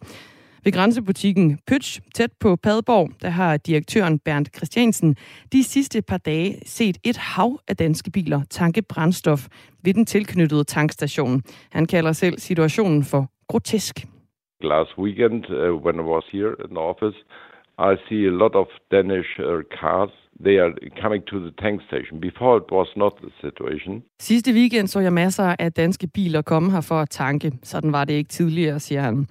Ved 0.64 0.72
grænsebutikken 0.72 1.60
Pøtsch, 1.68 2.02
tæt 2.16 2.32
på 2.40 2.56
Padborg, 2.56 3.10
der 3.22 3.30
har 3.30 3.58
direktøren 3.58 4.20
Bernd 4.20 4.46
Christiansen 4.56 5.16
de 5.54 5.64
sidste 5.64 6.02
par 6.02 6.18
dage 6.18 6.60
set 6.66 6.98
et 7.04 7.18
hav 7.18 7.60
af 7.68 7.78
danske 7.78 8.12
biler 8.12 8.42
tanke 8.50 8.82
brændstof 8.82 9.48
ved 9.84 9.94
den 9.94 10.06
tilknyttede 10.06 10.64
tankstation. 10.64 11.42
Han 11.72 11.86
kalder 11.86 12.12
selv 12.12 12.40
situationen 12.40 13.04
for 13.04 13.28
grotesk. 13.48 13.96
Last 14.62 14.98
weekend, 14.98 15.46
uh, 15.50 15.86
when 15.86 15.96
I 15.96 16.06
was 16.16 16.24
here 16.32 16.56
in 16.64 16.70
the 16.76 16.80
office, 16.92 17.18
I 17.80 17.92
see 18.08 18.28
a 18.28 18.36
lot 18.44 18.56
of 18.56 18.68
Danish 18.92 19.30
uh, 19.40 19.62
cars 19.80 20.23
they 20.46 20.60
are 20.60 20.74
coming 21.02 21.26
to 21.26 21.40
the 21.40 21.52
tank 21.62 21.82
station. 21.82 22.22
Before 22.22 22.58
it 22.58 22.72
was 22.72 22.88
not 22.96 23.14
the 23.24 23.32
situation. 23.42 24.04
Sidste 24.20 24.52
weekend 24.54 24.88
så 24.88 25.00
jeg 25.00 25.14
masser 25.14 25.56
af 25.60 25.74
danske 25.74 26.08
biler 26.08 26.42
komme 26.42 26.72
her 26.72 26.82
for 26.82 26.96
at 26.96 27.10
tanke. 27.10 27.52
Sådan 27.64 27.92
var 27.92 28.06
det 28.06 28.14
ikke 28.14 28.30
tidligere, 28.30 28.80
siger 28.80 29.02
han. 29.02 29.28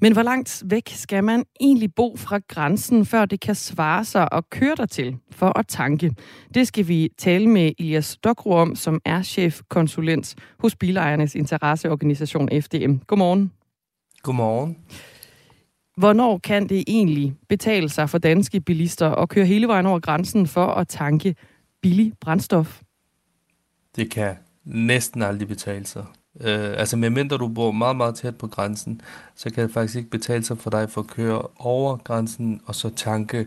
Men 0.00 0.12
hvor 0.12 0.22
langt 0.22 0.62
væk 0.66 0.88
skal 0.88 1.24
man 1.24 1.44
egentlig 1.60 1.94
bo 1.94 2.16
fra 2.16 2.40
grænsen, 2.48 3.06
før 3.06 3.24
det 3.24 3.40
kan 3.40 3.54
svare 3.54 4.04
sig 4.04 4.28
at 4.32 4.50
køre 4.50 4.74
der 4.74 4.86
til 4.86 5.16
for 5.30 5.58
at 5.58 5.66
tanke? 5.68 6.10
Det 6.54 6.66
skal 6.66 6.88
vi 6.88 7.08
tale 7.18 7.46
med 7.48 7.72
Elias 7.78 8.16
Dokro 8.16 8.50
om, 8.50 8.74
som 8.74 9.00
er 9.04 9.22
chefkonsulent 9.22 10.34
hos 10.58 10.76
Bilejernes 10.76 11.34
interesseorganisation 11.34 12.48
FDM. 12.62 12.94
Godmorgen. 13.06 13.52
Godmorgen. 14.22 14.76
Hvornår 15.96 16.38
kan 16.38 16.68
det 16.68 16.84
egentlig 16.86 17.34
betale 17.48 17.88
sig 17.88 18.10
for 18.10 18.18
danske 18.18 18.60
bilister 18.60 19.10
at 19.10 19.28
køre 19.28 19.44
hele 19.44 19.68
vejen 19.68 19.86
over 19.86 19.98
grænsen 19.98 20.46
for 20.46 20.66
at 20.66 20.88
tanke 20.88 21.36
billig 21.82 22.12
brændstof? 22.20 22.80
Det 23.96 24.10
kan 24.10 24.34
næsten 24.64 25.22
aldrig 25.22 25.48
betale 25.48 25.86
sig. 25.86 26.04
Øh, 26.40 26.74
altså 26.76 26.96
medmindre 26.96 27.36
du 27.36 27.48
bor 27.48 27.70
meget, 27.70 27.96
meget 27.96 28.14
tæt 28.14 28.36
på 28.36 28.46
grænsen, 28.46 29.00
så 29.34 29.50
kan 29.50 29.64
det 29.64 29.72
faktisk 29.72 29.96
ikke 29.96 30.10
betale 30.10 30.44
sig 30.44 30.58
for 30.58 30.70
dig 30.70 30.90
for 30.90 31.00
at 31.00 31.06
køre 31.06 31.42
over 31.58 31.96
grænsen 31.96 32.60
og 32.66 32.74
så 32.74 32.90
tanke. 32.90 33.46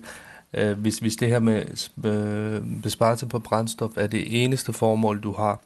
Øh, 0.53 0.79
hvis, 0.79 0.97
hvis 0.97 1.15
det 1.15 1.27
her 1.27 1.39
med 1.39 1.87
øh, 2.05 2.81
besparelse 2.81 3.25
på 3.25 3.39
brændstof 3.39 3.91
er 3.95 4.07
det 4.07 4.43
eneste 4.43 4.73
formål, 4.73 5.23
du 5.23 5.31
har. 5.31 5.61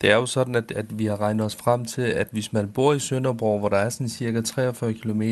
Det 0.00 0.10
er 0.10 0.14
jo 0.14 0.26
sådan, 0.26 0.54
at, 0.54 0.72
at 0.76 0.98
vi 0.98 1.06
har 1.06 1.20
regnet 1.20 1.46
os 1.46 1.56
frem 1.56 1.84
til, 1.84 2.02
at 2.02 2.28
hvis 2.30 2.52
man 2.52 2.68
bor 2.68 2.92
i 2.92 2.98
Sønderborg, 2.98 3.58
hvor 3.58 3.68
der 3.68 3.76
er 3.76 3.88
sådan 3.88 4.08
cirka 4.08 4.40
43 4.40 4.94
km 4.94 5.22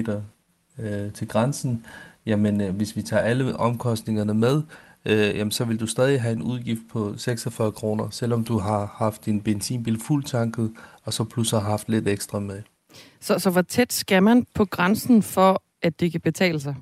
øh, 0.79 1.13
til 1.13 1.29
grænsen, 1.29 1.87
jamen 2.27 2.61
øh, 2.61 2.77
hvis 2.77 2.97
vi 2.97 3.03
tager 3.03 3.23
alle 3.23 3.57
omkostningerne 3.57 4.35
med, 4.35 4.63
øh, 5.05 5.37
jamen, 5.37 5.51
så 5.51 5.65
vil 5.65 5.81
du 5.81 5.87
stadig 5.87 6.23
have 6.23 6.33
en 6.33 6.43
udgift 6.43 6.83
på 6.93 7.15
46 7.17 7.73
kroner, 7.73 8.11
selvom 8.11 8.45
du 8.45 8.59
har 8.59 8.95
haft 8.97 9.27
din 9.27 9.41
benzinbil 9.41 10.01
fuldtanket, 10.01 10.73
og 11.05 11.13
så 11.13 11.25
plus 11.25 11.51
har 11.51 11.61
haft 11.61 11.89
lidt 11.89 12.09
ekstra 12.09 12.39
med. 12.39 12.63
Så, 13.21 13.39
så 13.39 13.51
hvor 13.51 13.63
tæt 13.63 13.93
skal 13.93 14.23
man 14.23 14.47
på 14.55 14.65
grænsen 14.65 15.23
for, 15.23 15.63
at 15.83 16.01
det 16.01 16.13
kan 16.13 16.21
betale 16.21 16.61
sig? 16.61 16.75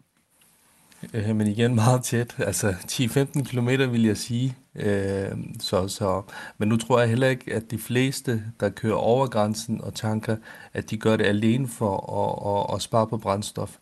Øh, 1.15 1.37
men 1.37 1.47
igen 1.47 1.75
meget 1.75 2.03
tæt, 2.03 2.35
altså 2.39 2.71
10-15 2.71 3.43
km 3.43 3.69
vil 3.69 4.05
jeg 4.05 4.17
sige. 4.17 4.57
Øh, 4.75 5.29
så, 5.61 5.89
så, 5.89 6.23
men 6.59 6.69
nu 6.69 6.77
tror 6.77 7.01
jeg 7.01 7.09
heller 7.09 7.29
ikke, 7.29 7.55
at 7.55 7.71
de 7.71 7.79
fleste, 7.79 8.43
der 8.61 8.69
kører 8.69 8.95
over 8.95 9.27
grænsen 9.27 9.81
og 9.81 9.95
tanker, 9.95 10.37
at 10.75 10.91
de 10.91 10.97
gør 10.97 11.17
det 11.17 11.25
alene 11.25 11.69
for 11.69 11.97
at, 12.21 12.71
at, 12.71 12.77
at 12.77 12.83
spare 12.83 13.07
på 13.07 13.17
brændstof. 13.17 13.77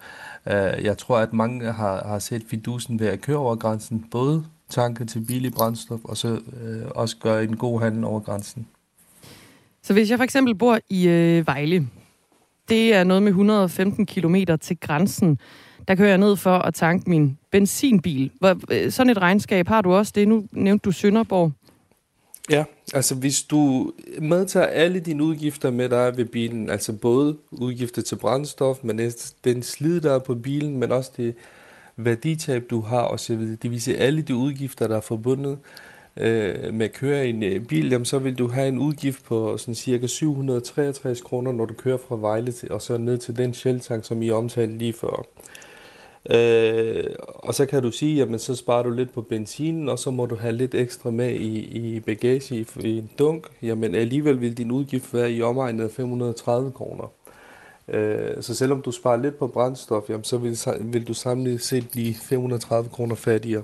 Øh, 0.47 0.85
jeg 0.85 0.99
tror, 0.99 1.19
at 1.19 1.33
mange 1.33 1.73
har, 1.73 2.05
har 2.09 2.19
set 2.19 2.43
fidusen 2.47 3.01
ved 3.01 3.07
at 3.07 3.21
køre 3.21 3.37
over 3.37 3.57
grænsen, 3.57 4.05
både 4.11 4.45
tanke 4.69 5.05
til 5.05 5.21
billig 5.21 5.53
brændstof, 5.53 6.01
og 6.05 6.17
så 6.17 6.29
øh, 6.63 6.83
også 6.95 7.17
gøre 7.17 7.45
en 7.45 7.57
god 7.57 7.81
handel 7.81 8.05
over 8.05 8.21
grænsen. 8.21 8.67
Så 9.83 9.93
hvis 9.93 10.11
jeg 10.11 10.19
for 10.19 10.25
eksempel 10.25 10.55
bor 10.55 10.79
i 10.89 11.09
øh, 11.09 11.47
Vejle, 11.47 11.89
det 12.69 12.95
er 12.95 13.05
noget 13.05 13.23
med 13.23 13.31
115 13.31 14.07
km 14.07 14.37
til 14.61 14.81
grænsen, 14.81 15.39
der 15.91 15.97
kører 15.97 16.09
jeg 16.09 16.19
ned 16.19 16.37
for 16.37 16.59
at 16.59 16.75
tanke 16.75 17.11
min 17.11 17.39
benzinbil. 17.51 18.31
Øh, 18.71 18.91
sådan 18.91 19.11
et 19.11 19.19
regnskab 19.19 19.69
har 19.69 19.81
du 19.81 19.93
også 19.93 20.13
det. 20.15 20.29
Nu 20.29 20.45
nævnte 20.53 20.85
du 20.85 20.93
Sønderborg. 20.93 21.53
Ja, 22.51 22.65
altså 22.95 23.15
hvis 23.15 23.43
du 23.43 23.93
medtager 24.21 24.67
alle 24.67 25.01
dine 25.01 25.25
udgifter 25.25 25.71
med 25.71 25.89
dig 25.89 26.17
ved 26.17 26.25
bilen, 26.25 26.71
altså 26.71 26.93
både 26.93 27.37
udgifter 27.51 28.03
til 28.03 28.17
brændstof, 28.17 28.79
men 28.83 29.13
den 29.45 29.63
slid, 29.63 30.01
der 30.01 30.15
er 30.15 30.19
på 30.19 30.35
bilen, 30.35 30.79
men 30.79 30.93
også 30.93 31.11
det 31.17 31.35
værditab, 31.97 32.63
du 32.71 32.81
har 32.81 33.03
osv. 33.03 33.57
Det 33.63 33.71
vil 33.71 33.83
sige 33.83 33.97
alle 33.97 34.23
de 34.23 34.35
udgifter, 34.35 34.89
der 34.89 34.97
er 34.97 35.01
forbundet 35.01 35.59
øh, 36.17 36.75
med 36.75 36.87
at 36.87 36.93
køre 36.93 37.27
en 37.27 37.43
øh, 37.43 37.65
bil, 37.65 37.91
jamen, 37.91 38.05
så 38.05 38.19
vil 38.19 38.39
du 38.39 38.49
have 38.49 38.69
en 38.69 38.79
udgift 38.79 39.25
på 39.25 39.59
sådan 39.59 39.75
cirka 39.75 40.07
763 40.07 41.21
kroner, 41.21 41.53
når 41.53 41.65
du 41.65 41.75
kører 41.75 41.99
fra 42.09 42.17
Vejle 42.17 42.53
til, 42.53 42.73
og 42.73 42.83
så 42.83 42.99
ned 42.99 43.19
til 43.19 43.37
den 43.37 43.55
sheltank, 43.55 44.05
som 44.05 44.23
I 44.23 44.31
omtalte 44.31 44.79
lige 44.79 44.93
før. 44.93 45.09
Øh, 45.11 45.25
og 47.25 47.55
så 47.55 47.67
kan 47.71 47.83
du 47.83 47.91
sige, 47.91 48.23
at 48.23 48.41
så 48.41 48.57
sparer 48.57 48.83
du 48.83 48.91
lidt 48.91 49.15
på 49.15 49.23
benzinen, 49.23 49.89
og 49.89 49.99
så 49.99 50.11
må 50.11 50.27
du 50.27 50.37
have 50.37 50.53
lidt 50.53 50.75
ekstra 50.75 51.11
med 51.11 51.31
i, 51.31 51.59
i 51.59 52.01
bagage 52.01 52.57
i, 52.57 52.67
i 52.81 52.99
en 52.99 53.11
dunk. 53.19 53.47
Jamen 53.63 53.95
alligevel 53.95 54.41
vil 54.41 54.59
din 54.59 54.71
udgift 54.71 55.15
være 55.15 55.33
i 55.33 55.43
omegnet 55.43 55.85
af 55.85 55.91
530 55.91 56.73
kroner. 56.73 57.13
Øh, 57.89 58.43
så 58.43 58.55
selvom 58.55 58.83
du 58.83 58.91
sparer 58.91 59.17
lidt 59.17 59.39
på 59.39 59.47
brændstof, 59.47 60.11
jamen, 60.11 60.25
så 60.25 60.39
vil, 60.39 60.59
vil 60.81 61.09
du 61.09 61.15
samlet 61.15 61.61
set 61.61 61.91
blive 61.91 62.15
530 62.15 62.91
kroner 62.91 63.15
fattigere. 63.15 63.63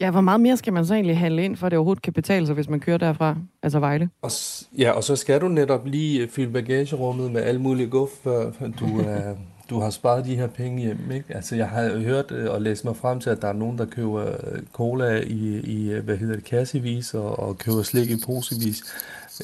Ja, 0.00 0.10
hvor 0.10 0.20
meget 0.20 0.40
mere 0.40 0.56
skal 0.56 0.72
man 0.72 0.86
så 0.86 0.94
egentlig 0.94 1.18
handle 1.18 1.44
ind, 1.44 1.56
for 1.56 1.66
at 1.66 1.70
det 1.70 1.76
overhovedet 1.78 2.02
kan 2.02 2.12
betale 2.12 2.46
sig, 2.46 2.54
hvis 2.54 2.68
man 2.68 2.80
kører 2.80 2.98
derfra, 2.98 3.36
altså 3.62 3.78
Vejle? 3.78 4.10
Og, 4.22 4.30
ja, 4.78 4.90
og 4.90 5.04
så 5.04 5.16
skal 5.16 5.40
du 5.40 5.48
netop 5.48 5.86
lige 5.86 6.28
fylde 6.28 6.52
bagagerummet 6.52 7.32
med 7.32 7.42
alle 7.42 7.60
mulige 7.60 7.88
guf, 7.88 8.10
før 8.22 8.50
du, 8.80 9.00
øh, 9.00 9.36
du 9.70 9.80
har 9.80 9.90
sparet 9.90 10.24
de 10.24 10.36
her 10.36 10.46
penge 10.46 10.82
hjem, 10.82 11.10
ikke? 11.12 11.34
Altså, 11.34 11.56
jeg 11.56 11.68
har 11.68 11.88
hørt 11.88 12.30
øh, 12.30 12.50
og 12.50 12.62
læst 12.62 12.84
mig 12.84 12.96
frem 12.96 13.20
til, 13.20 13.30
at 13.30 13.42
der 13.42 13.48
er 13.48 13.52
nogen, 13.52 13.78
der 13.78 13.84
køber 13.84 14.26
øh, 14.26 14.62
cola 14.72 15.20
i, 15.26 15.60
i 15.60 15.90
øh, 15.90 16.04
hvad 16.04 16.16
hedder 16.16 16.34
det, 16.34 16.44
kassevis 16.44 17.14
og, 17.14 17.38
og 17.38 17.58
køber 17.58 17.82
slik 17.82 18.10
i 18.10 18.16
posevis. 18.26 18.82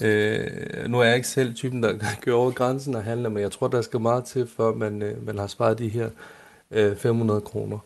Øh, 0.01 0.47
nu 0.89 1.01
er 1.01 1.05
jeg 1.05 1.17
ikke 1.17 1.29
selv 1.29 1.55
typen, 1.55 1.83
der 1.83 1.93
kører 2.25 2.37
over 2.37 2.51
grænsen 2.51 2.95
og 2.95 3.05
handler, 3.05 3.29
men 3.29 3.43
jeg 3.43 3.51
tror, 3.51 3.69
der 3.69 3.83
skal 3.83 4.01
meget 4.01 4.25
til, 4.25 4.49
før 4.57 4.75
man, 4.75 5.17
man 5.27 5.39
har 5.39 5.47
sparet 5.47 5.79
de 5.79 5.89
her 5.89 6.09
øh, 6.71 6.97
500 6.97 7.41
kroner. 7.41 7.79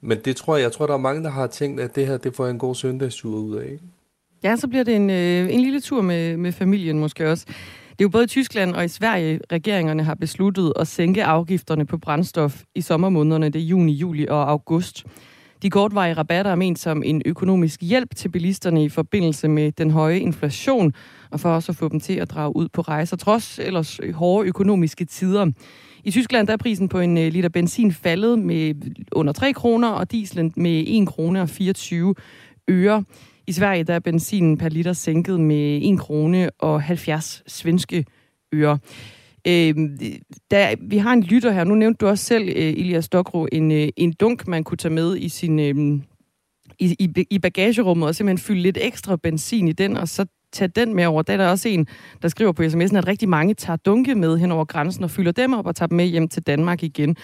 Men 0.00 0.18
det 0.24 0.36
tror 0.36 0.56
jeg, 0.56 0.62
jeg 0.62 0.72
tror, 0.72 0.86
der 0.86 0.94
er 0.94 0.98
mange, 0.98 1.22
der 1.22 1.30
har 1.30 1.46
tænkt, 1.46 1.80
at 1.80 1.96
det 1.96 2.06
her, 2.06 2.16
det 2.16 2.34
får 2.34 2.46
en 2.46 2.58
god 2.58 2.74
søndagstur 2.74 3.36
ud 3.36 3.56
af. 3.56 3.64
Ikke? 3.64 3.84
Ja, 4.42 4.56
så 4.56 4.68
bliver 4.68 4.84
det 4.84 4.96
en, 4.96 5.10
øh, 5.10 5.54
en 5.54 5.60
lille 5.60 5.80
tur 5.80 6.02
med, 6.02 6.36
med 6.36 6.52
familien 6.52 6.98
måske 6.98 7.30
også. 7.30 7.46
Det 7.98 8.04
er 8.04 8.06
jo 8.06 8.08
både 8.08 8.24
i 8.24 8.26
Tyskland 8.26 8.74
og 8.74 8.84
i 8.84 8.88
Sverige, 8.88 9.40
regeringerne 9.52 10.02
har 10.02 10.14
besluttet 10.14 10.72
at 10.76 10.88
sænke 10.88 11.24
afgifterne 11.24 11.86
på 11.86 11.98
brændstof 11.98 12.62
i 12.74 12.80
sommermånederne, 12.80 13.48
det 13.48 13.60
er 13.62 13.66
juni, 13.66 13.92
juli 13.92 14.26
og 14.28 14.50
august. 14.50 15.06
De 15.62 15.70
kortvarige 15.70 16.14
rabatter 16.14 16.50
er 16.50 16.54
ment 16.54 16.78
som 16.78 17.02
en 17.02 17.22
økonomisk 17.26 17.82
hjælp 17.82 18.16
til 18.16 18.28
bilisterne 18.28 18.84
i 18.84 18.88
forbindelse 18.88 19.48
med 19.48 19.72
den 19.72 19.90
høje 19.90 20.18
inflation, 20.18 20.92
og 21.30 21.40
for 21.40 21.50
også 21.50 21.72
at 21.72 21.76
få 21.76 21.88
dem 21.88 22.00
til 22.00 22.12
at 22.12 22.30
drage 22.30 22.56
ud 22.56 22.68
på 22.68 22.80
rejser, 22.80 23.16
trods 23.16 23.58
ellers 23.58 24.00
hårde 24.14 24.48
økonomiske 24.48 25.04
tider. 25.04 25.46
I 26.04 26.10
Tyskland 26.10 26.46
der 26.46 26.52
er 26.52 26.56
prisen 26.56 26.88
på 26.88 26.98
en 26.98 27.18
øh, 27.18 27.32
liter 27.32 27.48
benzin 27.48 27.92
faldet 27.92 28.38
med 28.38 28.74
under 29.12 29.32
3 29.32 29.52
kroner, 29.52 29.88
og 29.88 30.12
dieselen 30.12 30.52
med 30.56 30.84
1 30.86 31.08
kroner 31.08 31.40
og 31.40 31.48
24 31.48 32.14
øre. 32.68 33.04
I 33.48 33.52
Sverige 33.52 33.84
der 33.84 33.94
er 33.94 33.98
benzinen 33.98 34.58
per 34.58 34.68
liter 34.68 34.92
sænket 34.92 35.40
med 35.40 35.80
1 35.82 35.98
krone 35.98 36.50
og 36.58 36.82
70 36.82 37.42
svenske 37.46 38.04
øre. 38.54 38.78
Øh, 39.46 39.74
der, 40.50 40.74
vi 40.88 40.98
har 40.98 41.12
en 41.12 41.22
lytter 41.22 41.50
her. 41.50 41.64
Nu 41.64 41.74
nævnte 41.74 41.98
du 41.98 42.06
også 42.06 42.24
selv, 42.24 42.48
øh, 42.48 42.54
Elias 42.56 43.04
Stokro, 43.04 43.46
en, 43.52 43.72
øh, 43.72 43.88
en 43.96 44.12
dunk, 44.12 44.48
man 44.48 44.64
kunne 44.64 44.78
tage 44.78 44.94
med 44.94 45.16
i 45.16 45.28
sin... 45.28 45.58
Øh, 45.58 46.00
i, 46.78 46.96
i, 46.98 47.26
i 47.30 47.38
bagagerummet 47.38 48.08
og 48.08 48.14
simpelthen 48.14 48.46
fylde 48.46 48.60
lidt 48.60 48.78
ekstra 48.80 49.16
benzin 49.16 49.68
i 49.68 49.72
den, 49.72 49.96
og 49.96 50.08
så 50.08 50.26
tage 50.52 50.68
den 50.68 50.94
med 50.94 51.06
over. 51.06 51.22
Der 51.22 51.32
er 51.32 51.36
der 51.36 51.48
også 51.48 51.68
en, 51.68 51.86
der 52.22 52.28
skriver 52.28 52.52
på 52.52 52.62
sms'en, 52.62 52.96
at 52.96 53.06
rigtig 53.06 53.28
mange 53.28 53.54
tager 53.54 53.76
dunke 53.76 54.14
med 54.14 54.38
hen 54.38 54.52
over 54.52 54.64
grænsen 54.64 55.04
og 55.04 55.10
fylder 55.10 55.32
dem 55.32 55.52
op 55.52 55.66
og 55.66 55.76
tager 55.76 55.86
dem 55.86 55.96
med 55.96 56.06
hjem 56.06 56.28
til 56.28 56.42
Danmark 56.42 56.82
igen. 56.82 57.16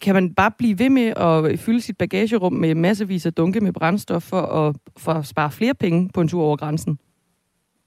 Kan 0.00 0.14
man 0.14 0.34
bare 0.34 0.50
blive 0.58 0.78
ved 0.78 0.90
med 0.90 1.12
at 1.16 1.58
fylde 1.58 1.80
sit 1.80 1.98
bagagerum 1.98 2.52
med 2.52 2.74
massevis 2.74 3.26
af 3.26 3.32
dunke 3.32 3.60
med 3.60 3.72
brændstof 3.72 4.22
for 4.22 4.40
at, 4.40 4.76
for 4.96 5.12
at 5.12 5.26
spare 5.26 5.50
flere 5.50 5.74
penge 5.74 6.10
på 6.14 6.20
en 6.20 6.28
tur 6.28 6.42
over 6.42 6.56
grænsen? 6.56 6.98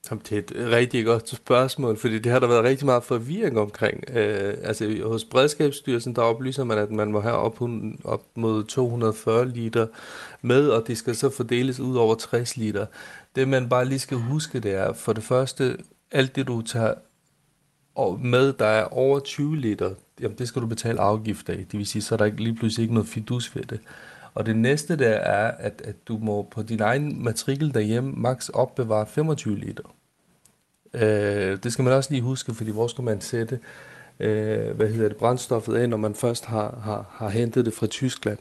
Det 0.09 0.32
er 0.32 0.38
et 0.38 0.71
rigtig 0.71 1.05
godt 1.05 1.30
spørgsmål, 1.30 1.97
fordi 1.97 2.19
det 2.19 2.32
har 2.32 2.39
der 2.39 2.47
været 2.47 2.63
rigtig 2.63 2.86
meget 2.86 3.03
forvirring 3.03 3.59
omkring. 3.59 4.03
Øh, 4.09 4.53
altså 4.63 5.01
hos 5.05 5.26
Bredskabsstyrelsen, 5.26 6.15
der 6.15 6.21
oplyser 6.21 6.63
man, 6.63 6.78
at 6.78 6.91
man 6.91 7.11
må 7.11 7.21
have 7.21 7.36
op, 7.36 7.61
op 8.03 8.24
mod 8.36 8.63
240 8.63 9.49
liter 9.49 9.88
med, 10.41 10.69
og 10.69 10.88
det 10.88 10.97
skal 10.97 11.15
så 11.15 11.30
fordeles 11.30 11.80
ud 11.80 11.95
over 11.95 12.15
60 12.15 12.57
liter. 12.57 12.86
Det 13.36 13.47
man 13.47 13.69
bare 13.69 13.86
lige 13.86 13.99
skal 13.99 14.17
huske, 14.17 14.59
det 14.59 14.74
er 14.74 14.93
for 14.93 15.13
det 15.13 15.24
første, 15.24 15.78
alt 16.11 16.36
det 16.36 16.47
du 16.47 16.61
tager 16.61 16.93
med, 18.19 18.53
der 18.53 18.65
er 18.65 18.84
over 18.84 19.19
20 19.19 19.57
liter, 19.57 19.93
jamen 20.22 20.38
det 20.38 20.47
skal 20.47 20.61
du 20.61 20.68
betale 20.68 20.99
afgift 20.99 21.49
af. 21.49 21.66
Det 21.72 21.78
vil 21.78 21.86
sige, 21.86 22.01
så 22.01 22.16
er 22.16 22.18
der 22.18 22.26
ikke, 22.26 22.43
lige 22.43 22.55
pludselig 22.55 22.84
ikke 22.84 22.93
noget 22.93 23.09
fidus 23.09 23.55
ved 23.55 23.64
det. 23.64 23.80
Og 24.34 24.45
det 24.45 24.55
næste 24.55 24.95
der 24.97 25.09
er, 25.09 25.51
at, 25.51 25.82
at 25.86 26.07
du 26.07 26.18
må 26.18 26.47
på 26.51 26.61
din 26.61 26.82
egen 26.82 27.24
matrikel 27.24 27.74
derhjemme 27.74 28.11
maks 28.11 28.49
opbevare 28.49 29.05
25 29.07 29.57
liter. 29.57 29.95
Øh, 30.93 31.57
det 31.64 31.74
skal 31.74 31.84
man 31.84 31.93
også 31.93 32.11
lige 32.11 32.22
huske, 32.22 32.53
fordi 32.53 32.72
hvor 32.72 32.88
skal 32.88 33.03
man 33.03 33.22
sætte 33.22 33.59
øh, 34.20 34.76
hvad 34.76 34.88
hedder 34.88 35.07
det, 35.07 35.18
brændstoffet 35.18 35.76
af, 35.76 35.89
når 35.89 35.97
man 35.97 36.16
først 36.16 36.45
har, 36.45 36.80
har, 36.84 37.05
har 37.11 37.30
hentet 37.30 37.66
det 37.66 37.74
fra 37.74 37.88
Tyskland. 37.88 38.38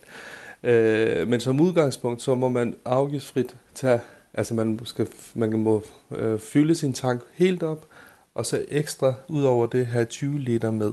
Øh, 0.63 1.29
men 1.29 1.41
som 1.41 1.61
udgangspunkt, 1.61 2.23
så 2.23 2.35
må 2.35 2.49
man 2.49 2.75
afgiftsfrit 2.85 3.57
tage, 3.75 4.01
altså 4.35 4.55
man, 4.55 4.81
skal, 4.85 5.09
man 5.35 5.59
må 5.59 5.83
øh, 6.11 6.39
fylde 6.39 6.75
sin 6.75 6.93
tank 6.93 7.23
helt 7.33 7.63
op, 7.63 7.87
og 8.35 8.47
så 8.47 8.65
ekstra 8.69 9.15
ud 9.29 9.43
over 9.45 9.67
det 9.67 9.87
have 9.87 10.05
20 10.05 10.39
liter 10.39 10.71
med. 10.71 10.93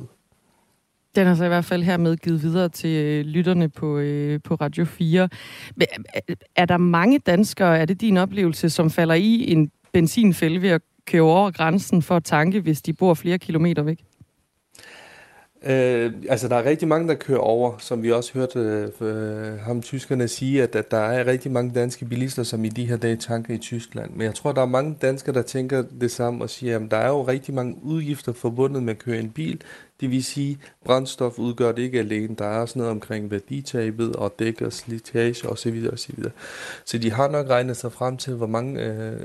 Den 1.15 1.27
er 1.27 1.35
så 1.35 1.45
i 1.45 1.47
hvert 1.47 1.65
fald 1.65 1.83
hermed 1.83 2.17
givet 2.17 2.43
videre 2.43 2.69
til 2.69 3.05
øh, 3.05 3.25
lytterne 3.25 3.69
på, 3.69 3.97
øh, 3.97 4.39
på 4.43 4.55
Radio 4.55 4.85
4. 4.85 5.29
Er 6.55 6.65
der 6.65 6.77
mange 6.77 7.19
danskere, 7.19 7.79
er 7.79 7.85
det 7.85 8.01
din 8.01 8.17
oplevelse, 8.17 8.69
som 8.69 8.89
falder 8.89 9.15
i 9.15 9.51
en 9.51 9.71
benzinfælde 9.93 10.61
ved 10.61 10.69
at 10.69 10.81
køre 11.05 11.21
over 11.21 11.51
grænsen 11.51 12.01
for 12.01 12.15
at 12.15 12.23
tanke, 12.23 12.59
hvis 12.59 12.81
de 12.81 12.93
bor 12.93 13.13
flere 13.13 13.37
kilometer 13.37 13.83
væk? 13.83 14.03
Øh, 15.63 16.13
altså, 16.29 16.47
der 16.47 16.55
er 16.55 16.65
rigtig 16.65 16.87
mange, 16.87 17.07
der 17.07 17.15
kører 17.15 17.39
over, 17.39 17.77
som 17.77 18.03
vi 18.03 18.11
også 18.11 18.33
hørte 18.33 18.59
øh, 19.01 19.59
ham 19.59 19.81
tyskerne 19.81 20.27
sige, 20.27 20.63
at, 20.63 20.75
at 20.75 20.91
der 20.91 20.97
er 20.97 21.25
rigtig 21.25 21.51
mange 21.51 21.71
danske 21.75 22.05
bilister, 22.05 22.43
som 22.43 22.65
i 22.65 22.69
de 22.69 22.85
her 22.85 22.97
dage 22.97 23.15
tanker 23.15 23.53
i 23.53 23.57
Tyskland. 23.57 24.11
Men 24.11 24.21
jeg 24.21 24.35
tror, 24.35 24.51
der 24.51 24.61
er 24.61 24.65
mange 24.65 24.97
danskere, 25.01 25.35
der 25.35 25.41
tænker 25.41 25.83
det 26.01 26.11
samme 26.11 26.43
og 26.43 26.49
siger, 26.49 26.79
at 26.79 26.91
der 26.91 26.97
er 26.97 27.07
jo 27.07 27.21
rigtig 27.21 27.53
mange 27.53 27.77
udgifter 27.83 28.33
forbundet 28.33 28.83
med 28.83 28.93
at 28.93 28.99
køre 28.99 29.19
en 29.19 29.29
bil. 29.29 29.61
Det 30.01 30.11
vil 30.11 30.23
sige, 30.23 30.57
brændstof 30.85 31.39
udgør 31.39 31.71
det 31.71 31.81
ikke 31.81 31.99
alene. 31.99 32.35
Der 32.35 32.45
er 32.45 32.59
også 32.59 32.79
noget 32.79 32.91
omkring 32.91 33.31
værditabet 33.31 34.15
og 34.15 34.35
dæk 34.39 34.61
og 34.61 34.73
slitage 34.73 35.49
osv. 35.49 35.87
osv. 35.93 36.23
Så 36.85 36.97
de 36.97 37.11
har 37.11 37.27
nok 37.27 37.49
regnet 37.49 37.77
sig 37.77 37.91
frem 37.91 38.17
til, 38.17 38.33
hvor, 38.33 38.47
mange, 38.47 38.83
øh, 38.83 39.17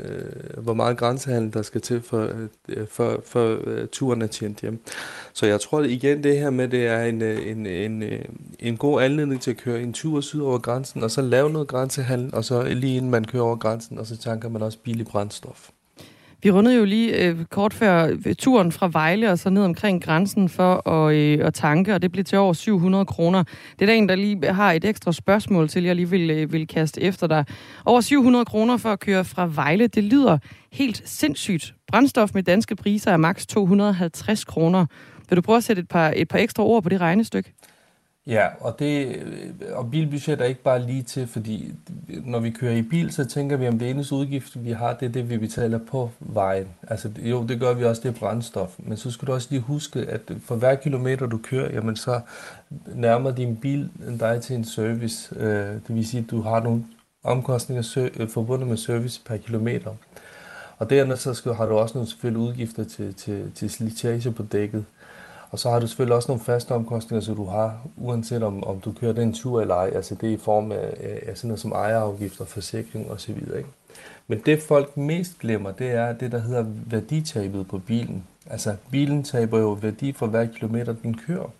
hvor 0.58 0.74
meget 0.74 0.96
grænsehandel 0.96 1.52
der 1.52 1.62
skal 1.62 1.80
til, 1.80 2.02
for, 2.02 2.30
øh, 2.68 2.86
for, 2.88 3.22
for 3.26 3.58
øh, 3.66 3.88
turen 3.88 4.22
er 4.22 4.26
tjent 4.26 4.60
hjem. 4.60 4.80
Så 5.32 5.46
jeg 5.46 5.60
tror 5.60 5.82
igen, 5.82 6.24
det 6.24 6.38
her 6.38 6.50
med, 6.50 6.68
det 6.68 6.86
er 6.86 7.04
en, 7.04 7.22
øh, 7.22 7.50
en, 7.50 7.66
en, 7.66 8.02
øh, 8.02 8.24
en 8.58 8.76
god 8.76 9.02
anledning 9.02 9.40
til 9.40 9.50
at 9.50 9.56
køre 9.56 9.82
en 9.82 9.92
tur 9.92 10.20
syd 10.20 10.40
over 10.40 10.58
grænsen, 10.58 11.02
og 11.02 11.10
så 11.10 11.22
lave 11.22 11.50
noget 11.50 11.68
grænsehandel, 11.68 12.34
og 12.34 12.44
så 12.44 12.62
lige 12.62 12.96
inden 12.96 13.10
man 13.10 13.24
kører 13.24 13.42
over 13.42 13.56
grænsen, 13.56 13.98
og 13.98 14.06
så 14.06 14.16
tanker 14.16 14.48
man 14.48 14.62
også 14.62 14.78
billig 14.78 15.06
brændstof. 15.06 15.70
Vi 16.44 16.50
rundede 16.50 16.76
jo 16.76 16.84
lige 16.84 17.26
øh, 17.26 17.44
kort 17.44 17.74
før 17.74 18.16
øh, 18.26 18.34
turen 18.34 18.72
fra 18.72 18.88
Vejle 18.92 19.30
og 19.30 19.38
så 19.38 19.50
ned 19.50 19.62
omkring 19.62 20.04
grænsen 20.04 20.48
for 20.48 20.88
at, 20.88 21.14
øh, 21.14 21.46
at 21.46 21.54
tanke, 21.54 21.94
og 21.94 22.02
det 22.02 22.12
blev 22.12 22.24
til 22.24 22.38
over 22.38 22.52
700 22.52 23.06
kroner. 23.06 23.44
Det 23.72 23.82
er 23.82 23.86
der 23.86 23.92
en, 23.92 24.08
der 24.08 24.14
lige 24.14 24.52
har 24.52 24.72
et 24.72 24.84
ekstra 24.84 25.12
spørgsmål 25.12 25.68
til, 25.68 25.84
jeg 25.84 25.96
lige 25.96 26.10
vil, 26.10 26.30
øh, 26.30 26.52
vil 26.52 26.66
kaste 26.66 27.02
efter 27.02 27.26
dig. 27.26 27.44
Over 27.84 28.00
700 28.00 28.44
kroner 28.44 28.76
for 28.76 28.88
at 28.88 29.00
køre 29.00 29.24
fra 29.24 29.50
Vejle, 29.54 29.86
det 29.86 30.04
lyder 30.04 30.38
helt 30.72 31.02
sindssygt. 31.04 31.74
Brændstof 31.88 32.30
med 32.34 32.42
danske 32.42 32.76
priser 32.76 33.10
er 33.10 33.16
maks 33.16 33.46
250 33.46 34.44
kroner. 34.44 34.86
Vil 35.28 35.36
du 35.36 35.42
prøve 35.42 35.56
at 35.56 35.64
sætte 35.64 35.80
et 35.80 35.88
par, 35.88 36.12
et 36.16 36.28
par 36.28 36.38
ekstra 36.38 36.62
ord 36.62 36.82
på 36.82 36.88
det 36.88 37.00
regnestykke? 37.00 37.52
Ja, 38.26 38.48
og, 38.60 38.78
det, 38.78 39.06
øh, 39.06 39.50
og 39.72 39.90
bilbudget 39.90 40.40
er 40.40 40.44
ikke 40.44 40.62
bare 40.62 40.86
lige 40.86 41.02
til, 41.02 41.26
fordi 41.26 41.72
når 42.08 42.38
vi 42.38 42.50
kører 42.50 42.72
i 42.72 42.82
bil, 42.82 43.12
så 43.12 43.24
tænker 43.24 43.56
vi, 43.56 43.68
om 43.68 43.78
det 43.78 43.90
eneste 43.90 44.14
udgift, 44.14 44.64
vi 44.64 44.70
har, 44.70 44.94
det 44.94 45.06
er 45.06 45.12
det, 45.12 45.30
vi 45.30 45.38
betaler 45.38 45.78
på 45.78 46.10
vejen. 46.20 46.68
Altså 46.88 47.10
jo, 47.18 47.46
det 47.46 47.60
gør 47.60 47.74
vi 47.74 47.84
også, 47.84 48.02
det 48.02 48.08
er 48.08 48.18
brændstof. 48.18 48.74
Men 48.78 48.96
så 48.96 49.10
skal 49.10 49.26
du 49.26 49.32
også 49.32 49.48
lige 49.50 49.60
huske, 49.60 50.00
at 50.00 50.20
for 50.44 50.56
hver 50.56 50.74
kilometer, 50.74 51.26
du 51.26 51.38
kører, 51.38 51.72
jamen 51.72 51.96
så 51.96 52.20
nærmer 52.94 53.30
din 53.30 53.56
bil 53.56 53.90
dig 54.20 54.42
til 54.42 54.56
en 54.56 54.64
service. 54.64 55.34
Øh, 55.36 55.74
det 55.74 55.82
vil 55.88 56.08
sige, 56.08 56.22
at 56.22 56.30
du 56.30 56.40
har 56.40 56.60
nogle 56.60 56.84
omkostninger 57.24 58.08
øh, 58.16 58.28
forbundet 58.28 58.68
med 58.68 58.76
service 58.76 59.20
per 59.26 59.36
kilometer. 59.36 59.90
Og 60.78 60.90
dernæst 60.90 61.22
så 61.22 61.34
skal, 61.34 61.54
har 61.54 61.66
du 61.66 61.74
også 61.74 61.94
nogle 61.94 62.08
selvfølgelig 62.08 62.42
udgifter 62.48 62.84
til, 62.84 63.14
til, 63.14 63.52
til 63.54 63.70
slitage 63.70 64.30
på 64.30 64.42
dækket. 64.42 64.84
Og 65.54 65.60
så 65.60 65.70
har 65.70 65.78
du 65.78 65.86
selvfølgelig 65.86 66.16
også 66.16 66.28
nogle 66.28 66.44
faste 66.44 66.72
omkostninger, 66.72 67.20
så 67.20 67.34
du 67.34 67.44
har, 67.44 67.78
uanset 67.96 68.42
om, 68.42 68.64
om 68.64 68.80
du 68.80 68.92
kører 68.92 69.12
den 69.12 69.32
tur 69.32 69.60
eller 69.60 69.74
ej. 69.74 69.90
Altså 69.94 70.14
det 70.14 70.28
er 70.28 70.32
i 70.34 70.36
form 70.36 70.72
af, 70.72 70.94
af 71.26 71.36
sådan 71.36 71.48
noget 71.48 71.60
som 71.60 71.72
ejerafgifter, 71.72 72.44
forsikring 72.44 73.10
osv. 73.10 73.38
Ikke? 73.38 73.68
Men 74.28 74.42
det 74.46 74.62
folk 74.62 74.96
mest 74.96 75.38
glemmer, 75.38 75.72
det 75.72 75.90
er 75.90 76.12
det, 76.12 76.32
der 76.32 76.38
hedder 76.38 76.64
værditabet 76.86 77.68
på 77.68 77.78
bilen. 77.78 78.24
Altså 78.50 78.76
bilen 78.90 79.22
taber 79.22 79.58
jo 79.58 79.72
værdi 79.72 80.12
for 80.12 80.26
hver 80.26 80.46
kilometer, 80.46 80.94
den 81.02 81.18
kører. 81.26 81.50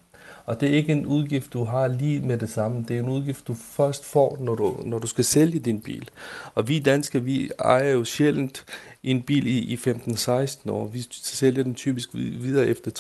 Og 0.47 0.61
det 0.61 0.68
er 0.68 0.76
ikke 0.76 0.92
en 0.92 1.07
udgift, 1.07 1.53
du 1.53 1.64
har 1.64 1.88
lige 1.88 2.20
med 2.20 2.38
det 2.38 2.51
samme. 2.51 2.84
Det 2.88 2.97
er 2.97 3.01
en 3.01 3.09
udgift, 3.09 3.49
du 3.49 3.55
først 3.55 4.05
får, 4.05 4.36
når 4.40 4.55
du, 4.55 4.76
når 4.84 4.99
du 4.99 5.07
skal 5.07 5.24
sælge 5.24 5.59
din 5.59 5.80
bil. 5.80 6.09
Og 6.55 6.68
vi 6.68 6.78
danskere, 6.78 7.22
vi 7.22 7.51
ejer 7.59 7.90
jo 7.90 8.05
sjældent 8.05 8.64
en 9.11 9.22
bil 9.22 9.46
i, 9.46 9.59
i 9.59 9.74
15-16 9.74 10.70
år. 10.70 10.86
Vi 10.86 11.07
sælger 11.12 11.62
den 11.62 11.74
typisk 11.74 12.09
videre 12.14 12.66
efter 12.66 12.90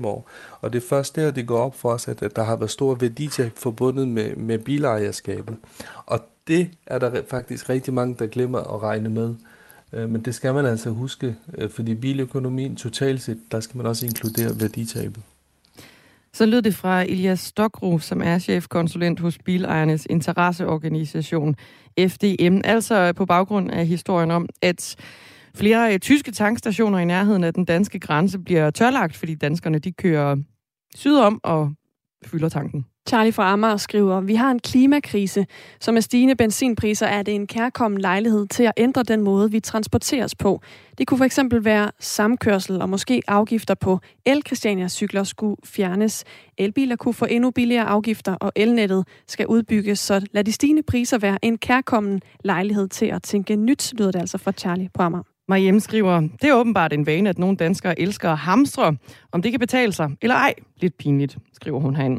3-5 0.00 0.06
år. 0.06 0.30
Og 0.60 0.72
det 0.72 0.82
er 0.82 0.88
først 0.88 1.16
der, 1.16 1.30
det 1.30 1.46
går 1.46 1.58
op 1.58 1.78
for 1.78 1.90
os, 1.90 2.08
at, 2.08 2.22
at 2.22 2.36
der 2.36 2.42
har 2.42 2.56
været 2.56 2.70
stor 2.70 2.94
værditab 2.94 3.52
forbundet 3.56 4.08
med, 4.08 4.36
med 4.36 4.58
bilejerskabet. 4.58 5.56
Og 6.06 6.20
det 6.46 6.70
er 6.86 6.98
der 6.98 7.22
faktisk 7.28 7.68
rigtig 7.68 7.94
mange, 7.94 8.16
der 8.18 8.26
glemmer 8.26 8.58
at 8.58 8.82
regne 8.82 9.08
med. 9.08 9.34
Øh, 9.92 10.10
men 10.10 10.22
det 10.22 10.34
skal 10.34 10.54
man 10.54 10.66
altså 10.66 10.90
huske, 10.90 11.36
øh, 11.58 11.70
fordi 11.70 11.94
biløkonomien 11.94 12.76
totalt 12.76 13.22
set, 13.22 13.38
der 13.52 13.60
skal 13.60 13.76
man 13.76 13.86
også 13.86 14.06
inkludere 14.06 14.60
værditabet. 14.60 15.22
Så 16.32 16.46
lød 16.46 16.62
det 16.62 16.74
fra 16.74 17.02
Elias 17.02 17.40
Stokro, 17.40 17.98
som 17.98 18.22
er 18.22 18.38
chefkonsulent 18.38 19.20
hos 19.20 19.38
Bilejernes 19.38 20.06
interesseorganisation 20.10 21.56
FDM. 21.98 22.60
Altså 22.64 22.94
øh, 22.94 23.14
på 23.14 23.26
baggrund 23.26 23.70
af 23.70 23.86
historien 23.86 24.30
om, 24.30 24.48
at 24.62 24.96
flere 25.54 25.94
øh, 25.94 25.98
tyske 25.98 26.32
tankstationer 26.32 26.98
i 26.98 27.04
nærheden 27.04 27.44
af 27.44 27.54
den 27.54 27.64
danske 27.64 28.00
grænse 28.00 28.38
bliver 28.38 28.70
tørlagt, 28.70 29.16
fordi 29.16 29.34
danskerne 29.34 29.78
de 29.78 29.92
kører 29.92 30.36
sydom 30.94 31.40
og 31.42 31.72
fylder 32.26 32.48
tanken. 32.48 32.84
Charlie 33.08 33.32
fra 33.32 33.52
Amager 33.52 33.76
skriver, 33.76 34.20
vi 34.20 34.34
har 34.34 34.50
en 34.50 34.58
klimakrise, 34.58 35.46
som 35.80 35.94
med 35.94 36.02
stigende 36.02 36.36
benzinpriser 36.36 37.06
er 37.06 37.22
det 37.22 37.34
en 37.34 37.46
kærkommen 37.46 38.00
lejlighed 38.00 38.46
til 38.46 38.62
at 38.62 38.72
ændre 38.76 39.02
den 39.02 39.22
måde, 39.22 39.50
vi 39.50 39.60
transporteres 39.60 40.34
på. 40.34 40.60
Det 40.98 41.06
kunne 41.06 41.18
for 41.18 41.24
eksempel 41.24 41.64
være 41.64 41.90
samkørsel 42.00 42.82
og 42.82 42.88
måske 42.88 43.22
afgifter 43.28 43.74
på 43.74 44.00
el 44.26 44.42
cykler 44.88 45.24
skulle 45.24 45.56
fjernes. 45.64 46.24
Elbiler 46.58 46.96
kunne 46.96 47.14
få 47.14 47.24
endnu 47.24 47.50
billigere 47.50 47.84
afgifter, 47.84 48.34
og 48.34 48.52
elnettet 48.56 49.06
skal 49.28 49.46
udbygges, 49.46 49.98
så 49.98 50.26
lad 50.32 50.44
de 50.44 50.52
stigende 50.52 50.82
priser 50.82 51.18
være 51.18 51.44
en 51.44 51.58
kærkommen 51.58 52.20
lejlighed 52.44 52.88
til 52.88 53.06
at 53.06 53.22
tænke 53.22 53.56
nyt, 53.56 53.92
lyder 53.98 54.10
det 54.10 54.20
altså 54.20 54.38
fra 54.38 54.52
Charlie 54.52 54.88
på 54.94 55.02
Amager. 55.02 55.24
Mariem 55.50 55.80
skriver, 55.80 56.20
det 56.20 56.44
er 56.44 56.54
åbenbart 56.54 56.92
en 56.92 57.06
vane, 57.06 57.28
at 57.28 57.38
nogle 57.38 57.56
danskere 57.56 58.00
elsker 58.00 58.30
at 58.30 58.38
hamstre. 58.38 58.96
Om 59.32 59.42
det 59.42 59.52
kan 59.52 59.60
betale 59.60 59.92
sig, 59.92 60.10
eller 60.22 60.34
ej, 60.34 60.54
lidt 60.80 60.96
pinligt, 60.96 61.38
skriver 61.52 61.80
hun 61.80 61.96
herinde. 61.96 62.18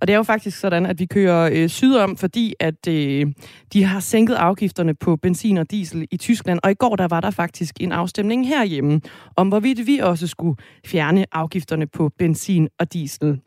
Og 0.00 0.06
det 0.06 0.12
er 0.12 0.16
jo 0.16 0.22
faktisk 0.22 0.58
sådan, 0.58 0.86
at 0.86 0.98
vi 0.98 1.06
kører 1.06 1.50
øh, 1.52 1.68
sydom, 1.68 2.16
fordi 2.16 2.54
at 2.60 2.88
øh, 2.88 3.26
de 3.72 3.84
har 3.84 4.00
sænket 4.00 4.34
afgifterne 4.34 4.94
på 4.94 5.16
benzin 5.16 5.56
og 5.56 5.70
diesel 5.70 6.08
i 6.10 6.16
Tyskland. 6.16 6.60
Og 6.62 6.70
i 6.70 6.74
går 6.74 6.96
der 6.96 7.08
var 7.08 7.20
der 7.20 7.30
faktisk 7.30 7.74
en 7.80 7.92
afstemning 7.92 8.48
herhjemme, 8.48 9.00
om 9.36 9.48
hvorvidt 9.48 9.86
vi 9.86 9.98
også 9.98 10.26
skulle 10.26 10.56
fjerne 10.86 11.26
afgifterne 11.32 11.86
på 11.86 12.10
benzin 12.18 12.68
og 12.78 12.92
diesel. 12.92 13.40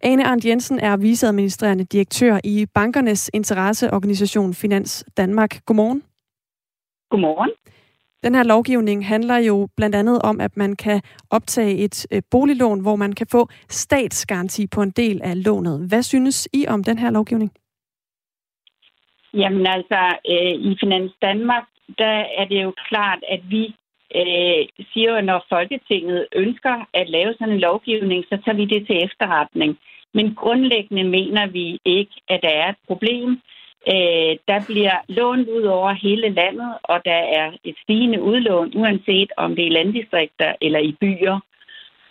Ane 0.00 0.26
Arndt 0.26 0.44
Jensen 0.44 0.78
er 0.78 0.96
viceadministrerende 0.96 1.84
direktør 1.84 2.40
i 2.44 2.66
bankernes 2.74 3.30
interesseorganisation 3.34 4.54
Finans 4.54 5.04
Danmark. 5.16 5.60
Godmorgen. 5.66 6.02
Godmorgen. 7.10 7.50
Den 8.24 8.34
her 8.34 8.42
lovgivning 8.42 9.06
handler 9.06 9.36
jo 9.36 9.68
blandt 9.76 9.96
andet 9.96 10.22
om, 10.22 10.40
at 10.40 10.56
man 10.56 10.76
kan 10.76 11.00
optage 11.30 11.76
et 11.76 12.06
øh, 12.10 12.22
boliglån, 12.30 12.80
hvor 12.80 12.96
man 12.96 13.12
kan 13.12 13.26
få 13.26 13.48
statsgaranti 13.68 14.66
på 14.66 14.82
en 14.82 14.90
del 14.90 15.20
af 15.22 15.44
lånet. 15.44 15.80
Hvad 15.88 16.02
synes 16.02 16.48
I 16.52 16.66
om 16.68 16.84
den 16.84 16.98
her 16.98 17.10
lovgivning? 17.10 17.52
Jamen 19.40 19.66
altså, 19.66 20.00
øh, 20.32 20.54
i 20.70 20.76
Finans 20.80 21.12
Danmark, 21.22 21.64
der 21.98 22.24
er 22.38 22.44
det 22.44 22.62
jo 22.62 22.72
klart, 22.88 23.18
at 23.28 23.40
vi 23.50 23.64
øh, 24.16 24.62
siger, 24.92 25.14
at 25.14 25.24
når 25.24 25.46
Folketinget 25.48 26.26
ønsker 26.34 26.86
at 26.94 27.08
lave 27.08 27.34
sådan 27.38 27.54
en 27.54 27.60
lovgivning, 27.60 28.24
så 28.24 28.38
tager 28.44 28.56
vi 28.56 28.64
det 28.64 28.86
til 28.86 29.04
efterretning. 29.04 29.78
Men 30.14 30.34
grundlæggende 30.34 31.04
mener 31.04 31.46
vi 31.46 31.78
ikke, 31.84 32.12
at 32.28 32.42
der 32.42 32.48
er 32.48 32.68
et 32.68 32.80
problem. 32.86 33.30
Øh, 33.92 34.32
der 34.48 34.64
bliver 34.66 34.96
lånt 35.08 35.48
ud 35.48 35.62
over 35.62 35.92
hele 35.92 36.28
landet, 36.28 36.74
og 36.82 37.04
der 37.04 37.20
er 37.40 37.52
et 37.64 37.76
stigende 37.82 38.22
udlån, 38.22 38.72
uanset 38.74 39.32
om 39.36 39.56
det 39.56 39.62
er 39.62 39.66
i 39.66 39.76
landdistrikter 39.78 40.52
eller 40.60 40.78
i 40.78 40.96
byer. 41.00 41.40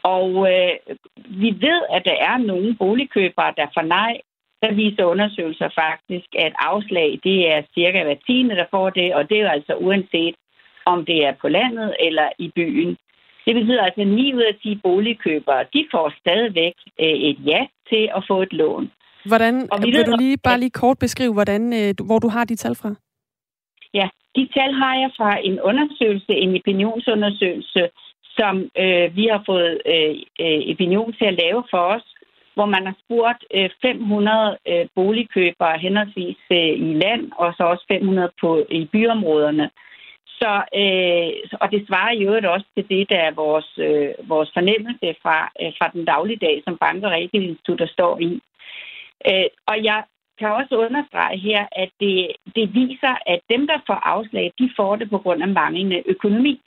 Og 0.04 0.30
øh, 0.52 0.74
vi 1.28 1.50
ved, 1.66 1.82
at 1.90 2.06
der 2.06 2.18
er 2.30 2.38
nogle 2.38 2.76
boligkøbere, 2.80 3.54
der 3.58 3.68
får 3.74 3.82
nej. 3.82 4.22
Der 4.64 4.72
viser 4.74 5.04
undersøgelser 5.14 5.70
faktisk, 5.84 6.30
at 6.46 6.54
afslag 6.72 7.20
det 7.24 7.38
er 7.54 7.60
cirka 7.76 8.04
hver 8.04 8.20
tiende, 8.26 8.56
der 8.56 8.68
får 8.76 8.90
det, 8.90 9.16
og 9.16 9.30
det 9.30 9.38
er 9.38 9.42
jo 9.42 9.48
altså 9.58 9.74
uanset, 9.86 10.36
om 10.86 11.06
det 11.06 11.26
er 11.28 11.34
på 11.42 11.48
landet 11.48 11.96
eller 12.00 12.28
i 12.40 12.48
byen. 12.56 12.98
Det 13.46 13.56
betyder 13.56 13.84
altså, 13.84 14.02
at 14.02 14.08
9 14.08 14.34
ud 14.34 14.42
af 14.42 14.56
10 14.64 14.76
boligkøbere, 14.84 15.66
de 15.74 15.88
får 15.92 16.14
stadigvæk 16.20 16.76
øh, 17.00 17.18
et 17.30 17.38
ja 17.46 17.62
til 17.90 18.10
at 18.18 18.24
få 18.28 18.42
et 18.42 18.54
lån. 18.54 18.92
Hvordan, 19.26 19.68
og 19.72 19.78
vi 19.82 19.86
vil 19.86 19.98
ved, 19.98 20.06
du 20.06 20.16
lige 20.20 20.38
bare 20.38 20.60
lige 20.60 20.80
kort 20.82 21.00
beskrive, 21.00 21.34
hvordan, 21.34 21.74
øh, 21.80 21.94
hvor 22.08 22.20
du 22.20 22.28
har 22.28 22.46
de 22.46 22.56
tal 22.56 22.76
fra? 22.76 22.90
Ja, 23.94 24.08
de 24.36 24.48
tal 24.56 24.72
har 24.74 24.96
jeg 24.96 25.12
fra 25.18 25.32
en 25.50 25.62
undersøgelse, 25.62 26.34
en 26.44 26.56
opinionsundersøgelse, 26.60 27.90
som 28.38 28.56
øh, 28.84 29.16
vi 29.16 29.26
har 29.32 29.44
fået 29.46 29.82
øh, 29.94 30.16
øh, 30.44 30.62
opinion 30.74 31.14
til 31.14 31.26
at 31.26 31.40
lave 31.44 31.64
for 31.72 31.84
os, 31.96 32.06
hvor 32.56 32.66
man 32.66 32.86
har 32.86 32.96
spurgt 33.04 33.44
øh, 33.54 33.70
500 33.82 34.58
øh, 34.68 34.86
boligkøbere 34.96 35.78
henholdsvis 35.78 36.42
øh, 36.52 36.74
i 36.88 36.94
land, 37.04 37.32
og 37.36 37.54
så 37.58 37.64
også 37.64 37.86
500 37.92 38.32
på, 38.42 38.66
i 38.70 38.90
byområderne. 38.94 39.70
Så, 40.40 40.54
øh, 40.82 41.30
og 41.62 41.72
det 41.72 41.88
svarer 41.88 42.14
jo 42.14 42.52
også 42.54 42.68
til 42.76 42.90
det, 42.90 43.10
der 43.10 43.20
er 43.28 43.32
vores, 43.32 43.70
øh, 43.78 44.30
vores 44.30 44.50
fornemmelse 44.54 45.16
fra, 45.22 45.38
øh, 45.62 45.72
fra 45.78 45.88
den 45.94 46.06
dagligdag, 46.06 46.62
som 46.66 46.78
banker 46.78 47.08
og 47.08 47.14
realkreditinstitutter 47.14 47.88
står 47.88 48.20
i. 48.20 48.32
Øh, 49.30 49.48
og 49.68 49.84
jeg 49.84 50.04
kan 50.40 50.52
også 50.52 50.76
understrege 50.86 51.38
her, 51.38 51.62
at 51.72 51.90
det, 52.00 52.32
det 52.56 52.66
viser, 52.74 53.16
at 53.26 53.40
dem, 53.50 53.68
der 53.68 53.78
får 53.88 54.00
afslag, 54.14 54.52
de 54.60 54.70
får 54.78 54.96
det 54.96 55.10
på 55.10 55.18
grund 55.18 55.42
af 55.44 55.48
manglende 55.48 56.04
økonomi. 56.06 56.62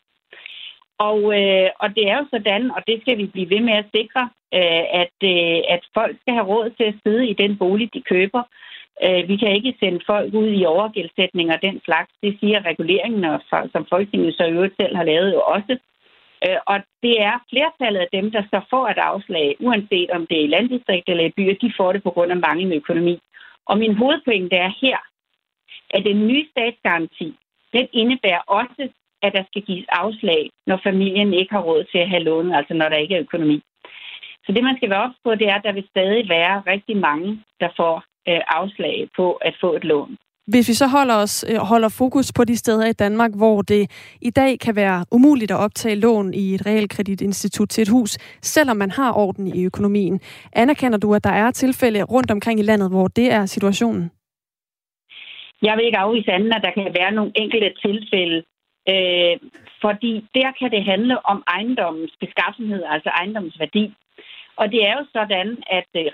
Og, 0.98 1.18
øh, 1.40 1.70
og 1.82 1.88
det 1.96 2.04
er 2.10 2.16
jo 2.18 2.26
sådan, 2.30 2.70
og 2.70 2.82
det 2.86 3.00
skal 3.00 3.18
vi 3.18 3.26
blive 3.26 3.50
ved 3.50 3.60
med 3.60 3.72
at 3.72 3.90
sikre, 3.96 4.30
øh, 4.54 4.84
at, 5.02 5.16
øh, 5.32 5.58
at 5.74 5.82
folk 5.94 6.16
skal 6.20 6.34
have 6.34 6.46
råd 6.46 6.70
til 6.70 6.84
at 6.84 6.98
sidde 7.02 7.28
i 7.28 7.32
den 7.32 7.58
bolig, 7.58 7.94
de 7.94 8.02
køber. 8.02 8.42
Øh, 9.04 9.28
vi 9.28 9.36
kan 9.36 9.50
ikke 9.52 9.76
sende 9.80 10.00
folk 10.06 10.34
ud 10.34 10.50
i 10.60 10.64
overgældsætning 10.64 11.50
og 11.50 11.62
den 11.62 11.80
slags. 11.84 12.10
Det 12.22 12.36
siger 12.40 12.66
reguleringen, 12.70 13.24
og 13.24 13.40
som 13.72 13.86
Folketinget 13.92 14.34
så 14.34 14.46
øvrigt 14.46 14.76
selv 14.80 14.96
har 14.96 15.04
lavet 15.04 15.32
jo 15.34 15.40
også. 15.40 15.78
Øh, 16.46 16.58
og 16.66 16.78
det 17.02 17.22
er 17.22 17.44
flertallet 17.50 18.00
af 18.00 18.08
dem, 18.12 18.30
der 18.30 18.42
så 18.42 18.60
får 18.70 18.88
et 18.88 18.98
afslag, 18.98 19.56
uanset 19.60 20.10
om 20.10 20.26
det 20.26 20.38
er 20.38 20.44
i 20.44 20.54
landdistrikt 20.56 21.08
eller 21.08 21.24
i 21.24 21.34
byer, 21.36 21.54
de 21.54 21.72
får 21.76 21.92
det 21.92 22.02
på 22.02 22.10
grund 22.10 22.30
af 22.32 22.36
manglende 22.36 22.76
økonomi. 22.76 23.18
Og 23.66 23.78
min 23.78 23.94
hovedpointe 23.94 24.56
er 24.56 24.72
her, 24.82 24.98
at 25.90 26.04
den 26.04 26.26
nye 26.26 26.46
statsgaranti, 26.50 27.34
den 27.72 27.88
indebærer 27.92 28.42
også, 28.46 28.88
at 29.22 29.32
der 29.32 29.44
skal 29.50 29.62
gives 29.62 29.86
afslag, 29.88 30.50
når 30.66 30.80
familien 30.82 31.34
ikke 31.34 31.52
har 31.54 31.62
råd 31.62 31.84
til 31.84 31.98
at 31.98 32.08
have 32.08 32.22
lånet, 32.22 32.56
altså 32.56 32.74
når 32.74 32.88
der 32.88 32.96
ikke 32.96 33.14
er 33.14 33.20
økonomi. 33.20 33.62
Så 34.46 34.52
det, 34.52 34.64
man 34.64 34.76
skal 34.76 34.90
være 34.90 35.02
op 35.02 35.16
på, 35.24 35.34
det 35.34 35.48
er, 35.48 35.54
at 35.54 35.64
der 35.64 35.72
vil 35.72 35.86
stadig 35.90 36.28
være 36.28 36.62
rigtig 36.72 36.96
mange, 36.96 37.42
der 37.60 37.68
får 37.76 37.94
øh, 38.28 38.40
afslag 38.58 39.08
på 39.16 39.32
at 39.32 39.54
få 39.60 39.74
et 39.74 39.84
lån. 39.84 40.16
Hvis 40.46 40.68
vi 40.68 40.74
så 40.74 40.86
holder, 40.86 41.14
os, 41.14 41.44
øh, 41.50 41.56
holder 41.56 41.88
fokus 41.88 42.32
på 42.36 42.44
de 42.44 42.56
steder 42.56 42.86
i 42.86 42.92
Danmark, 42.92 43.30
hvor 43.36 43.62
det 43.62 43.82
i 44.22 44.30
dag 44.30 44.58
kan 44.58 44.76
være 44.76 45.04
umuligt 45.12 45.50
at 45.50 45.56
optage 45.56 46.00
lån 46.00 46.34
i 46.34 46.54
et 46.54 46.66
realkreditinstitut 46.66 47.68
til 47.68 47.82
et 47.82 47.88
hus, 47.88 48.10
selvom 48.42 48.76
man 48.76 48.90
har 48.90 49.12
orden 49.12 49.46
i 49.46 49.64
økonomien. 49.64 50.20
Anerkender 50.52 50.98
du, 50.98 51.14
at 51.14 51.24
der 51.24 51.30
er 51.30 51.50
tilfælde 51.50 52.02
rundt 52.02 52.30
omkring 52.30 52.60
i 52.60 52.62
landet, 52.62 52.90
hvor 52.90 53.08
det 53.08 53.32
er 53.32 53.46
situationen? 53.46 54.10
Jeg 55.62 55.76
vil 55.76 55.86
ikke 55.86 55.98
afvise 55.98 56.32
anden, 56.32 56.52
at 56.52 56.62
der 56.64 56.70
kan 56.70 56.94
være 57.00 57.12
nogle 57.12 57.32
enkelte 57.34 57.70
tilfælde, 57.84 58.38
øh, 58.92 59.36
fordi 59.80 60.12
der 60.34 60.50
kan 60.58 60.70
det 60.70 60.84
handle 60.84 61.26
om 61.26 61.42
ejendommens 61.46 62.14
beskaffenhed, 62.20 62.82
altså 62.94 63.08
ejendommens 63.08 63.60
værdi. 63.60 63.94
Og 64.60 64.66
det 64.72 64.80
er 64.88 64.94
jo 64.98 65.04
sådan, 65.16 65.48
at 65.78 65.90
øh, 66.00 66.06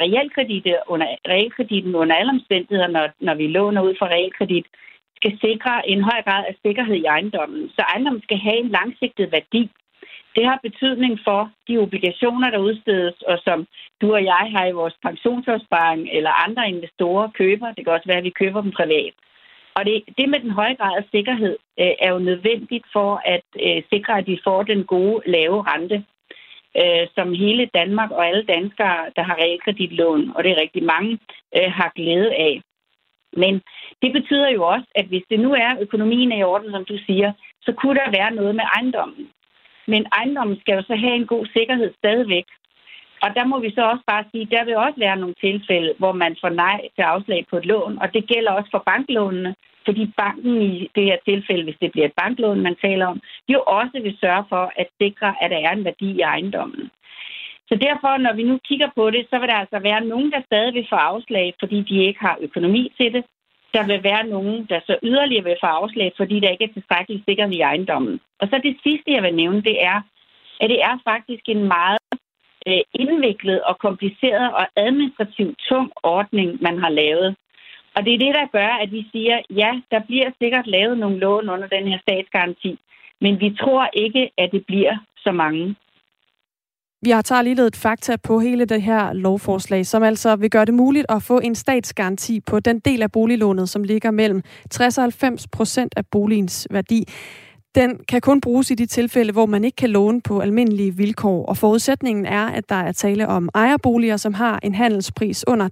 under, 0.93 1.09
realkreditten 1.33 1.95
under 1.95 2.15
alle 2.17 2.31
omstændigheder, 2.31 2.89
når, 2.97 3.07
når 3.21 3.35
vi 3.35 3.47
låner 3.47 3.83
ud 3.83 3.95
for 3.99 4.07
realkredit, 4.07 4.67
skal 5.17 5.39
sikre 5.47 5.89
en 5.89 6.03
høj 6.03 6.21
grad 6.27 6.45
af 6.49 6.55
sikkerhed 6.65 6.95
i 6.95 7.05
ejendommen. 7.05 7.71
Så 7.77 7.81
ejendommen 7.93 8.23
skal 8.23 8.39
have 8.39 8.59
en 8.65 8.69
langsigtet 8.69 9.33
værdi. 9.33 9.71
Det 10.37 10.45
har 10.47 10.59
betydning 10.63 11.19
for 11.27 11.51
de 11.69 11.79
obligationer, 11.79 12.51
der 12.51 12.59
udstedes, 12.59 13.17
og 13.31 13.39
som 13.47 13.67
du 14.01 14.15
og 14.15 14.25
jeg 14.25 14.45
har 14.55 14.67
i 14.67 14.79
vores 14.81 14.97
pensionsopsparing 15.03 16.09
eller 16.13 16.43
andre 16.47 16.69
investorer 16.69 17.29
køber. 17.41 17.73
Det 17.73 17.85
kan 17.85 17.93
også 17.93 18.09
være, 18.09 18.23
at 18.23 18.29
vi 18.31 18.41
køber 18.41 18.61
dem 18.63 18.73
privat. 18.81 19.15
Og 19.77 19.85
det, 19.85 20.05
det 20.19 20.29
med 20.29 20.41
den 20.41 20.51
høje 20.51 20.75
grad 20.75 20.95
af 20.97 21.05
sikkerhed 21.11 21.57
øh, 21.81 21.95
er 22.05 22.11
jo 22.13 22.19
nødvendigt 22.19 22.87
for 22.93 23.11
at 23.25 23.47
øh, 23.67 23.83
sikre, 23.93 24.19
at 24.19 24.27
vi 24.27 24.41
får 24.45 24.63
den 24.63 24.85
gode, 24.85 25.21
lave 25.27 25.59
rente, 25.71 26.05
øh, 26.81 27.07
som 27.15 27.35
hele 27.35 27.71
Danmark 27.75 28.11
og 28.11 28.27
alle 28.27 28.45
danskere, 28.55 28.99
der 29.17 29.23
har 29.23 29.37
realkreditlån, 29.37 30.33
og 30.35 30.45
det 30.45 30.51
er 30.53 30.61
rigtig 30.61 30.85
mange, 30.85 31.19
øh, 31.57 31.71
har 31.79 31.93
glæde 31.95 32.35
af. 32.35 32.63
Men 33.33 33.63
det 34.03 34.13
betyder 34.13 34.49
jo 34.49 34.63
også, 34.67 34.89
at 34.95 35.07
hvis 35.07 35.25
det 35.31 35.41
nu 35.41 35.53
er 35.53 35.81
økonomien 35.81 36.33
er 36.33 36.37
i 36.37 36.43
orden, 36.43 36.71
som 36.71 36.85
du 36.85 36.99
siger, 37.07 37.33
så 37.63 37.73
kunne 37.73 37.95
der 37.95 38.17
være 38.19 38.31
noget 38.31 38.55
med 38.55 38.65
ejendommen. 38.77 39.29
Men 39.87 40.07
ejendommen 40.13 40.61
skal 40.61 40.75
jo 40.75 40.83
så 40.83 40.95
have 40.95 41.15
en 41.15 41.27
god 41.27 41.47
sikkerhed 41.57 41.91
stadigvæk. 41.99 42.45
Og 43.25 43.29
der 43.37 43.45
må 43.45 43.57
vi 43.61 43.71
så 43.75 43.83
også 43.93 44.05
bare 44.13 44.25
sige, 44.31 44.53
der 44.55 44.65
vil 44.65 44.77
også 44.77 44.99
være 44.99 45.17
nogle 45.17 45.35
tilfælde, 45.45 45.95
hvor 45.99 46.13
man 46.13 46.37
får 46.41 46.49
nej 46.65 46.81
til 46.97 47.03
afslag 47.03 47.47
på 47.51 47.57
et 47.57 47.67
lån, 47.67 47.99
og 48.03 48.15
det 48.15 48.29
gælder 48.33 48.53
også 48.53 48.71
for 48.71 48.83
banklånene. 48.91 49.55
fordi 49.85 50.13
banken 50.17 50.63
i 50.63 50.91
det 50.95 51.05
her 51.05 51.19
tilfælde, 51.29 51.65
hvis 51.65 51.81
det 51.83 51.93
bliver 51.93 52.07
et 52.07 52.19
banklån, 52.23 52.61
man 52.61 52.77
taler 52.87 53.07
om, 53.07 53.21
jo 53.49 53.59
også 53.79 53.97
vil 54.03 54.17
sørge 54.21 54.45
for 54.49 54.65
at 54.77 54.89
sikre, 55.01 55.35
at 55.43 55.51
der 55.51 55.61
er 55.67 55.73
en 55.73 55.85
værdi 55.85 56.09
i 56.13 56.21
ejendommen. 56.21 56.91
Så 57.69 57.75
derfor, 57.87 58.13
når 58.17 58.33
vi 58.33 58.43
nu 58.43 58.59
kigger 58.69 58.89
på 58.97 59.11
det, 59.11 59.27
så 59.31 59.39
vil 59.39 59.49
der 59.49 59.55
altså 59.55 59.79
være 59.79 60.05
nogen, 60.05 60.31
der 60.33 60.41
stadig 60.47 60.75
vil 60.75 60.87
få 60.91 60.97
afslag, 60.97 61.55
fordi 61.61 61.79
de 61.91 62.05
ikke 62.07 62.21
har 62.21 62.37
økonomi 62.41 62.93
til 62.99 63.13
det. 63.13 63.25
Der 63.75 63.87
vil 63.87 64.05
være 64.05 64.25
nogen, 64.27 64.67
der 64.71 64.81
så 64.87 64.95
yderligere 65.03 65.45
vil 65.45 65.63
få 65.63 65.67
afslag, 65.67 66.13
fordi 66.17 66.41
der 66.41 66.51
ikke 66.51 66.65
er 66.65 66.73
tilstrækkelig 66.73 67.23
sikkerhed 67.29 67.55
i 67.55 67.61
ejendommen. 67.61 68.21
Og 68.41 68.49
så 68.49 68.61
det 68.63 68.77
sidste, 68.83 69.13
jeg 69.13 69.23
vil 69.23 69.35
nævne, 69.35 69.63
det 69.63 69.77
er, 69.85 69.99
at 70.61 70.71
det 70.71 70.81
er 70.83 70.95
faktisk 71.11 71.45
en 71.49 71.63
meget 71.77 71.99
øh, 72.69 72.83
indviklet 72.95 73.63
og 73.63 73.79
kompliceret 73.79 74.53
og 74.53 74.67
administrativt 74.77 75.57
tung 75.69 75.89
ordning, 76.03 76.63
man 76.63 76.79
har 76.79 76.89
lavet. 76.89 77.37
Og 77.95 78.05
det 78.05 78.15
er 78.15 78.19
det, 78.19 78.35
der 78.35 78.47
gør, 78.59 78.71
at 78.83 78.93
vi 78.93 79.07
siger, 79.13 79.37
ja, 79.51 79.71
der 79.91 80.01
bliver 80.09 80.31
sikkert 80.41 80.67
lavet 80.67 80.99
nogle 80.99 81.19
lån 81.19 81.49
under 81.49 81.69
den 81.69 81.89
her 81.89 81.99
statsgaranti, 81.99 82.79
men 83.21 83.41
vi 83.41 83.57
tror 83.61 83.89
ikke, 83.93 84.31
at 84.39 84.49
det 84.53 84.67
bliver 84.67 84.97
så 85.17 85.33
mange. 85.33 85.77
Vi 87.05 87.11
har 87.11 87.23
taget 87.23 87.45
lige 87.45 87.55
lidt 87.55 87.77
fakta 87.77 88.17
på 88.17 88.39
hele 88.39 88.65
det 88.65 88.83
her 88.83 89.13
lovforslag, 89.13 89.87
som 89.87 90.03
altså 90.03 90.37
vil 90.37 90.51
gøre 90.51 90.65
det 90.65 90.75
muligt 90.75 91.07
at 91.09 91.23
få 91.23 91.39
en 91.39 91.55
statsgaranti 91.55 92.41
på 92.41 92.61
den 92.61 92.79
del 92.79 93.03
af 93.03 93.13
boliglånet, 93.13 93.69
som 93.69 93.85
ligger 93.85 94.11
mellem 94.11 94.43
60 94.71 94.99
og 94.99 95.05
90 95.05 95.49
procent 95.49 95.95
af 95.97 96.07
boligens 96.07 96.69
værdi. 96.71 97.05
Den 97.75 97.99
kan 98.09 98.21
kun 98.21 98.41
bruges 98.41 98.71
i 98.71 98.75
de 98.75 98.87
tilfælde, 98.87 99.33
hvor 99.33 99.47
man 99.47 99.65
ikke 99.65 99.77
kan 99.77 99.91
låne 99.91 100.21
på 100.21 100.41
almindelige 100.41 100.97
vilkår, 100.97 101.47
og 101.47 101.57
forudsætningen 101.57 102.27
er, 102.27 102.47
at 102.47 102.69
der 102.69 102.75
er 102.75 102.93
tale 102.93 103.29
om 103.29 103.49
ejerboliger, 103.55 104.17
som 104.17 104.35
har 104.35 104.61
en 104.63 104.75
handelspris 104.75 105.45
under 105.47 105.69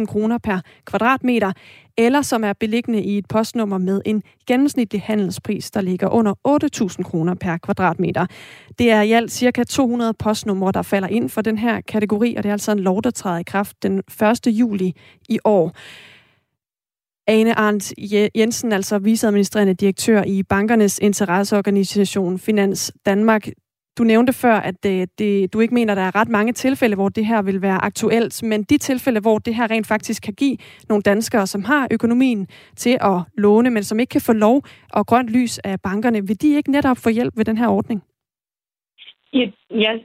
10.000 0.00 0.06
kroner 0.06 0.38
per 0.38 0.60
kvadratmeter, 0.84 1.52
eller 1.96 2.22
som 2.22 2.44
er 2.44 2.52
beliggende 2.52 3.02
i 3.02 3.18
et 3.18 3.26
postnummer 3.28 3.78
med 3.78 4.00
en 4.04 4.22
gennemsnitlig 4.46 5.02
handelspris, 5.02 5.70
der 5.70 5.80
ligger 5.80 6.08
under 6.08 6.34
8.000 6.96 7.02
kroner 7.02 7.34
per 7.34 7.56
kvadratmeter. 7.56 8.26
Det 8.78 8.90
er 8.90 9.02
i 9.02 9.12
alt 9.12 9.32
ca. 9.32 9.64
200 9.64 10.14
postnumre, 10.14 10.72
der 10.72 10.82
falder 10.82 11.08
ind 11.08 11.28
for 11.28 11.42
den 11.42 11.58
her 11.58 11.80
kategori, 11.80 12.34
og 12.36 12.42
det 12.42 12.48
er 12.48 12.52
altså 12.52 12.72
en 12.72 12.78
lov, 12.78 13.02
der 13.02 13.10
træder 13.10 13.38
i 13.38 13.42
kraft 13.42 13.82
den 13.82 13.98
1. 13.98 14.46
juli 14.46 14.94
i 15.28 15.38
år. 15.44 15.72
Ane 17.26 17.58
Arndt 17.58 17.92
Jensen, 18.36 18.72
altså 18.72 18.98
viceadministrerende 18.98 19.74
direktør 19.74 20.22
i 20.26 20.42
bankernes 20.42 20.98
interesseorganisation 20.98 22.38
Finans 22.38 22.92
Danmark. 23.06 23.48
Du 23.98 24.04
nævnte 24.04 24.32
før, 24.32 24.54
at 24.54 24.74
det, 24.82 25.18
det, 25.18 25.52
du 25.52 25.60
ikke 25.60 25.74
mener, 25.74 25.94
der 25.94 26.02
er 26.02 26.14
ret 26.14 26.28
mange 26.28 26.52
tilfælde, 26.52 26.96
hvor 26.96 27.08
det 27.08 27.26
her 27.26 27.42
vil 27.42 27.62
være 27.62 27.84
aktuelt, 27.84 28.42
men 28.42 28.62
de 28.62 28.78
tilfælde, 28.78 29.20
hvor 29.20 29.38
det 29.38 29.54
her 29.54 29.70
rent 29.70 29.86
faktisk 29.86 30.22
kan 30.22 30.34
give 30.34 30.56
nogle 30.88 31.02
danskere, 31.02 31.46
som 31.46 31.64
har 31.64 31.88
økonomien 31.90 32.48
til 32.76 32.98
at 33.00 33.18
låne, 33.38 33.70
men 33.70 33.82
som 33.82 34.00
ikke 34.00 34.10
kan 34.10 34.20
få 34.20 34.32
lov 34.32 34.62
og 34.92 35.06
grønt 35.06 35.30
lys 35.30 35.58
af 35.58 35.80
bankerne, 35.80 36.26
vil 36.26 36.42
de 36.42 36.56
ikke 36.56 36.70
netop 36.70 36.96
få 36.96 37.08
hjælp 37.10 37.36
ved 37.36 37.44
den 37.44 37.58
her 37.58 37.68
ordning? 37.68 38.02
Øh, 39.34 39.52
jeg 39.70 40.00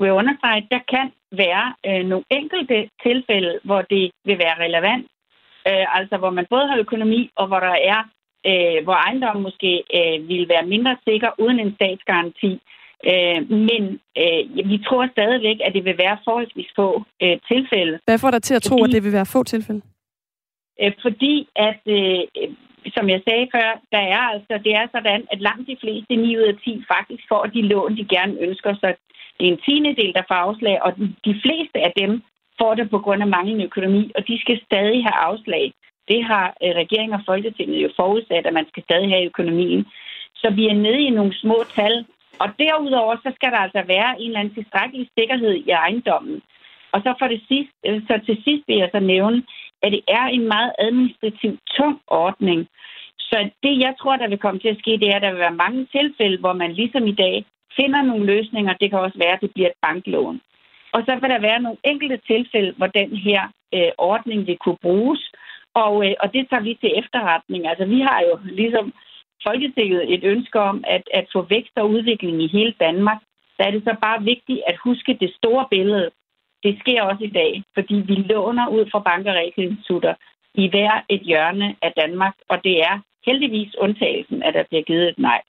vil 0.00 0.12
understrege, 0.12 0.56
at 0.56 0.68
der 0.70 0.80
kan 0.88 1.06
være 1.32 1.74
øh, 1.86 2.06
nogle 2.06 2.24
enkelte 2.30 2.88
tilfælde, 3.02 3.60
hvor 3.64 3.82
det 3.82 4.10
vil 4.24 4.38
være 4.38 4.56
relevant 4.64 5.06
øh, 5.68 5.86
altså 5.98 6.16
hvor 6.16 6.30
man 6.30 6.46
både 6.50 6.66
har 6.70 6.78
økonomi, 6.78 7.30
og 7.36 7.46
hvor 7.46 7.60
der 7.60 7.76
er, 7.92 8.00
øh, 8.50 8.84
hvor 8.84 8.96
ejendommen 9.06 9.42
måske 9.42 9.72
øh, 9.98 10.28
vil 10.28 10.48
være 10.48 10.66
mindre 10.66 10.96
sikker 11.08 11.30
uden 11.38 11.58
en 11.60 11.74
statsgaranti. 11.74 12.52
Øh, 13.10 13.40
men 13.68 13.82
øh, 14.22 14.42
vi 14.70 14.78
tror 14.86 15.08
stadigvæk, 15.16 15.58
at 15.64 15.74
det 15.74 15.84
vil 15.84 15.98
være 15.98 16.18
forholdsvis 16.24 16.70
få 16.76 16.88
øh, 17.22 17.36
tilfælde. 17.50 17.98
Hvad 18.04 18.18
får 18.18 18.30
dig 18.30 18.42
til 18.42 18.54
at 18.54 18.62
tro, 18.62 18.76
fordi, 18.78 18.90
at 18.90 18.94
det 18.94 19.04
vil 19.04 19.12
være 19.18 19.32
få 19.36 19.42
tilfælde? 19.42 19.82
Øh, 20.82 20.92
fordi 21.02 21.48
at, 21.56 21.82
øh, 21.98 22.20
som 22.96 23.08
jeg 23.14 23.20
sagde 23.28 23.46
før, 23.54 23.68
der 23.94 24.02
er 24.16 24.22
altså, 24.34 24.54
det 24.64 24.72
er 24.80 24.86
sådan, 24.94 25.22
at 25.32 25.40
langt 25.40 25.68
de 25.68 25.76
fleste, 25.80 26.16
9 26.16 26.36
ud 26.36 26.42
af 26.52 26.56
10, 26.64 26.84
faktisk 26.94 27.22
får 27.28 27.44
de 27.54 27.62
lån, 27.62 27.96
de 27.96 28.04
gerne 28.16 28.34
ønsker. 28.46 28.74
Så 28.74 28.88
det 29.36 29.44
er 29.48 29.52
en 29.52 29.64
tiende 29.66 29.94
del, 30.00 30.12
der 30.14 30.22
får 30.28 30.38
afslag, 30.46 30.76
og 30.82 30.90
de 31.28 31.34
fleste 31.44 31.78
af 31.86 31.92
dem 32.02 32.22
får 32.60 32.74
det 32.74 32.90
på 32.90 32.98
grund 32.98 33.22
af 33.22 33.28
manglende 33.28 33.64
økonomi, 33.64 34.12
og 34.16 34.28
de 34.28 34.40
skal 34.40 34.60
stadig 34.66 35.02
have 35.06 35.18
afslag. 35.30 35.72
Det 36.08 36.24
har 36.24 36.46
øh, 36.62 36.70
regeringen 36.82 37.14
og 37.18 37.22
Folketinget 37.26 37.82
jo 37.82 37.90
forudsat, 37.96 38.46
at 38.46 38.54
man 38.58 38.68
skal 38.68 38.82
stadig 38.82 39.08
have 39.08 39.26
økonomien. 39.32 39.86
Så 40.34 40.50
vi 40.58 40.64
er 40.68 40.74
nede 40.74 41.00
i 41.00 41.10
nogle 41.10 41.34
små 41.34 41.58
tal, 41.76 42.04
og 42.38 42.48
derudover 42.58 43.16
så 43.16 43.32
skal 43.34 43.50
der 43.52 43.60
altså 43.66 43.82
være 43.86 44.20
en 44.20 44.26
eller 44.26 44.40
anden 44.40 44.54
tilstrækkelig 44.54 45.08
sikkerhed 45.18 45.54
i 45.54 45.70
ejendommen. 45.70 46.42
Og 46.92 47.00
så, 47.04 47.14
for 47.18 47.26
det 47.26 47.40
sidste, 47.48 47.74
øh, 47.86 48.02
så 48.08 48.14
til 48.26 48.36
sidst 48.44 48.64
vil 48.68 48.76
jeg 48.76 48.90
så 48.92 49.00
nævne, 49.00 49.42
at 49.82 49.92
det 49.92 50.02
er 50.08 50.24
en 50.36 50.48
meget 50.48 50.72
administrativt 50.78 51.60
tung 51.76 52.00
ordning. 52.06 52.68
Så 53.18 53.50
det, 53.62 53.74
jeg 53.84 53.94
tror, 54.00 54.16
der 54.16 54.28
vil 54.28 54.38
komme 54.38 54.60
til 54.60 54.68
at 54.68 54.78
ske, 54.78 54.90
det 54.90 55.08
er, 55.08 55.16
at 55.16 55.22
der 55.22 55.30
vil 55.30 55.46
være 55.46 55.62
mange 55.64 55.86
tilfælde, 55.96 56.38
hvor 56.38 56.52
man 56.52 56.72
ligesom 56.72 57.06
i 57.06 57.12
dag 57.24 57.44
finder 57.76 58.02
nogle 58.02 58.26
løsninger. 58.26 58.72
Det 58.80 58.90
kan 58.90 58.98
også 58.98 59.18
være, 59.18 59.32
at 59.36 59.40
det 59.40 59.50
bliver 59.54 59.68
et 59.68 59.82
banklån. 59.82 60.40
Og 60.94 61.02
så 61.06 61.12
vil 61.20 61.30
der 61.30 61.40
være 61.48 61.60
nogle 61.60 61.78
enkelte 61.84 62.18
tilfælde, 62.26 62.74
hvor 62.76 62.86
den 62.86 63.16
her 63.16 63.42
øh, 63.74 63.90
ordning 63.98 64.46
vil 64.46 64.58
kunne 64.58 64.82
bruges, 64.82 65.32
og, 65.74 66.06
øh, 66.06 66.14
og 66.20 66.32
det 66.34 66.48
tager 66.50 66.62
vi 66.62 66.74
til 66.80 66.98
efterretning. 67.00 67.68
Altså 67.68 67.84
vi 67.84 68.00
har 68.00 68.20
jo 68.28 68.38
ligesom 68.44 68.92
Folketinget 69.46 70.14
et 70.14 70.24
ønske 70.24 70.58
om 70.60 70.84
at, 70.86 71.04
at 71.14 71.26
få 71.32 71.40
vækst 71.42 71.76
og 71.76 71.90
udvikling 71.90 72.42
i 72.42 72.48
hele 72.56 72.74
Danmark. 72.80 73.20
Så 73.56 73.60
er 73.66 73.70
det 73.70 73.82
så 73.84 73.94
bare 74.02 74.22
vigtigt 74.22 74.60
at 74.66 74.76
huske 74.84 75.18
det 75.20 75.34
store 75.34 75.66
billede. 75.70 76.10
Det 76.62 76.78
sker 76.80 77.02
også 77.02 77.24
i 77.24 77.36
dag, 77.40 77.62
fordi 77.74 77.94
vi 77.94 78.14
låner 78.14 78.68
ud 78.68 78.84
fra 78.90 78.98
banker 78.98 79.30
og 79.30 79.36
realkreditinstitutter 79.36 80.14
i 80.54 80.68
hver 80.68 81.04
et 81.08 81.20
hjørne 81.20 81.76
af 81.82 81.92
Danmark, 82.00 82.34
og 82.48 82.64
det 82.64 82.80
er 82.80 83.00
heldigvis 83.26 83.74
undtagelsen, 83.78 84.42
at 84.42 84.54
der 84.54 84.64
bliver 84.68 84.82
givet 84.82 85.08
et 85.08 85.18
nej. 85.18 85.40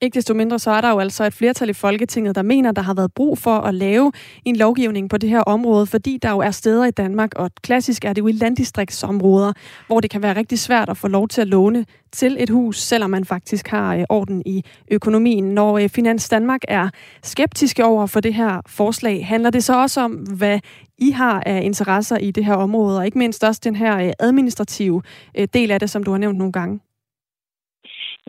Ikke 0.00 0.14
desto 0.14 0.34
mindre 0.34 0.58
så 0.58 0.70
er 0.70 0.80
der 0.80 0.90
jo 0.90 0.98
altså 0.98 1.24
et 1.24 1.34
flertal 1.34 1.68
i 1.68 1.72
Folketinget, 1.72 2.34
der 2.34 2.42
mener, 2.42 2.72
der 2.72 2.82
har 2.82 2.94
været 2.94 3.12
brug 3.12 3.38
for 3.38 3.56
at 3.56 3.74
lave 3.74 4.12
en 4.44 4.56
lovgivning 4.56 5.10
på 5.10 5.18
det 5.18 5.30
her 5.30 5.40
område, 5.40 5.86
fordi 5.86 6.18
der 6.22 6.30
jo 6.30 6.38
er 6.38 6.50
steder 6.50 6.84
i 6.84 6.90
Danmark, 6.90 7.30
og 7.36 7.50
klassisk 7.62 8.04
er 8.04 8.12
det 8.12 8.22
jo 8.22 8.26
i 8.26 8.32
landdistriktsområder, 8.32 9.52
hvor 9.86 10.00
det 10.00 10.10
kan 10.10 10.22
være 10.22 10.36
rigtig 10.36 10.58
svært 10.58 10.88
at 10.88 10.96
få 10.96 11.08
lov 11.08 11.28
til 11.28 11.40
at 11.40 11.48
låne 11.48 11.84
til 12.12 12.36
et 12.40 12.50
hus, 12.50 12.80
selvom 12.80 13.10
man 13.10 13.24
faktisk 13.24 13.68
har 13.68 13.96
øh, 13.96 14.04
orden 14.08 14.42
i 14.46 14.64
økonomien. 14.90 15.44
Når 15.44 15.78
øh, 15.78 15.88
Finans 15.88 16.28
Danmark 16.28 16.60
er 16.68 16.88
skeptiske 17.22 17.84
over 17.84 18.06
for 18.06 18.20
det 18.20 18.34
her 18.34 18.60
forslag, 18.66 19.26
handler 19.26 19.50
det 19.50 19.64
så 19.64 19.80
også 19.80 20.00
om, 20.00 20.12
hvad 20.12 20.60
I 20.98 21.10
har 21.10 21.42
af 21.46 21.62
interesser 21.62 22.16
i 22.16 22.30
det 22.30 22.44
her 22.44 22.54
område, 22.54 22.98
og 22.98 23.06
ikke 23.06 23.18
mindst 23.18 23.44
også 23.44 23.60
den 23.64 23.76
her 23.76 23.98
øh, 23.98 24.12
administrative 24.18 25.02
øh, 25.38 25.48
del 25.54 25.70
af 25.70 25.80
det, 25.80 25.90
som 25.90 26.02
du 26.02 26.10
har 26.10 26.18
nævnt 26.18 26.38
nogle 26.38 26.52
gange? 26.52 26.80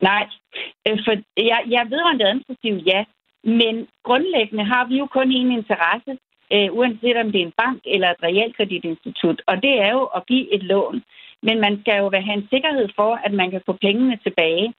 Nej, 0.02 0.28
øh, 0.88 1.00
for 1.06 1.14
jeg, 1.38 1.62
jeg 1.68 1.86
ved 1.90 2.02
om 2.02 2.18
det 2.18 2.26
administrativt, 2.26 2.88
ja. 2.88 3.06
Men 3.44 3.88
grundlæggende 4.04 4.64
har 4.64 4.86
vi 4.86 4.98
jo 4.98 5.06
kun 5.06 5.32
én 5.32 5.52
interesse, 5.60 6.18
øh, 6.54 6.70
uanset 6.78 7.18
om 7.18 7.32
det 7.32 7.42
er 7.42 7.46
en 7.46 7.60
bank 7.64 7.82
eller 7.86 8.10
et 8.10 8.24
realkreditinstitut, 8.24 9.42
og 9.48 9.56
det 9.64 9.74
er 9.82 9.92
jo 9.92 10.04
at 10.04 10.26
give 10.26 10.54
et 10.54 10.64
lån. 10.64 11.04
Men 11.44 11.60
man 11.60 11.82
skal 11.82 11.98
jo 11.98 12.12
have 12.14 12.38
en 12.38 12.48
sikkerhed 12.54 12.90
for, 12.96 13.20
at 13.26 13.34
man 13.34 13.52
kan 13.52 13.62
få 13.66 13.74
pengene 13.82 14.20
tilbage. 14.24 14.74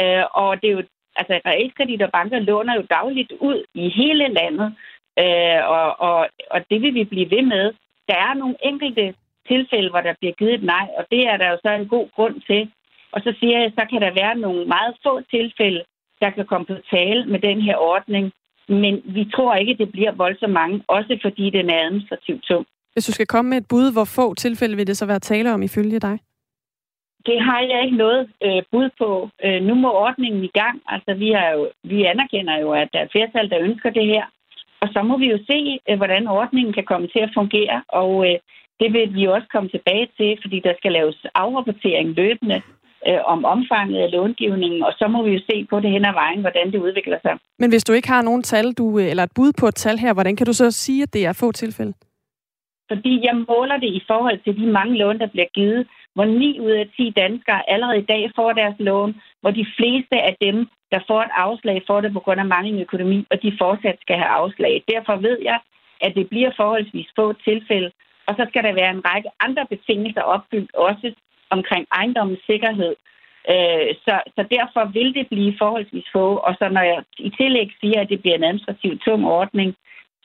Øh, 0.00 0.24
og 0.34 0.62
det 0.62 0.68
er 0.70 0.72
jo, 0.72 0.82
altså 1.16 1.40
realkredit 1.46 2.02
og 2.02 2.10
banker 2.12 2.38
låner 2.38 2.74
jo 2.74 2.84
dagligt 2.90 3.32
ud 3.32 3.64
i 3.74 3.88
hele 3.88 4.28
landet, 4.28 4.74
øh, 5.18 5.60
og, 5.76 6.00
og, 6.00 6.28
og 6.50 6.60
det 6.70 6.82
vil 6.82 6.94
vi 6.94 7.04
blive 7.04 7.30
ved 7.30 7.42
med. 7.42 7.72
Der 8.08 8.16
er 8.16 8.34
nogle 8.34 8.56
enkelte 8.64 9.14
tilfælde, 9.48 9.90
hvor 9.90 10.00
der 10.00 10.14
bliver 10.20 10.32
givet 10.32 10.54
et 10.54 10.62
nej, 10.62 10.86
og 10.98 11.06
det 11.10 11.22
er 11.28 11.36
der 11.36 11.48
jo 11.50 11.58
så 11.64 11.70
en 11.70 11.88
god 11.88 12.08
grund 12.16 12.40
til. 12.40 12.70
Og 13.12 13.20
så 13.24 13.34
siger 13.40 13.58
jeg, 13.60 13.72
så 13.78 13.84
kan 13.90 14.00
der 14.00 14.12
være 14.22 14.34
nogle 14.44 14.64
meget 14.66 14.94
få 15.06 15.20
tilfælde, 15.34 15.82
der 16.20 16.30
kan 16.30 16.46
komme 16.46 16.66
på 16.66 16.76
tale 16.90 17.24
med 17.32 17.40
den 17.48 17.60
her 17.60 17.76
ordning. 17.76 18.32
Men 18.68 19.02
vi 19.04 19.24
tror 19.34 19.54
ikke, 19.54 19.74
det 19.74 19.92
bliver 19.92 20.12
voldsomt 20.12 20.52
mange, 20.52 20.82
også 20.88 21.18
fordi 21.22 21.50
den 21.50 21.70
er 21.70 21.84
administrativt 21.84 22.42
tung. 22.42 22.66
Hvis 22.92 23.06
du 23.06 23.12
skal 23.12 23.26
komme 23.26 23.48
med 23.48 23.58
et 23.58 23.68
bud, 23.68 23.92
hvor 23.92 24.04
få 24.04 24.34
tilfælde 24.34 24.76
vil 24.76 24.86
det 24.86 24.96
så 24.96 25.06
være 25.06 25.18
tale 25.18 25.52
om 25.54 25.62
ifølge 25.62 26.00
dig? 26.00 26.18
Det 27.26 27.42
har 27.42 27.60
jeg 27.60 27.84
ikke 27.84 27.96
noget 27.96 28.30
øh, 28.42 28.62
bud 28.72 28.88
på. 28.98 29.30
Øh, 29.44 29.62
nu 29.62 29.74
må 29.74 29.92
ordningen 29.92 30.44
i 30.44 30.52
gang. 30.60 30.82
Altså, 30.86 31.14
vi, 31.14 31.30
er 31.32 31.50
jo, 31.56 31.70
vi 31.84 32.04
anerkender 32.04 32.56
jo, 32.58 32.72
at 32.72 32.88
der 32.92 33.00
er 33.00 33.12
flertal, 33.12 33.50
der 33.50 33.60
ønsker 33.60 33.90
det 33.90 34.06
her. 34.06 34.24
Og 34.80 34.88
så 34.92 35.02
må 35.02 35.18
vi 35.18 35.30
jo 35.30 35.38
se, 35.50 35.78
øh, 35.88 35.96
hvordan 35.96 36.28
ordningen 36.28 36.72
kan 36.74 36.84
komme 36.84 37.08
til 37.08 37.18
at 37.18 37.34
fungere. 37.34 37.82
Og 37.88 38.10
øh, 38.26 38.38
det 38.80 38.92
vil 38.92 39.14
vi 39.14 39.24
også 39.26 39.48
komme 39.52 39.68
tilbage 39.68 40.08
til, 40.18 40.38
fordi 40.42 40.60
der 40.60 40.74
skal 40.78 40.92
laves 40.92 41.26
afrapportering 41.34 42.08
løbende 42.08 42.62
øh, 43.08 43.20
om 43.24 43.44
omfanget 43.44 43.98
af 44.04 44.10
långivningen, 44.12 44.82
og 44.82 44.92
så 44.98 45.08
må 45.08 45.22
vi 45.22 45.30
jo 45.36 45.40
se 45.50 45.66
på 45.70 45.80
det 45.80 45.90
hen 45.90 46.04
ad 46.04 46.12
vejen, 46.12 46.40
hvordan 46.40 46.72
det 46.72 46.78
udvikler 46.78 47.18
sig. 47.22 47.34
Men 47.58 47.70
hvis 47.70 47.84
du 47.84 47.92
ikke 47.92 48.08
har 48.08 48.22
nogen 48.22 48.42
tal, 48.42 48.72
du, 48.72 48.98
eller 48.98 49.22
et 49.22 49.32
bud 49.34 49.52
på 49.60 49.66
et 49.66 49.74
tal 49.74 49.98
her, 49.98 50.12
hvordan 50.12 50.36
kan 50.36 50.46
du 50.46 50.52
så 50.52 50.70
sige, 50.70 51.02
at 51.02 51.12
det 51.12 51.26
er 51.26 51.32
få 51.32 51.52
tilfælde? 51.52 51.94
Fordi 52.90 53.12
jeg 53.26 53.34
måler 53.48 53.76
det 53.84 53.90
i 54.00 54.02
forhold 54.06 54.38
til 54.44 54.56
de 54.60 54.66
mange 54.66 54.94
lån, 54.98 55.18
der 55.18 55.26
bliver 55.26 55.50
givet, 55.54 55.86
hvor 56.14 56.24
9 56.24 56.60
ud 56.60 56.70
af 56.70 56.86
10 56.96 57.10
danskere 57.22 57.70
allerede 57.70 57.98
i 57.98 58.10
dag 58.12 58.30
får 58.36 58.52
deres 58.52 58.76
lån, 58.78 59.14
hvor 59.40 59.50
de 59.50 59.66
fleste 59.78 60.16
af 60.28 60.36
dem, 60.40 60.56
der 60.92 61.00
får 61.06 61.20
et 61.22 61.34
afslag, 61.46 61.82
får 61.86 62.00
det 62.00 62.12
på 62.12 62.20
grund 62.20 62.40
af 62.40 62.46
manglende 62.46 62.82
økonomi, 62.82 63.26
og 63.30 63.42
de 63.42 63.56
fortsat 63.58 63.98
skal 64.00 64.16
have 64.16 64.32
afslag. 64.40 64.84
Derfor 64.94 65.16
ved 65.16 65.38
jeg, 65.42 65.58
at 66.00 66.12
det 66.14 66.28
bliver 66.28 66.50
forholdsvis 66.56 67.08
få 67.16 67.32
tilfælde, 67.32 67.90
og 68.28 68.34
så 68.38 68.46
skal 68.48 68.62
der 68.64 68.72
være 68.80 68.90
en 68.90 69.04
række 69.10 69.30
andre 69.46 69.64
betingelser 69.72 70.22
opfyldt 70.22 70.74
også, 70.74 71.14
omkring 71.50 71.84
ejendommens 72.00 72.42
sikkerhed. 72.50 72.94
Øh, 73.52 73.88
så, 74.04 74.14
så 74.36 74.42
derfor 74.56 74.82
vil 74.96 75.14
det 75.18 75.26
blive 75.32 75.52
forholdsvis 75.62 76.08
få. 76.12 76.26
Og 76.46 76.52
så 76.58 76.68
når 76.76 76.84
jeg 76.90 76.98
i 77.18 77.30
tillæg 77.38 77.68
siger, 77.80 78.00
at 78.00 78.08
det 78.08 78.20
bliver 78.20 78.36
en 78.36 78.44
administrativt 78.44 79.02
tung 79.04 79.22
ordning, 79.26 79.74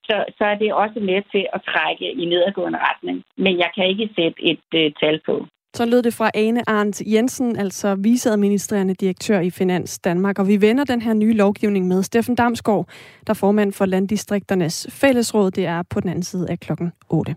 så, 0.07 0.25
så 0.37 0.43
er 0.51 0.55
det 0.55 0.73
også 0.73 0.99
med 0.99 1.19
til 1.33 1.47
at 1.53 1.61
trække 1.71 2.07
i 2.21 2.25
nedadgående 2.25 2.79
retning. 2.89 3.23
Men 3.37 3.53
jeg 3.63 3.69
kan 3.75 3.85
ikke 3.87 4.09
sætte 4.17 4.39
et 4.51 4.67
øh, 4.75 4.91
tal 5.01 5.21
på. 5.25 5.47
Så 5.75 5.85
lød 5.85 6.01
det 6.03 6.13
fra 6.13 6.31
Ane 6.33 6.69
Arndt 6.69 7.01
Jensen, 7.13 7.55
altså 7.55 7.95
viceadministrerende 8.03 8.93
direktør 8.93 9.39
i 9.39 9.49
Finans 9.49 9.99
Danmark. 9.99 10.39
Og 10.39 10.47
vi 10.47 10.61
vender 10.61 10.83
den 10.83 11.01
her 11.01 11.13
nye 11.13 11.33
lovgivning 11.33 11.87
med 11.87 12.03
Steffen 12.03 12.35
Damsgaard, 12.35 12.87
der 13.27 13.33
er 13.33 13.39
formand 13.39 13.73
for 13.73 13.85
Landdistrikternes 13.85 14.87
Fællesråd. 15.01 15.51
Det 15.51 15.65
er 15.65 15.83
på 15.89 15.99
den 15.99 16.09
anden 16.09 16.23
side 16.23 16.49
af 16.49 16.59
klokken 16.59 16.91
8. 17.09 17.35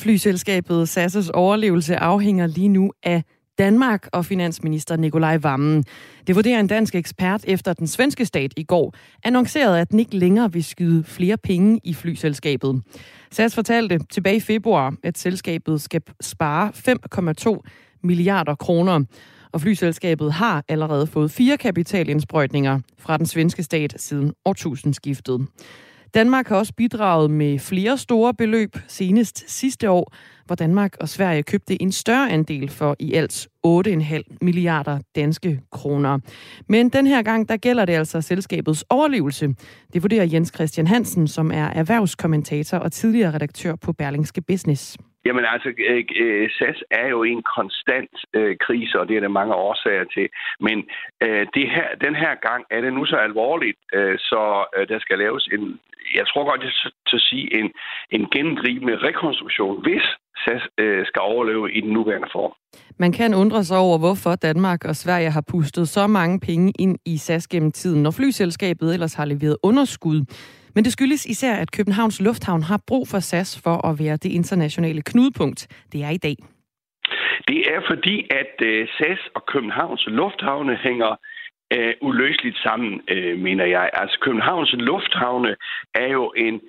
Flyselskabet 0.00 0.98
SAS' 0.98 1.30
overlevelse 1.34 1.96
afhænger 1.96 2.46
lige 2.46 2.68
nu 2.68 2.92
af 3.02 3.22
Danmark 3.58 4.08
og 4.12 4.24
finansminister 4.24 4.96
Nikolaj 4.96 5.36
Vammen. 5.36 5.84
Det 6.26 6.36
vurderer 6.36 6.60
en 6.60 6.66
dansk 6.66 6.94
ekspert 6.94 7.44
efter 7.48 7.72
den 7.72 7.86
svenske 7.86 8.26
stat 8.26 8.52
i 8.56 8.62
går 8.62 8.94
annoncerede, 9.24 9.80
at 9.80 9.90
den 9.90 9.98
ikke 9.98 10.16
længere 10.16 10.52
vil 10.52 10.64
skyde 10.64 11.04
flere 11.04 11.36
penge 11.36 11.80
i 11.84 11.94
flyselskabet. 11.94 12.82
SAS 13.30 13.54
fortalte 13.54 14.00
tilbage 14.10 14.36
i 14.36 14.40
februar, 14.40 14.94
at 15.02 15.18
selskabet 15.18 15.80
skal 15.80 16.02
spare 16.20 16.72
5,2 17.54 18.00
milliarder 18.02 18.54
kroner. 18.54 19.04
Og 19.52 19.60
flyselskabet 19.60 20.32
har 20.32 20.64
allerede 20.68 21.06
fået 21.06 21.30
fire 21.30 21.56
kapitalindsprøjtninger 21.56 22.80
fra 22.98 23.16
den 23.16 23.26
svenske 23.26 23.62
stat 23.62 23.94
siden 23.96 24.32
årtusindskiftet. 24.44 25.46
Danmark 26.14 26.48
har 26.48 26.56
også 26.56 26.74
bidraget 26.76 27.30
med 27.30 27.58
flere 27.58 27.96
store 27.98 28.34
beløb 28.34 28.70
senest 28.88 29.50
sidste 29.50 29.90
år, 29.90 30.14
hvor 30.46 30.56
Danmark 30.56 30.96
og 31.00 31.08
Sverige 31.08 31.42
købte 31.42 31.82
en 31.82 31.92
større 31.92 32.30
andel 32.30 32.70
for 32.70 32.96
i 32.98 33.14
alt 33.14 33.48
8,5 33.66 34.36
milliarder 34.42 34.98
danske 35.16 35.60
kroner. 35.72 36.18
Men 36.68 36.88
den 36.88 37.06
her 37.06 37.22
gang, 37.22 37.48
der 37.48 37.56
gælder 37.56 37.84
det 37.84 37.92
altså 37.92 38.20
selskabets 38.20 38.84
overlevelse. 38.90 39.48
Det 39.92 40.02
vurderer 40.02 40.26
Jens 40.32 40.52
Christian 40.54 40.86
Hansen, 40.86 41.28
som 41.28 41.50
er 41.50 41.66
erhvervskommentator 41.66 42.78
og 42.78 42.92
tidligere 42.92 43.34
redaktør 43.34 43.74
på 43.76 43.92
Berlingske 43.92 44.42
Business. 44.42 44.98
Jamen 45.26 45.44
altså, 45.44 45.68
øh, 45.88 46.04
øh, 46.20 46.50
SAS 46.50 46.84
er 46.90 47.06
jo 47.08 47.22
i 47.24 47.30
en 47.30 47.42
konstant 47.56 48.14
øh, 48.34 48.56
krise, 48.66 49.00
og 49.00 49.08
det 49.08 49.16
er 49.16 49.20
der 49.20 49.38
mange 49.40 49.54
årsager 49.54 50.04
til. 50.04 50.28
Men 50.60 50.88
øh, 51.20 51.46
det 51.54 51.66
her, 51.70 51.88
den 52.06 52.14
her 52.14 52.34
gang 52.48 52.64
er 52.70 52.80
det 52.80 52.92
nu 52.92 53.04
så 53.04 53.16
alvorligt, 53.16 53.78
øh, 53.92 54.18
så 54.18 54.64
øh, 54.76 54.88
der 54.88 54.98
skal 54.98 55.18
laves 55.18 55.48
en, 55.52 55.80
jeg 56.14 56.24
tror 56.26 56.44
godt, 56.50 56.60
det 56.60 56.68
er 56.68 56.90
til 57.08 57.16
at 57.16 57.26
sige, 57.30 57.58
en, 57.58 57.68
en 58.10 58.26
gennemgribende 58.34 58.96
rekonstruktion, 58.96 59.82
hvis 59.82 60.04
SAS 60.44 60.62
øh, 60.78 61.06
skal 61.06 61.20
overleve 61.20 61.72
i 61.72 61.80
den 61.80 61.92
nuværende 61.92 62.28
form. 62.32 62.52
Man 62.98 63.12
kan 63.12 63.34
undre 63.34 63.64
sig 63.64 63.78
over, 63.78 63.98
hvorfor 63.98 64.34
Danmark 64.34 64.84
og 64.84 64.96
Sverige 64.96 65.30
har 65.30 65.44
pustet 65.50 65.88
så 65.88 66.06
mange 66.06 66.40
penge 66.40 66.72
ind 66.78 66.98
i 67.06 67.16
SAS 67.16 67.48
gennem 67.48 67.72
tiden, 67.72 68.02
når 68.02 68.10
flyselskabet 68.10 68.92
ellers 68.94 69.14
har 69.14 69.24
leveret 69.24 69.56
underskud. 69.62 70.20
Men 70.74 70.84
det 70.84 70.92
skyldes 70.92 71.26
især, 71.26 71.54
at 71.54 71.70
Københavns 71.72 72.20
Lufthavn 72.20 72.62
har 72.62 72.80
brug 72.86 73.08
for 73.08 73.18
SAS 73.18 73.60
for 73.64 73.86
at 73.88 73.98
være 73.98 74.16
det 74.16 74.32
internationale 74.32 75.02
knudepunkt, 75.02 75.60
det 75.92 76.04
er 76.04 76.10
i 76.10 76.16
dag. 76.16 76.36
Det 77.48 77.60
er 77.74 77.80
fordi, 77.90 78.16
at 78.30 78.54
øh, 78.62 78.88
SAS 78.96 79.20
og 79.34 79.42
Københavns 79.46 80.04
Lufthavne 80.06 80.76
hænger 80.76 81.16
øh, 81.72 81.94
uløseligt 82.00 82.58
sammen, 82.58 83.02
øh, 83.08 83.38
mener 83.38 83.64
jeg. 83.64 83.90
Altså 83.92 84.18
Københavns 84.20 84.72
Lufthavne 84.72 85.56
er 85.94 86.08
jo 86.08 86.32
en, 86.36 86.60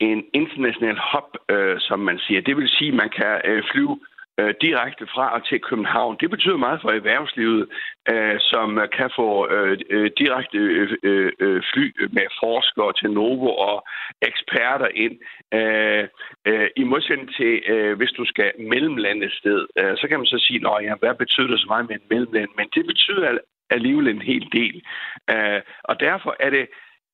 en 0.00 0.24
international 0.34 0.98
hub, 1.12 1.30
øh, 1.50 1.76
som 1.80 2.00
man 2.00 2.18
siger. 2.18 2.40
Det 2.40 2.56
vil 2.56 2.68
sige, 2.68 2.88
at 2.88 2.94
man 3.02 3.10
kan 3.10 3.40
øh, 3.44 3.62
flyve 3.72 3.98
øh, 4.40 4.54
direkte 4.60 5.06
fra 5.14 5.34
og 5.34 5.46
til 5.46 5.60
København. 5.60 6.16
Det 6.20 6.30
betyder 6.30 6.56
meget 6.56 6.80
for 6.82 6.90
erhvervslivet, 6.90 7.68
øh, 8.12 8.36
som 8.40 8.78
øh, 8.78 8.88
kan 8.98 9.10
få 9.16 9.28
øh, 9.54 9.78
øh 9.90 10.10
direkte 10.18 10.58
øh, 10.58 10.96
øh, 11.02 11.32
øh, 11.40 11.62
fly 11.72 11.86
med 12.16 12.26
forskere 12.42 12.92
til 12.92 13.10
Novo 13.10 13.50
og 13.68 13.86
eksperter 14.22 14.88
ind. 15.04 15.16
Øh, 15.58 16.04
øh, 16.48 16.68
I 16.76 16.84
modsætning 16.84 17.34
til, 17.34 17.62
øh, 17.72 17.96
hvis 17.96 18.12
du 18.18 18.24
skal 18.24 18.52
mellemlande 18.58 19.26
et 19.26 19.32
sted, 19.32 19.66
øh, 19.78 19.96
så 19.96 20.08
kan 20.08 20.18
man 20.18 20.26
så 20.26 20.38
sige, 20.38 20.82
ja, 20.82 20.94
hvad 21.00 21.14
betyder 21.14 21.48
det 21.48 21.60
så 21.60 21.66
meget 21.68 21.88
med 21.88 21.96
en 21.96 22.08
mellemland? 22.10 22.50
Men 22.56 22.68
det 22.74 22.86
betyder 22.86 23.38
alligevel 23.70 24.08
en 24.08 24.22
hel 24.22 24.48
del. 24.52 24.82
Øh, 25.30 25.60
og 25.84 26.00
derfor 26.00 26.36
er 26.40 26.50
det 26.50 26.66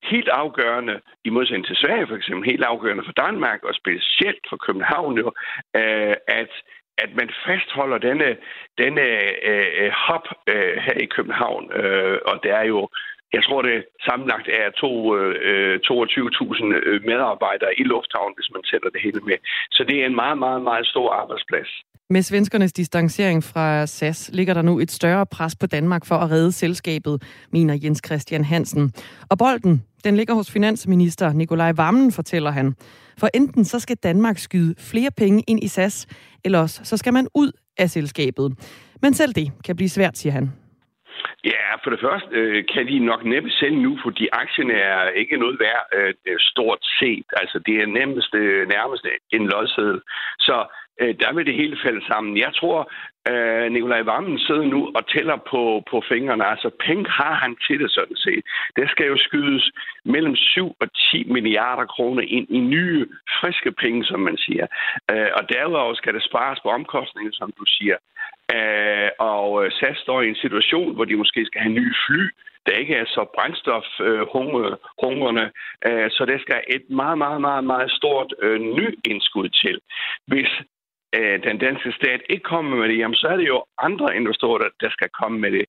helt 0.02 0.28
afgørende, 0.28 1.00
i 1.24 1.30
modsætning 1.30 1.66
til 1.66 1.76
Sverige 1.76 2.06
for 2.06 2.16
eksempel, 2.16 2.50
helt 2.50 2.64
afgørende 2.64 3.04
for 3.04 3.12
Danmark, 3.12 3.62
og 3.62 3.74
specielt 3.74 4.44
for 4.48 4.56
København 4.56 5.18
jo, 5.18 5.32
øh, 5.76 6.16
at 6.28 6.50
at 6.98 7.10
man 7.14 7.30
fastholder 7.46 7.98
denne, 7.98 8.36
denne 8.78 9.06
øh, 9.50 9.90
hop 10.06 10.26
øh, 10.48 10.76
her 10.86 10.98
i 11.00 11.06
København. 11.16 11.72
Øh, 11.72 12.18
og 12.26 12.40
det 12.42 12.50
er 12.50 12.62
jo, 12.62 12.88
jeg 13.32 13.42
tror 13.44 13.62
det 13.62 13.84
sammenlagt 14.06 14.48
er 14.48 14.70
to, 14.70 15.16
øh, 15.16 15.80
22.000 15.90 16.64
øh, 16.88 17.04
medarbejdere 17.04 17.80
i 17.80 17.84
lufthavnen, 17.84 18.34
hvis 18.36 18.50
man 18.54 18.64
sætter 18.64 18.90
det 18.90 19.00
hele 19.02 19.20
med. 19.20 19.38
Så 19.70 19.84
det 19.84 19.96
er 20.02 20.06
en 20.06 20.14
meget, 20.14 20.38
meget, 20.38 20.62
meget 20.62 20.86
stor 20.86 21.12
arbejdsplads. 21.12 21.70
Med 22.10 22.22
svenskernes 22.22 22.72
distancering 22.72 23.44
fra 23.44 23.86
SAS 23.86 24.30
ligger 24.32 24.54
der 24.54 24.62
nu 24.62 24.78
et 24.78 24.90
større 24.90 25.26
pres 25.26 25.56
på 25.60 25.66
Danmark 25.66 26.06
for 26.06 26.14
at 26.14 26.30
redde 26.30 26.52
selskabet, 26.52 27.22
mener 27.52 27.78
Jens 27.84 28.02
Christian 28.06 28.44
Hansen. 28.44 28.92
Og 29.30 29.38
bolden, 29.38 29.82
den 30.04 30.16
ligger 30.16 30.34
hos 30.34 30.52
finansminister 30.52 31.32
Nikolaj 31.32 31.72
Vammen, 31.76 32.12
fortæller 32.12 32.50
han. 32.50 32.74
For 33.20 33.28
enten 33.34 33.64
så 33.64 33.78
skal 33.80 33.96
Danmark 33.96 34.38
skyde 34.38 34.74
flere 34.78 35.10
penge 35.16 35.42
ind 35.48 35.64
i 35.64 35.68
SAS, 35.68 36.06
eller 36.44 36.58
også 36.58 36.84
så 36.84 36.96
skal 36.96 37.12
man 37.12 37.28
ud 37.34 37.52
af 37.78 37.90
selskabet. 37.90 38.52
Men 39.02 39.14
selv 39.14 39.32
det 39.32 39.52
kan 39.64 39.76
blive 39.76 39.88
svært, 39.88 40.18
siger 40.18 40.32
han. 40.32 40.52
Ja, 41.44 41.66
for 41.82 41.90
det 41.90 42.00
første 42.06 42.28
øh, 42.40 42.64
kan 42.72 42.86
de 42.86 42.98
nok 42.98 43.24
næppe 43.24 43.50
sælge 43.50 43.82
nu, 43.82 43.98
fordi 44.04 44.28
aktien 44.32 44.70
er 44.70 45.08
ikke 45.08 45.36
noget 45.36 45.56
værd 45.60 45.84
øh, 45.96 46.36
stort 46.38 46.82
set. 46.98 47.26
Altså, 47.36 47.58
det 47.66 47.74
er 47.82 47.86
nærmest, 47.86 48.34
øh, 48.34 48.68
nærmest 48.68 49.04
en 49.36 49.46
lodseddel. 49.46 50.00
Så 50.38 50.56
øh, 51.00 51.14
der 51.20 51.34
vil 51.34 51.46
det 51.46 51.54
hele 51.54 51.76
falde 51.84 52.06
sammen. 52.06 52.38
Jeg 52.38 52.52
tror, 52.54 52.92
øh, 53.30 53.72
Nikolaj 53.72 54.02
Vammen 54.02 54.38
sidder 54.38 54.66
nu 54.74 54.92
og 54.94 55.08
tæller 55.08 55.36
på, 55.50 55.82
på 55.90 56.02
fingrene. 56.08 56.46
Altså, 56.46 56.70
penge 56.86 57.10
har 57.10 57.34
han 57.34 57.56
til 57.66 57.80
det 57.80 57.90
sådan 57.90 58.16
set. 58.16 58.44
Der 58.76 58.86
skal 58.88 59.06
jo 59.06 59.16
skydes 59.16 59.70
mellem 60.04 60.36
7 60.36 60.76
og 60.80 60.88
10 61.12 61.24
milliarder 61.24 61.86
kroner 61.86 62.22
ind 62.22 62.46
i 62.50 62.60
nye, 62.60 63.06
friske 63.40 63.72
penge, 63.72 64.04
som 64.04 64.20
man 64.20 64.36
siger. 64.36 64.66
Øh, 65.10 65.28
og 65.36 65.48
derudover 65.48 65.94
skal 65.94 66.14
det 66.14 66.22
spares 66.22 66.60
på 66.60 66.68
omkostninger, 66.68 67.32
som 67.32 67.52
du 67.58 67.64
siger. 67.66 67.96
Øh, 68.54 69.10
og 69.18 69.64
øh, 69.64 69.72
SAS 69.72 69.98
står 69.98 70.22
i 70.22 70.28
en 70.28 70.42
situation, 70.44 70.94
hvor 70.94 71.04
de 71.04 71.16
måske 71.16 71.46
skal 71.46 71.60
have 71.60 71.74
nye 71.74 71.94
fly, 72.06 72.30
der 72.66 72.72
ikke 72.72 72.94
er 72.94 73.04
så 73.06 73.26
brændstofhungrende. 73.34 75.50
Øh, 75.86 76.04
øh, 76.04 76.10
så 76.10 76.24
der 76.24 76.38
skal 76.38 76.60
et 76.68 76.90
meget, 76.90 77.18
meget, 77.18 77.40
meget, 77.40 77.64
meget 77.64 77.90
stort 77.90 78.34
øh, 78.42 78.60
ny 78.60 78.98
indskud 79.10 79.48
til. 79.48 79.80
Hvis 80.26 80.50
øh, 81.16 81.34
den 81.48 81.56
danske 81.58 81.92
stat 81.98 82.20
ikke 82.30 82.44
kommer 82.52 82.76
med 82.76 82.88
det, 82.88 82.98
jamen 82.98 83.14
så 83.14 83.26
er 83.26 83.36
det 83.36 83.48
jo 83.48 83.64
andre 83.78 84.16
investorer, 84.16 84.58
der 84.80 84.90
skal 84.90 85.08
komme 85.20 85.38
med 85.44 85.50
det. 85.52 85.64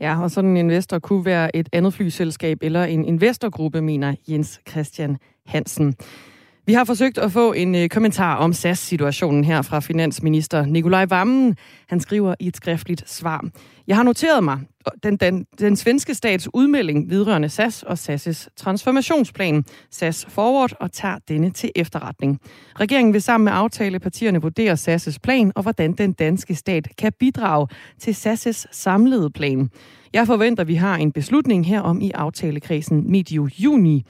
Ja, 0.00 0.22
og 0.22 0.30
sådan 0.30 0.50
en 0.50 0.56
investor 0.56 0.98
kunne 0.98 1.24
være 1.24 1.56
et 1.56 1.68
andet 1.72 1.94
flyselskab 1.94 2.58
eller 2.62 2.84
en 2.84 3.04
investorgruppe, 3.04 3.82
mener 3.82 4.14
Jens 4.28 4.60
Christian 4.70 5.18
Hansen. 5.46 5.94
Vi 6.66 6.72
har 6.72 6.84
forsøgt 6.84 7.18
at 7.18 7.32
få 7.32 7.52
en 7.52 7.74
øh, 7.74 7.88
kommentar 7.88 8.36
om 8.36 8.52
SAS-situationen 8.52 9.44
her 9.44 9.62
fra 9.62 9.80
finansminister 9.80 10.66
Nikolaj 10.66 11.06
Vammen. 11.10 11.56
Han 11.88 12.00
skriver 12.00 12.34
i 12.40 12.46
et 12.46 12.56
skriftligt 12.56 13.10
svar. 13.10 13.44
Jeg 13.86 13.96
har 13.96 14.02
noteret 14.02 14.44
mig 14.44 14.58
den, 15.02 15.16
den, 15.16 15.46
den 15.58 15.76
svenske 15.76 16.14
stats 16.14 16.48
udmelding 16.54 17.10
vedrørende 17.10 17.48
SAS 17.48 17.82
og 17.82 17.92
SAS' 17.92 18.48
transformationsplan, 18.56 19.64
SAS 19.90 20.26
Forward, 20.28 20.72
og 20.80 20.92
tager 20.92 21.18
denne 21.28 21.50
til 21.50 21.70
efterretning. 21.76 22.40
Regeringen 22.80 23.12
vil 23.12 23.22
sammen 23.22 23.44
med 23.44 23.52
aftalepartierne 23.54 24.42
vurdere 24.42 24.72
SAS' 24.72 25.16
plan 25.22 25.52
og 25.54 25.62
hvordan 25.62 25.92
den 25.92 26.12
danske 26.12 26.54
stat 26.54 26.88
kan 26.98 27.12
bidrage 27.18 27.68
til 27.98 28.12
SAS' 28.12 28.64
samlede 28.72 29.30
plan. 29.30 29.70
Jeg 30.12 30.26
forventer, 30.26 30.60
at 30.60 30.68
vi 30.68 30.74
har 30.74 30.96
en 30.96 31.12
beslutning 31.12 31.66
herom 31.66 32.00
i 32.00 32.10
aftalekredsen 32.10 33.10
medio 33.10 33.48
juni. 33.58 34.04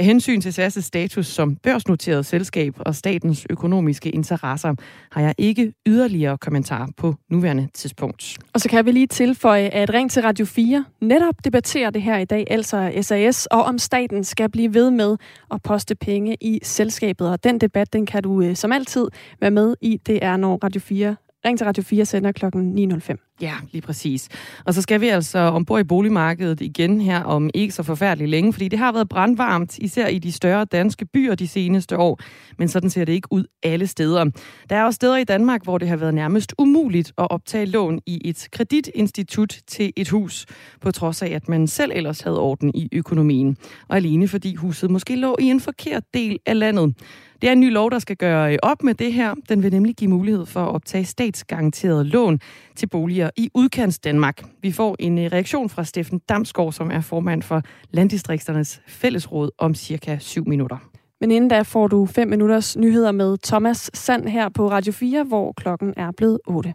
Af 0.00 0.04
hensyn 0.04 0.40
til 0.40 0.50
SAS' 0.50 0.80
status 0.80 1.26
som 1.26 1.56
børsnoteret 1.56 2.26
selskab 2.26 2.74
og 2.78 2.94
statens 2.94 3.46
økonomiske 3.50 4.10
interesser, 4.10 4.74
har 5.12 5.20
jeg 5.20 5.34
ikke 5.38 5.72
yderligere 5.86 6.38
kommentar 6.38 6.88
på 6.96 7.14
nuværende 7.30 7.68
tidspunkt. 7.74 8.38
Og 8.52 8.60
så 8.60 8.68
kan 8.68 8.86
vi 8.86 8.92
lige 8.92 9.06
tilføje, 9.06 9.68
at 9.68 9.94
Ring 9.94 10.10
til 10.10 10.22
Radio 10.22 10.46
4 10.46 10.84
netop 11.00 11.34
debatterer 11.44 11.90
det 11.90 12.02
her 12.02 12.18
i 12.18 12.24
dag, 12.24 12.46
altså 12.50 12.92
SAS, 13.00 13.46
og 13.46 13.62
om 13.62 13.78
staten 13.78 14.24
skal 14.24 14.50
blive 14.50 14.74
ved 14.74 14.90
med 14.90 15.16
at 15.50 15.62
poste 15.62 15.94
penge 15.94 16.36
i 16.40 16.60
selskabet. 16.62 17.30
Og 17.30 17.44
den 17.44 17.60
debat, 17.60 17.92
den 17.92 18.06
kan 18.06 18.22
du 18.22 18.42
øh, 18.42 18.56
som 18.56 18.72
altid 18.72 19.06
være 19.40 19.50
med 19.50 19.74
i. 19.80 20.00
Det 20.06 20.24
er, 20.24 20.36
når 20.36 20.58
Radio 20.64 20.80
4 20.80 21.16
Ring 21.44 21.58
til 21.58 21.64
Radio 21.64 21.82
4 21.82 22.04
sender 22.04 22.32
kl. 22.32 22.44
9.05. 22.46 23.36
Ja, 23.40 23.54
lige 23.72 23.82
præcis. 23.82 24.28
Og 24.64 24.74
så 24.74 24.82
skal 24.82 25.00
vi 25.00 25.08
altså 25.08 25.38
ombord 25.38 25.80
i 25.80 25.84
boligmarkedet 25.84 26.60
igen 26.60 27.00
her 27.00 27.22
om 27.22 27.50
ikke 27.54 27.74
så 27.74 27.82
forfærdeligt 27.82 28.30
længe, 28.30 28.52
fordi 28.52 28.68
det 28.68 28.78
har 28.78 28.92
været 28.92 29.08
brandvarmt, 29.08 29.78
især 29.78 30.06
i 30.06 30.18
de 30.18 30.32
større 30.32 30.64
danske 30.64 31.06
byer 31.06 31.34
de 31.34 31.48
seneste 31.48 31.96
år. 31.98 32.20
Men 32.58 32.68
sådan 32.68 32.90
ser 32.90 33.04
det 33.04 33.12
ikke 33.12 33.28
ud 33.30 33.44
alle 33.62 33.86
steder. 33.86 34.24
Der 34.70 34.76
er 34.76 34.84
også 34.84 34.96
steder 34.96 35.16
i 35.16 35.24
Danmark, 35.24 35.64
hvor 35.64 35.78
det 35.78 35.88
har 35.88 35.96
været 35.96 36.14
nærmest 36.14 36.54
umuligt 36.58 37.12
at 37.18 37.30
optage 37.30 37.66
lån 37.66 38.00
i 38.06 38.20
et 38.24 38.48
kreditinstitut 38.52 39.60
til 39.66 39.92
et 39.96 40.08
hus, 40.08 40.46
på 40.80 40.90
trods 40.90 41.22
af, 41.22 41.28
at 41.28 41.48
man 41.48 41.66
selv 41.66 41.92
ellers 41.94 42.20
havde 42.20 42.40
orden 42.40 42.70
i 42.74 42.88
økonomien. 42.92 43.56
Og 43.88 43.96
alene 43.96 44.28
fordi 44.28 44.54
huset 44.54 44.90
måske 44.90 45.16
lå 45.16 45.36
i 45.40 45.44
en 45.44 45.60
forkert 45.60 46.02
del 46.14 46.38
af 46.46 46.58
landet. 46.58 46.94
Det 47.40 47.48
er 47.48 47.52
en 47.52 47.60
ny 47.60 47.72
lov, 47.72 47.90
der 47.90 47.98
skal 47.98 48.16
gøre 48.16 48.52
øh, 48.52 48.58
op 48.62 48.82
med 48.82 48.94
det 48.94 49.12
her. 49.12 49.34
Den 49.48 49.62
vil 49.62 49.72
nemlig 49.72 49.96
give 49.96 50.10
mulighed 50.10 50.46
for 50.46 50.60
at 50.60 50.74
optage 50.74 51.04
statsgaranteret 51.04 52.06
lån 52.06 52.40
til 52.76 52.86
boliger 52.86 53.30
i 53.36 53.50
udkants 53.54 53.98
Danmark. 53.98 54.42
Vi 54.62 54.72
får 54.72 54.96
en 54.98 55.18
øh, 55.18 55.24
reaktion 55.32 55.68
fra 55.68 55.84
Steffen 55.84 56.20
Damsgaard, 56.28 56.72
som 56.72 56.90
er 56.90 57.00
formand 57.00 57.42
for 57.42 57.62
Landdistrikternes 57.90 58.80
Fællesråd 58.86 59.50
om 59.58 59.74
cirka 59.74 60.18
7 60.20 60.48
minutter. 60.48 60.76
Men 61.20 61.30
inden 61.30 61.50
da 61.50 61.62
får 61.62 61.88
du 61.88 62.06
5 62.06 62.28
minutters 62.28 62.76
nyheder 62.76 63.12
med 63.12 63.38
Thomas 63.38 63.90
Sand 63.94 64.28
her 64.28 64.48
på 64.48 64.70
Radio 64.70 64.92
4, 64.92 65.24
hvor 65.24 65.52
klokken 65.52 65.94
er 65.96 66.10
blevet 66.16 66.38
8. 66.46 66.74